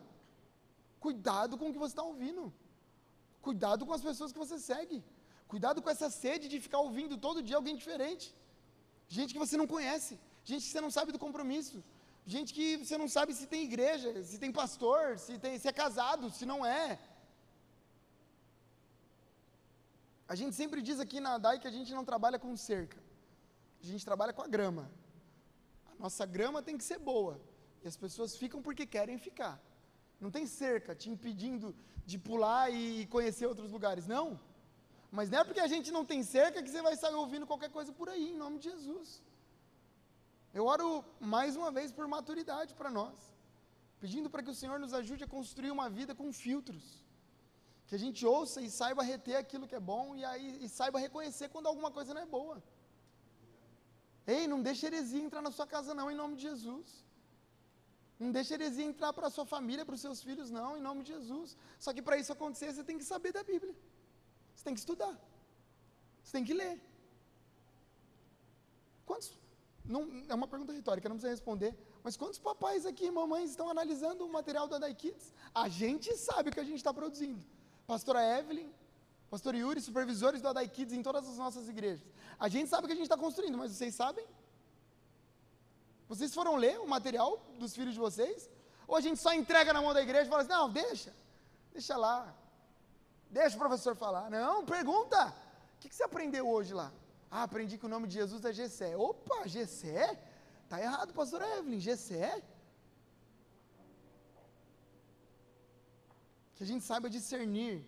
cuidado 1.07 1.57
com 1.61 1.69
o 1.69 1.73
que 1.75 1.83
você 1.85 1.93
está 1.95 2.05
ouvindo, 2.11 2.43
cuidado 3.47 3.85
com 3.87 3.95
as 3.99 4.05
pessoas 4.09 4.33
que 4.35 4.43
você 4.45 4.59
segue, 4.71 4.99
cuidado 5.53 5.81
com 5.83 5.91
essa 5.95 6.11
sede 6.23 6.47
de 6.53 6.61
ficar 6.67 6.81
ouvindo 6.87 7.17
todo 7.27 7.47
dia 7.49 7.57
alguém 7.61 7.77
diferente, 7.83 8.27
gente 9.17 9.33
que 9.35 9.43
você 9.45 9.57
não 9.63 9.69
conhece, 9.75 10.13
gente 10.51 10.63
que 10.67 10.73
você 10.73 10.83
não 10.87 10.93
sabe 10.99 11.13
do 11.17 11.25
compromisso, 11.27 11.79
gente 12.35 12.53
que 12.57 12.69
você 12.83 12.97
não 13.03 13.09
sabe 13.17 13.33
se 13.41 13.47
tem 13.53 13.65
igreja, 13.71 14.11
se 14.31 14.39
tem 14.43 14.53
pastor, 14.61 15.19
se, 15.25 15.35
tem, 15.45 15.59
se 15.63 15.69
é 15.73 15.75
casado, 15.83 16.31
se 16.39 16.47
não 16.53 16.61
é. 16.65 16.99
A 20.27 20.35
gente 20.35 20.57
sempre 20.57 20.81
diz 20.81 20.99
aqui 20.99 21.21
na 21.21 21.37
DAI 21.37 21.59
que 21.59 21.69
a 21.69 21.71
gente 21.71 21.93
não 21.93 22.05
trabalha 22.05 22.39
com 22.39 22.57
cerca, 22.57 22.99
a 23.83 23.87
gente 23.87 24.05
trabalha 24.05 24.33
com 24.33 24.43
a 24.43 24.47
grama. 24.47 24.91
A 25.87 26.03
nossa 26.03 26.25
grama 26.25 26.63
tem 26.63 26.79
que 26.79 26.85
ser 26.85 26.99
boa, 26.99 27.41
e 27.83 27.89
as 27.89 27.97
pessoas 27.97 28.35
ficam 28.37 28.63
porque 28.63 28.87
querem 28.87 29.19
ficar. 29.19 29.61
Não 30.19 30.31
tem 30.31 30.47
cerca 30.47 30.95
te 30.95 31.11
impedindo 31.11 31.75
de 32.07 32.19
pular 32.19 32.71
e 32.71 33.07
conhecer 33.07 33.47
outros 33.47 33.71
lugares, 33.71 34.07
não. 34.07 34.41
Mas 35.11 35.29
não 35.29 35.41
é 35.41 35.45
porque 35.45 35.61
a 35.61 35.67
gente 35.67 35.93
não 35.93 36.05
tem 36.05 36.23
cerca 36.23 36.63
que 36.63 36.71
você 36.71 36.81
vai 36.81 36.97
sair 36.97 37.15
ouvindo 37.15 37.47
qualquer 37.47 37.71
coisa 37.71 37.93
por 37.93 38.09
aí, 38.09 38.31
em 38.31 38.37
nome 38.37 38.59
de 38.59 38.71
Jesus. 38.71 39.23
Eu 40.55 40.65
oro 40.67 41.05
mais 41.21 41.55
uma 41.55 41.71
vez 41.71 41.93
por 41.93 42.09
maturidade 42.09 42.75
para 42.75 42.91
nós, 42.91 43.15
pedindo 44.01 44.31
para 44.31 44.43
que 44.43 44.51
o 44.51 44.55
Senhor 44.55 44.79
nos 44.81 44.95
ajude 44.95 45.25
a 45.25 45.27
construir 45.27 45.71
uma 45.71 45.91
vida 45.91 46.15
com 46.15 46.33
filtros 46.33 47.04
que 47.87 47.95
a 47.95 47.99
gente 47.99 48.25
ouça 48.25 48.61
e 48.63 48.71
saiba 48.71 49.03
reter 49.03 49.37
aquilo 49.37 49.69
que 49.71 49.75
é 49.75 49.81
bom 49.81 50.15
e, 50.17 50.25
aí, 50.25 50.65
e 50.65 50.69
saiba 50.69 50.99
reconhecer 50.99 51.49
quando 51.49 51.67
alguma 51.67 51.91
coisa 51.91 52.15
não 52.15 52.23
é 52.23 52.27
boa. 52.27 52.63
Ei, 54.27 54.47
não 54.47 54.63
deixe 54.63 54.87
heresia 54.87 55.23
entrar 55.23 55.43
na 55.43 55.51
sua 55.51 55.67
casa, 55.67 55.93
não, 55.93 56.11
em 56.11 56.15
nome 56.15 56.37
de 56.37 56.43
Jesus. 56.43 57.05
Não 58.19 58.31
deixe 58.33 58.55
heresia 58.55 58.85
entrar 58.85 59.13
para 59.13 59.27
a 59.27 59.31
sua 59.31 59.45
família, 59.45 59.85
para 59.85 59.95
os 59.95 60.01
seus 60.01 60.23
filhos, 60.23 60.51
não, 60.51 60.79
em 60.79 60.81
nome 60.81 61.03
de 61.03 61.13
Jesus. 61.13 61.57
Só 61.79 61.93
que 61.93 62.01
para 62.01 62.17
isso 62.17 62.33
acontecer, 62.33 62.73
você 62.73 62.83
tem 62.83 62.97
que 62.97 63.05
saber 63.05 63.33
da 63.33 63.43
Bíblia. 63.43 63.75
Você 64.55 64.65
tem 64.65 64.73
que 64.73 64.81
estudar. 64.81 65.15
Você 66.23 66.33
tem 66.33 66.45
que 66.45 66.55
ler. 66.55 66.81
Quantos. 69.05 69.31
Não, 69.85 70.03
é 70.27 70.35
uma 70.35 70.49
pergunta 70.49 70.73
retórica, 70.73 71.07
não 71.07 71.17
precisa 71.17 71.35
responder. 71.39 71.77
Mas 72.03 72.17
quantos 72.17 72.39
papais 72.39 72.87
aqui 72.87 73.05
e 73.05 73.11
mamães 73.11 73.51
estão 73.51 73.69
analisando 73.69 74.25
o 74.25 74.33
material 74.33 74.67
da 74.67 74.79
Dai 74.79 74.95
Kids? 74.95 75.35
A 75.55 75.69
gente 75.69 76.17
sabe 76.17 76.49
o 76.49 76.53
que 76.53 76.61
a 76.61 76.65
gente 76.65 76.77
está 76.77 76.95
produzindo 76.95 77.45
pastora 77.87 78.23
Evelyn, 78.39 78.71
pastor 79.31 79.55
Yuri, 79.55 79.81
supervisores 79.81 80.41
do 80.41 80.49
Adai 80.49 80.69
Kids 80.69 80.95
em 80.95 81.03
todas 81.03 81.29
as 81.29 81.37
nossas 81.37 81.69
igrejas. 81.69 82.07
A 82.39 82.49
gente 82.49 82.69
sabe 82.69 82.85
o 82.85 82.87
que 82.87 82.93
a 82.93 82.97
gente 82.97 83.05
está 83.05 83.17
construindo, 83.17 83.59
mas 83.59 83.73
vocês 83.73 83.95
sabem? 83.95 84.27
Vocês 86.09 86.35
foram 86.35 86.57
ler 86.57 86.79
o 86.81 86.87
material 86.87 87.41
dos 87.59 87.75
filhos 87.75 87.95
de 87.95 88.01
vocês? 88.01 88.49
Ou 88.87 88.97
a 88.97 89.01
gente 89.01 89.19
só 89.21 89.33
entrega 89.33 89.73
na 89.73 89.81
mão 89.81 89.95
da 89.95 90.03
igreja 90.03 90.27
e 90.27 90.29
fala 90.29 90.43
assim, 90.43 90.51
não, 90.51 90.71
deixa, 90.71 91.15
deixa 91.73 91.97
lá, 91.97 92.35
deixa 93.31 93.57
o 93.57 93.59
professor 93.59 93.97
falar. 93.97 94.31
Não, 94.31 94.65
pergunta, 94.65 95.35
o 95.77 95.81
que, 95.81 95.89
que 95.89 95.95
você 95.95 96.05
aprendeu 96.05 96.49
hoje 96.49 96.75
lá? 96.75 96.93
Ah, 97.31 97.43
aprendi 97.43 97.79
que 97.79 97.87
o 97.87 97.89
nome 97.89 98.07
de 98.07 98.15
Jesus 98.15 98.45
é 98.45 98.53
Gessé. 98.53 98.97
Opa, 98.97 99.49
Gessé? 99.49 100.19
Tá 100.69 100.81
errado, 100.81 101.13
pastor 101.13 101.43
Evelyn, 101.43 101.81
Gessé? 101.81 102.43
Que 106.55 106.63
a 106.63 106.67
gente 106.67 106.85
saiba 106.85 107.09
discernir 107.11 107.85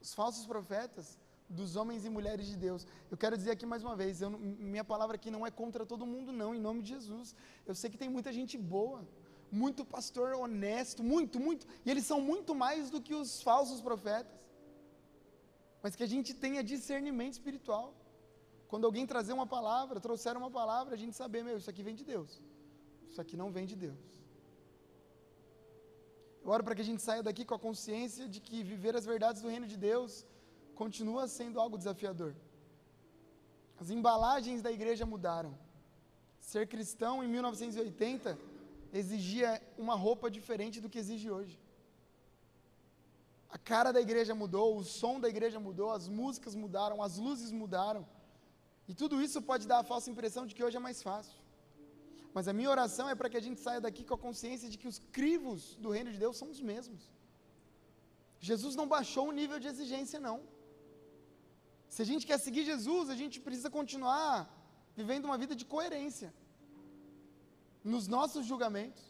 os 0.00 0.12
falsos 0.14 0.46
profetas 0.46 1.18
dos 1.48 1.76
homens 1.76 2.04
e 2.04 2.10
mulheres 2.10 2.46
de 2.46 2.56
Deus. 2.56 2.86
Eu 3.10 3.16
quero 3.16 3.36
dizer 3.36 3.52
aqui 3.52 3.66
mais 3.66 3.82
uma 3.86 3.94
vez, 3.94 4.20
minha 4.72 4.84
palavra 4.92 5.16
aqui 5.16 5.30
não 5.30 5.46
é 5.46 5.50
contra 5.50 5.84
todo 5.84 6.06
mundo, 6.06 6.32
não, 6.32 6.54
em 6.54 6.60
nome 6.60 6.82
de 6.82 6.90
Jesus. 6.90 7.34
Eu 7.66 7.74
sei 7.74 7.90
que 7.90 7.98
tem 7.98 8.08
muita 8.08 8.32
gente 8.32 8.56
boa, 8.56 9.06
muito 9.50 9.84
pastor 9.84 10.34
honesto, 10.34 11.02
muito, 11.02 11.38
muito, 11.38 11.66
e 11.84 11.90
eles 11.90 12.06
são 12.06 12.20
muito 12.20 12.54
mais 12.54 12.88
do 12.90 13.00
que 13.00 13.14
os 13.14 13.42
falsos 13.42 13.80
profetas. 13.82 14.32
Mas 15.82 15.94
que 15.96 16.02
a 16.02 16.06
gente 16.14 16.32
tenha 16.32 16.62
discernimento 16.62 17.34
espiritual. 17.34 17.94
Quando 18.68 18.86
alguém 18.86 19.06
trazer 19.06 19.34
uma 19.34 19.46
palavra, 19.46 20.00
trouxer 20.00 20.34
uma 20.36 20.50
palavra, 20.50 20.94
a 20.94 20.98
gente 20.98 21.14
saber, 21.14 21.44
meu, 21.44 21.58
isso 21.58 21.68
aqui 21.68 21.82
vem 21.82 21.94
de 21.94 22.04
Deus. 22.04 22.40
Isso 23.10 23.20
aqui 23.20 23.36
não 23.36 23.50
vem 23.52 23.66
de 23.66 23.76
Deus. 23.76 24.21
Eu 26.44 26.50
oro 26.50 26.64
para 26.64 26.74
que 26.74 26.84
a 26.84 26.88
gente 26.90 27.02
saia 27.02 27.22
daqui 27.22 27.44
com 27.44 27.54
a 27.54 27.64
consciência 27.66 28.28
de 28.28 28.40
que 28.40 28.62
viver 28.62 28.94
as 28.96 29.06
verdades 29.12 29.42
do 29.42 29.48
reino 29.48 29.66
de 29.72 29.76
Deus 29.76 30.24
continua 30.74 31.28
sendo 31.28 31.60
algo 31.60 31.78
desafiador. 31.78 32.34
As 33.80 33.90
embalagens 33.90 34.60
da 34.60 34.72
igreja 34.78 35.04
mudaram. 35.06 35.52
Ser 36.40 36.66
cristão 36.66 37.22
em 37.22 37.28
1980 37.28 38.38
exigia 38.92 39.50
uma 39.78 39.94
roupa 39.94 40.30
diferente 40.30 40.80
do 40.80 40.90
que 40.90 40.98
exige 40.98 41.30
hoje. 41.30 41.56
A 43.48 43.58
cara 43.58 43.92
da 43.92 44.00
igreja 44.00 44.34
mudou, 44.34 44.78
o 44.78 44.84
som 44.84 45.20
da 45.20 45.28
igreja 45.28 45.60
mudou, 45.60 45.90
as 45.90 46.08
músicas 46.08 46.54
mudaram, 46.54 47.02
as 47.02 47.16
luzes 47.18 47.52
mudaram. 47.52 48.06
E 48.88 48.94
tudo 48.94 49.22
isso 49.22 49.40
pode 49.40 49.66
dar 49.66 49.78
a 49.80 49.84
falsa 49.84 50.10
impressão 50.10 50.46
de 50.46 50.54
que 50.54 50.64
hoje 50.64 50.76
é 50.76 50.80
mais 50.80 51.02
fácil. 51.02 51.41
Mas 52.34 52.48
a 52.48 52.52
minha 52.52 52.70
oração 52.70 53.08
é 53.08 53.14
para 53.14 53.28
que 53.30 53.36
a 53.36 53.44
gente 53.46 53.60
saia 53.60 53.80
daqui 53.80 54.02
com 54.04 54.14
a 54.14 54.18
consciência 54.26 54.68
de 54.72 54.78
que 54.78 54.88
os 54.88 54.98
crivos 55.18 55.74
do 55.76 55.90
reino 55.90 56.10
de 56.12 56.18
Deus 56.18 56.36
são 56.36 56.50
os 56.50 56.60
mesmos. 56.60 57.02
Jesus 58.40 58.74
não 58.74 58.86
baixou 58.94 59.28
o 59.28 59.32
nível 59.40 59.58
de 59.60 59.68
exigência, 59.72 60.18
não. 60.18 60.38
Se 61.88 62.00
a 62.04 62.06
gente 62.10 62.26
quer 62.26 62.38
seguir 62.38 62.64
Jesus, 62.64 63.10
a 63.10 63.14
gente 63.22 63.38
precisa 63.38 63.70
continuar 63.78 64.32
vivendo 64.96 65.26
uma 65.26 65.36
vida 65.42 65.54
de 65.54 65.64
coerência 65.64 66.32
nos 67.84 68.06
nossos 68.08 68.46
julgamentos. 68.46 69.02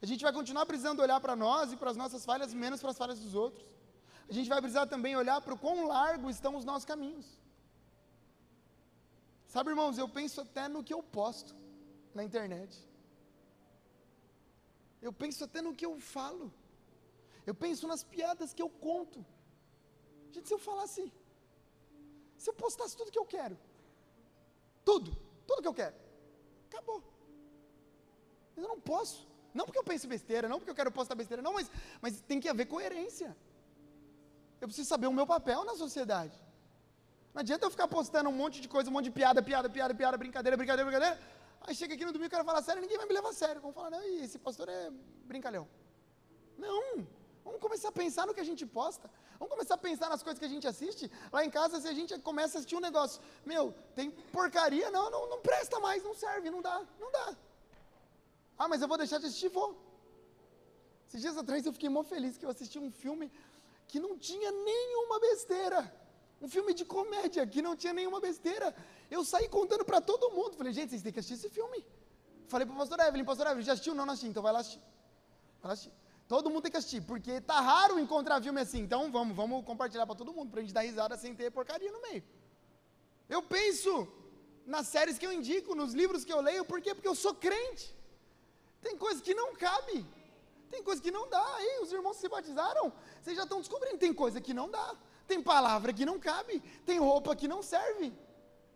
A 0.00 0.06
gente 0.06 0.22
vai 0.22 0.32
continuar 0.32 0.64
precisando 0.66 1.00
olhar 1.00 1.20
para 1.20 1.36
nós 1.36 1.72
e 1.72 1.76
para 1.76 1.90
as 1.90 1.96
nossas 1.96 2.24
falhas, 2.24 2.54
menos 2.54 2.80
para 2.80 2.90
as 2.90 2.98
falhas 2.98 3.18
dos 3.18 3.34
outros. 3.34 3.66
A 4.28 4.32
gente 4.32 4.48
vai 4.48 4.60
precisar 4.60 4.86
também 4.86 5.14
olhar 5.14 5.40
para 5.40 5.54
o 5.54 5.58
quão 5.58 5.86
largo 5.86 6.28
estão 6.30 6.56
os 6.56 6.64
nossos 6.64 6.84
caminhos. 6.84 7.26
Sabe, 9.46 9.70
irmãos, 9.70 9.96
eu 9.96 10.08
penso 10.08 10.40
até 10.40 10.68
no 10.68 10.82
que 10.82 10.92
eu 10.92 11.02
posto 11.02 11.54
na 12.18 12.24
internet. 12.28 12.72
Eu 15.06 15.12
penso 15.22 15.44
até 15.44 15.60
no 15.66 15.74
que 15.78 15.86
eu 15.88 15.94
falo. 16.14 16.46
Eu 17.48 17.54
penso 17.64 17.86
nas 17.92 18.02
piadas 18.14 18.52
que 18.56 18.62
eu 18.66 18.70
conto. 18.86 19.24
Gente, 20.32 20.48
se 20.48 20.54
eu 20.54 20.58
falasse, 20.58 21.02
se 22.42 22.50
eu 22.50 22.54
postasse 22.62 22.96
tudo 22.96 23.12
que 23.14 23.22
eu 23.24 23.28
quero, 23.36 23.56
tudo, 24.84 25.10
tudo 25.46 25.62
que 25.62 25.68
eu 25.68 25.78
quero, 25.82 25.96
acabou. 26.68 27.00
Mas 28.54 28.64
eu 28.64 28.70
não 28.74 28.80
posso. 28.80 29.18
Não 29.54 29.64
porque 29.64 29.78
eu 29.78 29.84
penso 29.84 30.08
besteira, 30.14 30.48
não 30.48 30.58
porque 30.58 30.72
eu 30.72 30.74
quero 30.80 30.90
postar 30.90 31.14
besteira, 31.14 31.42
não, 31.42 31.54
mas, 31.58 31.70
mas 32.02 32.20
tem 32.20 32.40
que 32.40 32.48
haver 32.48 32.66
coerência. 32.66 33.34
Eu 34.60 34.68
preciso 34.68 34.88
saber 34.88 35.06
o 35.06 35.12
meu 35.12 35.26
papel 35.26 35.64
na 35.64 35.74
sociedade. 35.76 36.36
Não 37.32 37.40
adianta 37.40 37.64
eu 37.66 37.70
ficar 37.70 37.88
postando 37.88 38.28
um 38.30 38.38
monte 38.42 38.60
de 38.60 38.68
coisa, 38.68 38.90
um 38.90 38.92
monte 38.92 39.06
de 39.06 39.10
piada, 39.10 39.42
piada, 39.42 39.68
piada, 39.68 39.94
piada, 39.94 40.16
brincadeira, 40.16 40.56
brincadeira, 40.56 40.90
brincadeira. 40.90 41.18
Aí 41.66 41.74
chega 41.74 41.94
aqui 41.94 42.04
no 42.04 42.12
domingo, 42.12 42.28
o 42.28 42.30
cara 42.30 42.44
fala 42.44 42.62
sério, 42.62 42.80
ninguém 42.80 42.96
vai 42.96 43.06
me 43.06 43.14
levar 43.14 43.30
a 43.30 43.32
sério. 43.32 43.60
Vamos 43.60 43.74
falar, 43.74 43.90
não, 43.90 44.02
esse 44.02 44.38
pastor 44.38 44.68
é 44.68 44.90
brincalhão. 45.24 45.68
Não, 46.56 47.06
Vamos 47.46 47.60
começar 47.60 47.90
a 47.90 47.92
pensar 47.92 48.26
no 48.26 48.34
que 48.34 48.40
a 48.40 48.48
gente 48.50 48.66
posta. 48.66 49.08
Vamos 49.38 49.54
começar 49.54 49.74
a 49.74 49.78
pensar 49.78 50.08
nas 50.08 50.20
coisas 50.20 50.36
que 50.40 50.44
a 50.44 50.48
gente 50.48 50.66
assiste. 50.66 51.08
Lá 51.32 51.44
em 51.44 51.50
casa, 51.58 51.80
se 51.80 51.86
a 51.86 51.92
gente 51.92 52.18
começa 52.18 52.52
a 52.54 52.58
assistir 52.58 52.74
um 52.74 52.80
negócio, 52.80 53.22
meu, 53.44 53.72
tem 53.94 54.10
porcaria, 54.10 54.90
não, 54.90 55.08
não, 55.08 55.28
não 55.28 55.38
presta 55.40 55.78
mais, 55.78 56.02
não 56.02 56.12
serve, 56.12 56.50
não 56.50 56.60
dá, 56.60 56.84
não 56.98 57.10
dá. 57.12 57.36
Ah, 58.58 58.66
mas 58.66 58.82
eu 58.82 58.88
vou 58.88 58.98
deixar 58.98 59.18
de 59.20 59.26
assistir, 59.26 59.48
vou. 59.48 59.80
Esses 61.06 61.20
dias 61.20 61.36
atrás 61.36 61.64
eu 61.64 61.72
fiquei 61.72 61.88
muito 61.88 62.08
feliz 62.08 62.36
que 62.36 62.44
eu 62.44 62.50
assisti 62.50 62.80
um 62.80 62.90
filme 62.90 63.30
que 63.86 64.00
não 64.00 64.18
tinha 64.18 64.50
nenhuma 64.50 65.20
besteira. 65.20 65.80
Um 66.42 66.48
filme 66.48 66.74
de 66.74 66.84
comédia 66.84 67.46
que 67.46 67.62
não 67.62 67.76
tinha 67.76 67.92
nenhuma 67.92 68.18
besteira. 68.18 68.74
Eu 69.10 69.24
saí 69.24 69.48
contando 69.48 69.84
para 69.84 70.00
todo 70.00 70.30
mundo. 70.30 70.56
Falei, 70.56 70.72
gente, 70.72 70.90
vocês 70.90 71.02
têm 71.02 71.12
que 71.12 71.20
assistir 71.20 71.34
esse 71.34 71.50
filme. 71.50 71.84
Falei 72.48 72.66
para 72.66 72.74
o 72.74 72.78
pastor 72.78 73.00
Evelyn, 73.00 73.24
pastor 73.24 73.46
Evelyn, 73.46 73.64
já 73.64 73.72
assistiu? 73.72 73.94
Não, 73.94 74.06
não 74.06 74.12
assisti, 74.12 74.28
então 74.28 74.42
vai 74.42 74.52
lá 74.52 74.60
assistir. 74.60 74.82
Vai 75.60 75.68
lá 75.68 75.72
assistir. 75.72 75.92
Todo 76.28 76.50
mundo 76.50 76.62
tem 76.62 76.72
que 76.72 76.76
assistir, 76.76 77.02
porque 77.02 77.40
tá 77.40 77.60
raro 77.60 77.98
encontrar 78.00 78.42
filme 78.42 78.60
assim. 78.60 78.80
Então 78.80 79.10
vamos, 79.12 79.36
vamos 79.36 79.64
compartilhar 79.64 80.06
para 80.06 80.14
todo 80.16 80.32
mundo, 80.32 80.50
para 80.50 80.60
a 80.60 80.62
gente 80.62 80.74
dar 80.74 80.80
risada 80.80 81.16
sem 81.16 81.34
ter 81.34 81.50
porcaria 81.50 81.90
no 81.92 82.02
meio. 82.02 82.22
Eu 83.28 83.42
penso 83.42 84.08
nas 84.66 84.88
séries 84.88 85.18
que 85.18 85.26
eu 85.26 85.32
indico, 85.32 85.74
nos 85.74 85.94
livros 85.94 86.24
que 86.24 86.32
eu 86.32 86.40
leio, 86.40 86.64
por 86.64 86.80
quê? 86.80 86.94
Porque 86.94 87.08
eu 87.08 87.14
sou 87.14 87.34
crente. 87.34 87.94
Tem 88.82 88.96
coisas 88.96 89.22
que 89.22 89.34
não 89.34 89.54
cabe. 89.54 90.04
Tem 90.68 90.82
coisa 90.82 91.00
que 91.00 91.12
não 91.12 91.28
dá. 91.28 91.44
Aí 91.56 91.78
os 91.80 91.92
irmãos 91.92 92.16
se 92.16 92.28
batizaram, 92.28 92.92
vocês 93.20 93.36
já 93.36 93.44
estão 93.44 93.60
descobrindo. 93.60 93.98
Tem 93.98 94.12
coisa 94.12 94.40
que 94.40 94.52
não 94.52 94.68
dá. 94.68 94.96
Tem 95.28 95.40
palavra 95.42 95.92
que 95.92 96.04
não 96.04 96.18
cabe. 96.18 96.60
Tem 96.84 96.98
roupa 96.98 97.36
que 97.36 97.46
não 97.46 97.62
serve. 97.62 98.12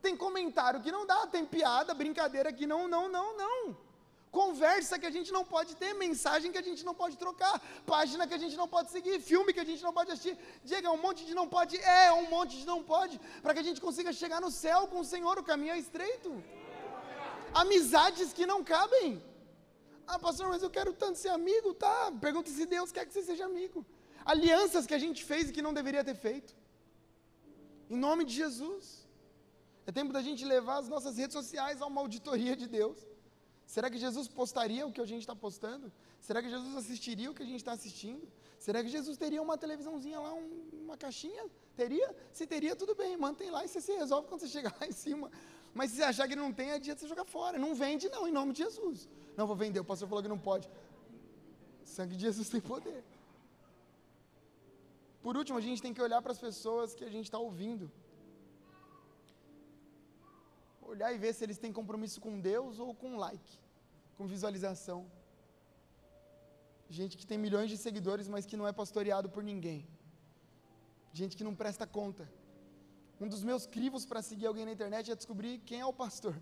Tem 0.03 0.17
comentário 0.17 0.81
que 0.81 0.93
não 0.97 1.05
dá. 1.07 1.27
Tem 1.27 1.45
piada, 1.45 1.95
brincadeira 1.95 2.53
que 2.53 2.67
não, 2.67 2.89
não, 2.89 3.09
não, 3.09 3.37
não. 3.37 3.77
Conversa 4.31 4.97
que 4.99 5.07
a 5.07 5.11
gente 5.11 5.33
não 5.33 5.45
pode 5.45 5.75
ter, 5.75 5.93
mensagem 5.93 6.53
que 6.53 6.59
a 6.59 6.63
gente 6.63 6.85
não 6.85 6.95
pode 6.95 7.17
trocar, 7.19 7.61
página 7.85 8.29
que 8.29 8.35
a 8.35 8.39
gente 8.39 8.57
não 8.57 8.69
pode 8.69 8.91
seguir, 8.91 9.21
filme 9.21 9.53
que 9.53 9.59
a 9.59 9.65
gente 9.65 9.83
não 9.83 9.93
pode 9.93 10.13
assistir. 10.13 10.39
Diga, 10.63 10.87
é 10.87 10.91
um 10.91 11.03
monte 11.07 11.27
de 11.27 11.35
não 11.35 11.49
pode, 11.49 11.77
é 11.79 12.13
um 12.13 12.31
monte 12.31 12.57
de 12.57 12.65
não 12.65 12.81
pode, 12.81 13.21
para 13.43 13.53
que 13.55 13.59
a 13.59 13.63
gente 13.69 13.81
consiga 13.81 14.13
chegar 14.13 14.41
no 14.41 14.49
céu 14.49 14.87
com 14.87 15.01
o 15.01 15.05
Senhor, 15.05 15.37
o 15.37 15.43
caminho 15.43 15.73
é 15.73 15.79
estreito. 15.81 16.31
Amizades 17.53 18.33
que 18.33 18.47
não 18.47 18.63
cabem. 18.63 19.21
Ah, 20.07 20.19
pastor, 20.19 20.49
mas 20.49 20.63
eu 20.63 20.71
quero 20.71 20.93
tanto 20.93 21.19
ser 21.19 21.31
amigo, 21.31 21.75
tá? 21.75 22.13
Pergunta 22.21 22.49
se 22.51 22.67
Deus 22.67 22.93
quer 22.93 23.07
que 23.07 23.13
você 23.13 23.23
seja 23.23 23.45
amigo. 23.47 23.85
Alianças 24.25 24.87
que 24.87 24.95
a 24.95 24.99
gente 24.99 25.25
fez 25.25 25.49
e 25.49 25.53
que 25.53 25.63
não 25.63 25.75
deveria 25.75 26.05
ter 26.05 26.15
feito. 26.15 26.55
Em 27.89 27.97
nome 27.97 28.25
de 28.25 28.35
Jesus. 28.35 29.00
É 29.91 29.93
tempo 29.93 30.13
da 30.13 30.23
gente 30.23 30.45
levar 30.45 30.77
as 30.79 30.89
nossas 30.89 31.17
redes 31.21 31.35
sociais 31.41 31.83
a 31.83 31.87
uma 31.93 32.01
auditoria 32.01 32.55
de 32.61 32.67
Deus. 32.69 32.99
Será 33.67 33.91
que 33.91 33.99
Jesus 33.99 34.29
postaria 34.29 34.87
o 34.87 34.93
que 34.93 35.01
a 35.01 35.09
gente 35.13 35.23
está 35.23 35.35
postando? 35.35 35.87
Será 36.27 36.41
que 36.41 36.49
Jesus 36.49 36.77
assistiria 36.77 37.29
o 37.29 37.35
que 37.35 37.43
a 37.43 37.49
gente 37.53 37.63
está 37.63 37.73
assistindo? 37.73 38.25
Será 38.57 38.85
que 38.85 38.89
Jesus 38.89 39.17
teria 39.23 39.43
uma 39.43 39.59
televisãozinha 39.59 40.21
lá, 40.21 40.33
um, 40.33 40.49
uma 40.85 40.97
caixinha? 40.97 41.45
Teria? 41.75 42.09
Se 42.33 42.47
teria, 42.47 42.77
tudo 42.77 42.95
bem, 42.95 43.17
mantém 43.17 43.51
lá 43.51 43.65
e 43.65 43.69
você 43.69 43.81
se 43.81 43.93
resolve 44.03 44.29
quando 44.29 44.43
você 44.43 44.51
chegar 44.59 44.73
lá 44.81 44.87
em 44.87 44.93
cima. 44.93 45.29
Mas 45.75 45.91
se 45.91 45.97
você 45.97 46.05
achar 46.05 46.29
que 46.29 46.37
não 46.37 46.53
tem, 46.53 46.71
é 46.71 46.79
dia 46.79 46.95
de 46.95 47.01
você 47.01 47.09
jogar 47.09 47.25
fora. 47.25 47.59
Não 47.59 47.75
vende, 47.75 48.09
não, 48.11 48.29
em 48.29 48.35
nome 48.39 48.53
de 48.53 48.63
Jesus. 48.63 49.09
Não 49.37 49.45
vou 49.45 49.57
vender, 49.57 49.81
o 49.81 49.89
pastor 49.93 50.09
falou 50.09 50.23
que 50.23 50.29
não 50.29 50.39
pode. 50.39 50.69
O 51.85 51.89
sangue 51.97 52.15
de 52.15 52.23
Jesus 52.29 52.49
tem 52.49 52.61
poder. 52.61 53.03
Por 55.21 55.37
último, 55.37 55.59
a 55.59 55.65
gente 55.69 55.83
tem 55.83 55.93
que 55.93 56.01
olhar 56.09 56.23
para 56.23 56.31
as 56.31 56.39
pessoas 56.39 56.95
que 56.95 57.05
a 57.05 57.11
gente 57.11 57.25
está 57.25 57.41
ouvindo. 57.41 57.91
Olhar 60.93 61.11
e 61.15 61.19
ver 61.25 61.33
se 61.35 61.45
eles 61.45 61.59
têm 61.63 61.73
compromisso 61.81 62.21
com 62.25 62.41
Deus 62.51 62.79
ou 62.85 62.91
com 63.03 63.17
like, 63.25 63.53
com 64.17 64.27
visualização. 64.35 65.01
Gente 66.99 67.17
que 67.19 67.27
tem 67.31 67.39
milhões 67.39 67.69
de 67.73 67.77
seguidores, 67.87 68.27
mas 68.35 68.45
que 68.45 68.57
não 68.61 68.67
é 68.71 68.73
pastoreado 68.73 69.29
por 69.35 69.43
ninguém. 69.51 69.81
Gente 71.13 71.37
que 71.37 71.45
não 71.49 71.55
presta 71.55 71.87
conta. 71.87 72.25
Um 73.21 73.29
dos 73.29 73.43
meus 73.45 73.65
crivos 73.75 74.05
para 74.11 74.21
seguir 74.23 74.47
alguém 74.47 74.65
na 74.65 74.73
internet 74.73 75.11
é 75.11 75.15
descobrir 75.15 75.59
quem 75.69 75.81
é 75.81 75.87
o 75.87 75.93
pastor. 75.93 76.35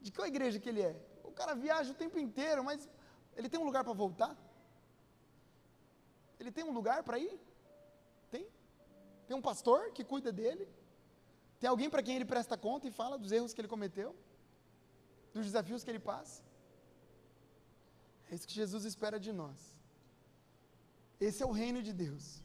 De 0.00 0.10
qual 0.10 0.26
igreja 0.26 0.58
que 0.58 0.68
ele 0.68 0.82
é? 0.90 0.94
O 1.24 1.32
cara 1.32 1.54
viaja 1.54 1.90
o 1.92 2.00
tempo 2.02 2.18
inteiro, 2.18 2.64
mas 2.64 2.88
ele 3.36 3.48
tem 3.48 3.60
um 3.60 3.64
lugar 3.64 3.84
para 3.84 3.92
voltar? 3.92 4.34
Ele 6.40 6.50
tem 6.50 6.64
um 6.64 6.72
lugar 6.72 7.02
para 7.02 7.18
ir? 7.18 7.38
Tem? 8.30 8.46
Tem 9.26 9.36
um 9.36 9.42
pastor 9.42 9.92
que 9.92 10.04
cuida 10.12 10.32
dele? 10.32 10.66
Tem 11.62 11.70
alguém 11.70 11.88
para 11.88 12.02
quem 12.02 12.16
ele 12.16 12.24
presta 12.24 12.56
conta 12.58 12.88
e 12.88 12.90
fala 12.90 13.16
dos 13.16 13.30
erros 13.30 13.52
que 13.54 13.60
ele 13.60 13.68
cometeu? 13.74 14.08
Dos 15.32 15.44
desafios 15.48 15.84
que 15.84 15.90
ele 15.92 16.00
passa? 16.00 16.42
É 18.28 18.34
isso 18.34 18.48
que 18.48 18.56
Jesus 18.62 18.84
espera 18.84 19.20
de 19.26 19.32
nós. 19.32 19.58
Esse 21.20 21.40
é 21.40 21.46
o 21.46 21.52
reino 21.52 21.80
de 21.80 21.92
Deus. 21.92 22.42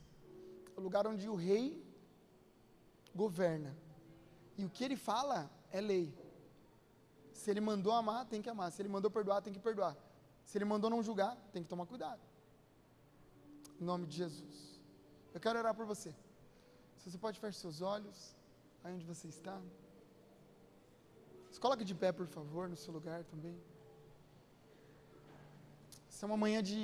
É 0.76 0.80
o 0.80 0.84
lugar 0.84 1.08
onde 1.08 1.28
o 1.28 1.34
rei 1.34 1.84
governa. 3.24 3.76
E 4.56 4.64
o 4.64 4.70
que 4.70 4.84
ele 4.84 4.96
fala 4.96 5.50
é 5.72 5.82
lei. 5.82 6.14
Se 7.34 7.50
ele 7.50 7.60
mandou 7.60 7.94
amar, 7.94 8.24
tem 8.28 8.40
que 8.40 8.52
amar. 8.52 8.72
Se 8.72 8.84
ele 8.84 8.90
mandou 8.90 9.10
perdoar, 9.10 9.42
tem 9.42 9.52
que 9.52 9.60
perdoar. 9.60 9.98
Se 10.46 10.60
ele 10.60 10.66
mandou 10.66 10.92
não 10.92 11.02
julgar, 11.02 11.36
tem 11.52 11.64
que 11.64 11.70
tomar 11.70 11.88
cuidado. 11.88 12.22
Em 13.82 13.84
nome 13.84 14.06
de 14.06 14.16
Jesus. 14.16 14.80
Eu 15.34 15.40
quero 15.40 15.58
orar 15.58 15.74
por 15.74 15.88
você. 15.88 16.14
Se 16.98 17.10
você 17.10 17.18
pode 17.18 17.40
fechar 17.40 17.60
seus 17.60 17.82
olhos, 17.82 18.37
aí 18.88 18.94
onde 18.96 19.06
você 19.06 19.28
está. 19.28 19.62
Se 21.52 21.60
coloque 21.60 21.84
de 21.84 21.96
pé, 21.96 22.12
por 22.12 22.28
favor, 22.28 22.70
no 22.70 22.76
seu 22.76 22.94
lugar 22.94 23.24
também. 23.26 23.58
Essa 26.10 26.26
é 26.26 26.28
uma 26.28 26.38
manhã 26.38 26.62
de 26.64 26.80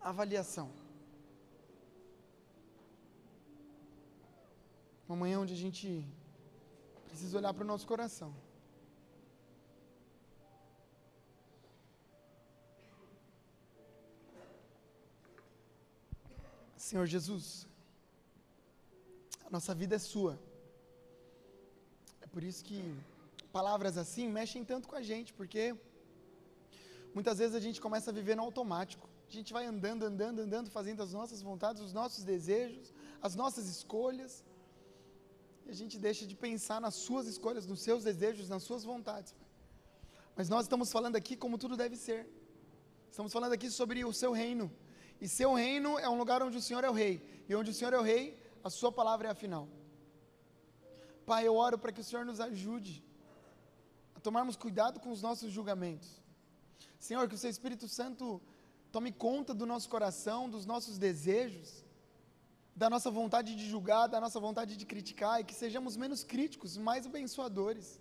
avaliação. 0.00 0.70
Uma 5.08 5.16
manhã 5.16 5.38
onde 5.40 5.52
a 5.52 5.56
gente 5.64 5.88
precisa 7.08 7.36
olhar 7.38 7.52
para 7.52 7.64
o 7.64 7.66
nosso 7.66 7.86
coração. 7.86 8.34
Senhor 16.76 17.06
Jesus, 17.06 17.66
a 19.46 19.50
nossa 19.50 19.74
vida 19.74 19.94
é 19.96 19.98
sua. 19.98 20.38
Por 22.34 22.42
isso 22.42 22.64
que 22.68 22.78
palavras 23.52 23.96
assim 23.96 24.26
mexem 24.38 24.62
tanto 24.70 24.88
com 24.88 24.96
a 24.96 25.02
gente, 25.10 25.32
porque 25.32 25.64
muitas 27.16 27.38
vezes 27.38 27.54
a 27.54 27.60
gente 27.66 27.80
começa 27.80 28.10
a 28.10 28.12
viver 28.12 28.34
no 28.38 28.42
automático. 28.42 29.08
A 29.28 29.32
gente 29.36 29.52
vai 29.56 29.64
andando, 29.72 30.02
andando, 30.10 30.40
andando, 30.40 30.68
fazendo 30.68 31.00
as 31.00 31.12
nossas 31.12 31.40
vontades, 31.48 31.80
os 31.80 31.92
nossos 31.92 32.24
desejos, 32.24 32.92
as 33.22 33.36
nossas 33.36 33.68
escolhas. 33.68 34.32
E 35.64 35.70
a 35.70 35.76
gente 35.80 35.96
deixa 35.96 36.26
de 36.26 36.34
pensar 36.34 36.80
nas 36.80 36.96
suas 36.96 37.28
escolhas, 37.28 37.68
nos 37.72 37.82
seus 37.82 38.02
desejos, 38.02 38.48
nas 38.48 38.64
suas 38.64 38.82
vontades. 38.82 39.32
Mas 40.34 40.48
nós 40.48 40.64
estamos 40.64 40.90
falando 40.90 41.14
aqui 41.14 41.36
como 41.36 41.56
tudo 41.56 41.76
deve 41.76 41.96
ser. 41.96 42.26
Estamos 43.12 43.32
falando 43.32 43.52
aqui 43.52 43.70
sobre 43.70 44.04
o 44.04 44.12
seu 44.12 44.32
reino. 44.32 44.66
E 45.20 45.28
seu 45.28 45.54
reino 45.54 46.00
é 46.00 46.08
um 46.08 46.18
lugar 46.18 46.42
onde 46.42 46.58
o 46.58 46.66
Senhor 46.68 46.82
é 46.82 46.90
o 46.90 46.98
rei. 47.04 47.14
E 47.48 47.54
onde 47.54 47.70
o 47.70 47.74
Senhor 47.74 47.94
é 47.94 47.98
o 47.98 48.02
rei, 48.02 48.36
a 48.64 48.70
sua 48.70 48.90
palavra 48.90 49.28
é 49.28 49.30
a 49.30 49.36
final. 49.36 49.68
Pai, 51.24 51.46
eu 51.46 51.56
oro 51.56 51.78
para 51.78 51.92
que 51.92 52.00
o 52.00 52.04
Senhor 52.04 52.24
nos 52.24 52.40
ajude 52.40 53.02
a 54.14 54.20
tomarmos 54.20 54.56
cuidado 54.56 55.00
com 55.00 55.10
os 55.10 55.22
nossos 55.22 55.50
julgamentos. 55.50 56.22
Senhor, 56.98 57.28
que 57.28 57.34
o 57.34 57.38
seu 57.38 57.50
Espírito 57.50 57.88
Santo 57.88 58.40
tome 58.92 59.10
conta 59.10 59.52
do 59.52 59.66
nosso 59.66 59.88
coração, 59.88 60.48
dos 60.48 60.64
nossos 60.66 60.98
desejos, 60.98 61.84
da 62.76 62.90
nossa 62.90 63.10
vontade 63.10 63.54
de 63.56 63.68
julgar, 63.68 64.06
da 64.06 64.20
nossa 64.20 64.38
vontade 64.38 64.76
de 64.76 64.86
criticar, 64.86 65.40
e 65.40 65.44
que 65.44 65.54
sejamos 65.54 65.96
menos 65.96 66.24
críticos, 66.24 66.76
mais 66.76 67.06
abençoadores. 67.06 68.00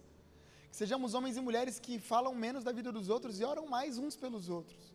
Que 0.70 0.76
sejamos 0.76 1.14
homens 1.14 1.38
e 1.38 1.42
mulheres 1.42 1.80
que 1.80 2.00
falam 2.00 2.34
menos 2.34 2.64
da 2.64 2.72
vida 2.72 2.92
dos 2.92 3.10
outros 3.10 3.40
e 3.40 3.44
oram 3.44 3.68
mais 3.68 3.98
uns 3.98 4.16
pelos 4.16 4.50
outros. 4.50 4.94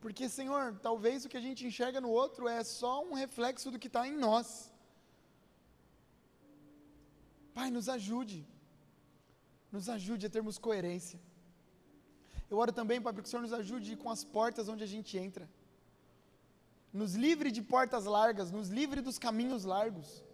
Porque, 0.00 0.28
Senhor, 0.28 0.78
talvez 0.80 1.24
o 1.24 1.28
que 1.28 1.36
a 1.36 1.40
gente 1.40 1.66
enxerga 1.66 2.00
no 2.00 2.10
outro 2.10 2.48
é 2.48 2.62
só 2.62 3.04
um 3.04 3.14
reflexo 3.14 3.70
do 3.70 3.78
que 3.78 3.86
está 3.86 4.06
em 4.06 4.16
nós. 4.16 4.69
Pai, 7.54 7.70
nos 7.70 7.88
ajude. 7.88 8.46
Nos 9.70 9.88
ajude 9.88 10.26
a 10.26 10.30
termos 10.30 10.58
coerência. 10.58 11.20
Eu 12.50 12.58
oro 12.58 12.72
também, 12.72 13.00
Pai, 13.00 13.12
para 13.12 13.22
que 13.22 13.28
o 13.28 13.30
Senhor 13.30 13.42
nos 13.42 13.52
ajude 13.52 13.96
com 13.96 14.10
as 14.10 14.24
portas 14.24 14.68
onde 14.68 14.82
a 14.82 14.86
gente 14.86 15.16
entra. 15.16 15.48
Nos 16.92 17.14
livre 17.14 17.50
de 17.52 17.62
portas 17.62 18.04
largas, 18.04 18.50
nos 18.50 18.68
livre 18.68 19.00
dos 19.00 19.18
caminhos 19.18 19.64
largos, 19.64 20.24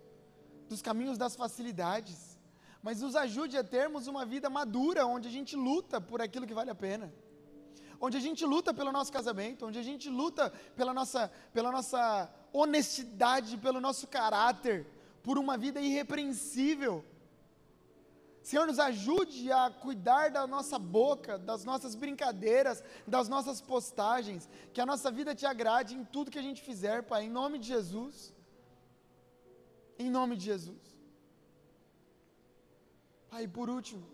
dos 0.70 0.80
caminhos 0.80 1.18
das 1.18 1.36
facilidades. 1.36 2.38
Mas 2.82 3.02
nos 3.02 3.14
ajude 3.16 3.56
a 3.58 3.64
termos 3.64 4.06
uma 4.06 4.24
vida 4.24 4.48
madura, 4.48 5.06
onde 5.06 5.28
a 5.28 5.30
gente 5.30 5.54
luta 5.54 6.00
por 6.00 6.22
aquilo 6.22 6.46
que 6.46 6.54
vale 6.54 6.70
a 6.70 6.74
pena 6.74 7.12
onde 8.00 8.16
a 8.16 8.20
gente 8.20 8.44
luta 8.44 8.74
pelo 8.74 8.92
nosso 8.92 9.12
casamento, 9.12 9.66
onde 9.66 9.78
a 9.78 9.82
gente 9.82 10.08
luta 10.08 10.52
pela 10.74 10.92
nossa, 10.92 11.30
pela 11.52 11.70
nossa 11.72 12.30
honestidade, 12.52 13.56
pelo 13.58 13.80
nosso 13.80 14.06
caráter, 14.06 14.86
por 15.26 15.36
uma 15.38 15.56
vida 15.58 15.80
irrepreensível. 15.80 16.94
Senhor, 18.48 18.64
nos 18.64 18.78
ajude 18.78 19.50
a 19.50 19.62
cuidar 19.84 20.30
da 20.30 20.46
nossa 20.46 20.78
boca, 20.78 21.36
das 21.36 21.64
nossas 21.64 21.96
brincadeiras, 21.96 22.78
das 23.04 23.26
nossas 23.34 23.60
postagens, 23.60 24.48
que 24.72 24.80
a 24.80 24.86
nossa 24.86 25.10
vida 25.10 25.34
te 25.34 25.44
agrade 25.44 25.96
em 25.96 26.04
tudo 26.04 26.30
que 26.30 26.38
a 26.38 26.46
gente 26.48 26.62
fizer, 26.62 27.02
Pai, 27.02 27.24
em 27.24 27.28
nome 27.40 27.58
de 27.58 27.66
Jesus. 27.66 28.32
Em 29.98 30.08
nome 30.08 30.36
de 30.36 30.44
Jesus. 30.44 30.84
Pai, 33.28 33.48
por 33.48 33.68
último, 33.68 34.06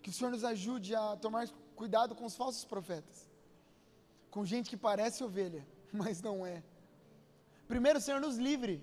que 0.00 0.08
o 0.08 0.14
Senhor 0.14 0.30
nos 0.30 0.44
ajude 0.44 0.94
a 0.94 1.14
tomar 1.16 1.46
cuidado 1.76 2.14
com 2.14 2.24
os 2.24 2.34
falsos 2.34 2.64
profetas, 2.64 3.30
com 4.30 4.46
gente 4.46 4.70
que 4.70 4.78
parece 4.78 5.22
ovelha, 5.22 5.62
mas 5.92 6.22
não 6.22 6.46
é. 6.46 6.62
Primeiro, 7.72 7.98
Senhor, 8.04 8.20
nos 8.20 8.36
livre 8.48 8.74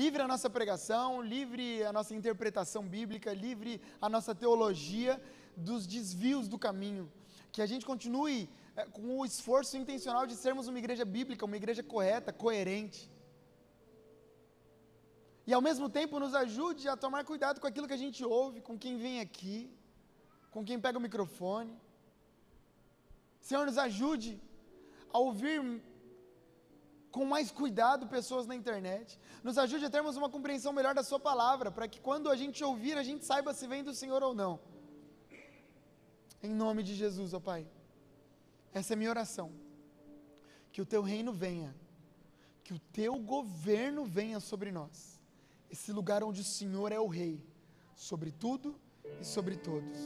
livre 0.00 0.20
a 0.22 0.28
nossa 0.32 0.48
pregação, 0.56 1.06
livre 1.34 1.64
a 1.88 1.92
nossa 1.96 2.12
interpretação 2.18 2.82
bíblica, 2.94 3.30
livre 3.46 3.72
a 4.00 4.08
nossa 4.14 4.32
teologia 4.42 5.14
dos 5.68 5.88
desvios 5.94 6.46
do 6.52 6.58
caminho. 6.66 7.04
Que 7.54 7.60
a 7.64 7.68
gente 7.70 7.84
continue 7.84 8.38
é, 8.76 8.84
com 8.96 9.18
o 9.18 9.26
esforço 9.30 9.74
intencional 9.82 10.24
de 10.30 10.36
sermos 10.44 10.68
uma 10.68 10.80
igreja 10.82 11.04
bíblica, 11.16 11.48
uma 11.50 11.58
igreja 11.62 11.82
correta, 11.82 12.32
coerente. 12.44 13.02
E 15.48 15.52
ao 15.52 15.62
mesmo 15.68 15.88
tempo 15.98 16.22
nos 16.24 16.34
ajude 16.44 16.88
a 16.88 16.96
tomar 17.04 17.24
cuidado 17.24 17.60
com 17.60 17.66
aquilo 17.66 17.88
que 17.88 17.98
a 18.00 18.04
gente 18.06 18.24
ouve, 18.24 18.60
com 18.68 18.78
quem 18.84 18.96
vem 19.04 19.18
aqui, 19.26 19.56
com 20.54 20.64
quem 20.64 20.78
pega 20.86 21.00
o 21.00 21.06
microfone. 21.08 21.74
Senhor, 23.40 23.66
nos 23.66 23.78
ajude 23.88 24.40
a 25.12 25.18
ouvir 25.18 25.58
com 27.12 27.24
mais 27.26 27.50
cuidado 27.52 28.06
pessoas 28.06 28.46
na 28.46 28.56
internet. 28.56 29.20
Nos 29.44 29.58
ajude 29.58 29.84
a 29.84 29.90
termos 29.90 30.16
uma 30.16 30.30
compreensão 30.30 30.72
melhor 30.72 30.94
da 30.94 31.02
Sua 31.04 31.20
palavra, 31.20 31.70
para 31.70 31.86
que 31.86 32.00
quando 32.00 32.30
a 32.30 32.34
gente 32.34 32.64
ouvir, 32.64 32.96
a 32.96 33.02
gente 33.02 33.24
saiba 33.24 33.52
se 33.52 33.66
vem 33.66 33.84
do 33.84 33.94
Senhor 33.94 34.22
ou 34.22 34.34
não. 34.34 34.58
Em 36.42 36.52
nome 36.52 36.82
de 36.82 36.94
Jesus, 36.94 37.34
ó 37.34 37.38
Pai. 37.38 37.68
Essa 38.72 38.94
é 38.94 38.96
minha 38.96 39.10
oração. 39.10 39.52
Que 40.72 40.80
o 40.80 40.86
Teu 40.86 41.02
reino 41.02 41.32
venha, 41.32 41.76
que 42.64 42.72
o 42.72 42.78
Teu 42.78 43.14
governo 43.16 44.04
venha 44.04 44.40
sobre 44.40 44.72
nós. 44.72 45.20
Esse 45.70 45.92
lugar 45.92 46.24
onde 46.24 46.40
o 46.40 46.44
Senhor 46.44 46.90
é 46.90 46.98
o 46.98 47.06
Rei, 47.06 47.44
sobre 47.94 48.32
tudo 48.32 48.74
e 49.20 49.24
sobre 49.24 49.56
todos. 49.56 49.98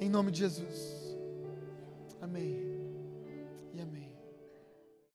Em 0.00 0.08
nome 0.08 0.30
de 0.30 0.38
Jesus. 0.38 1.16
Amém. 2.20 2.79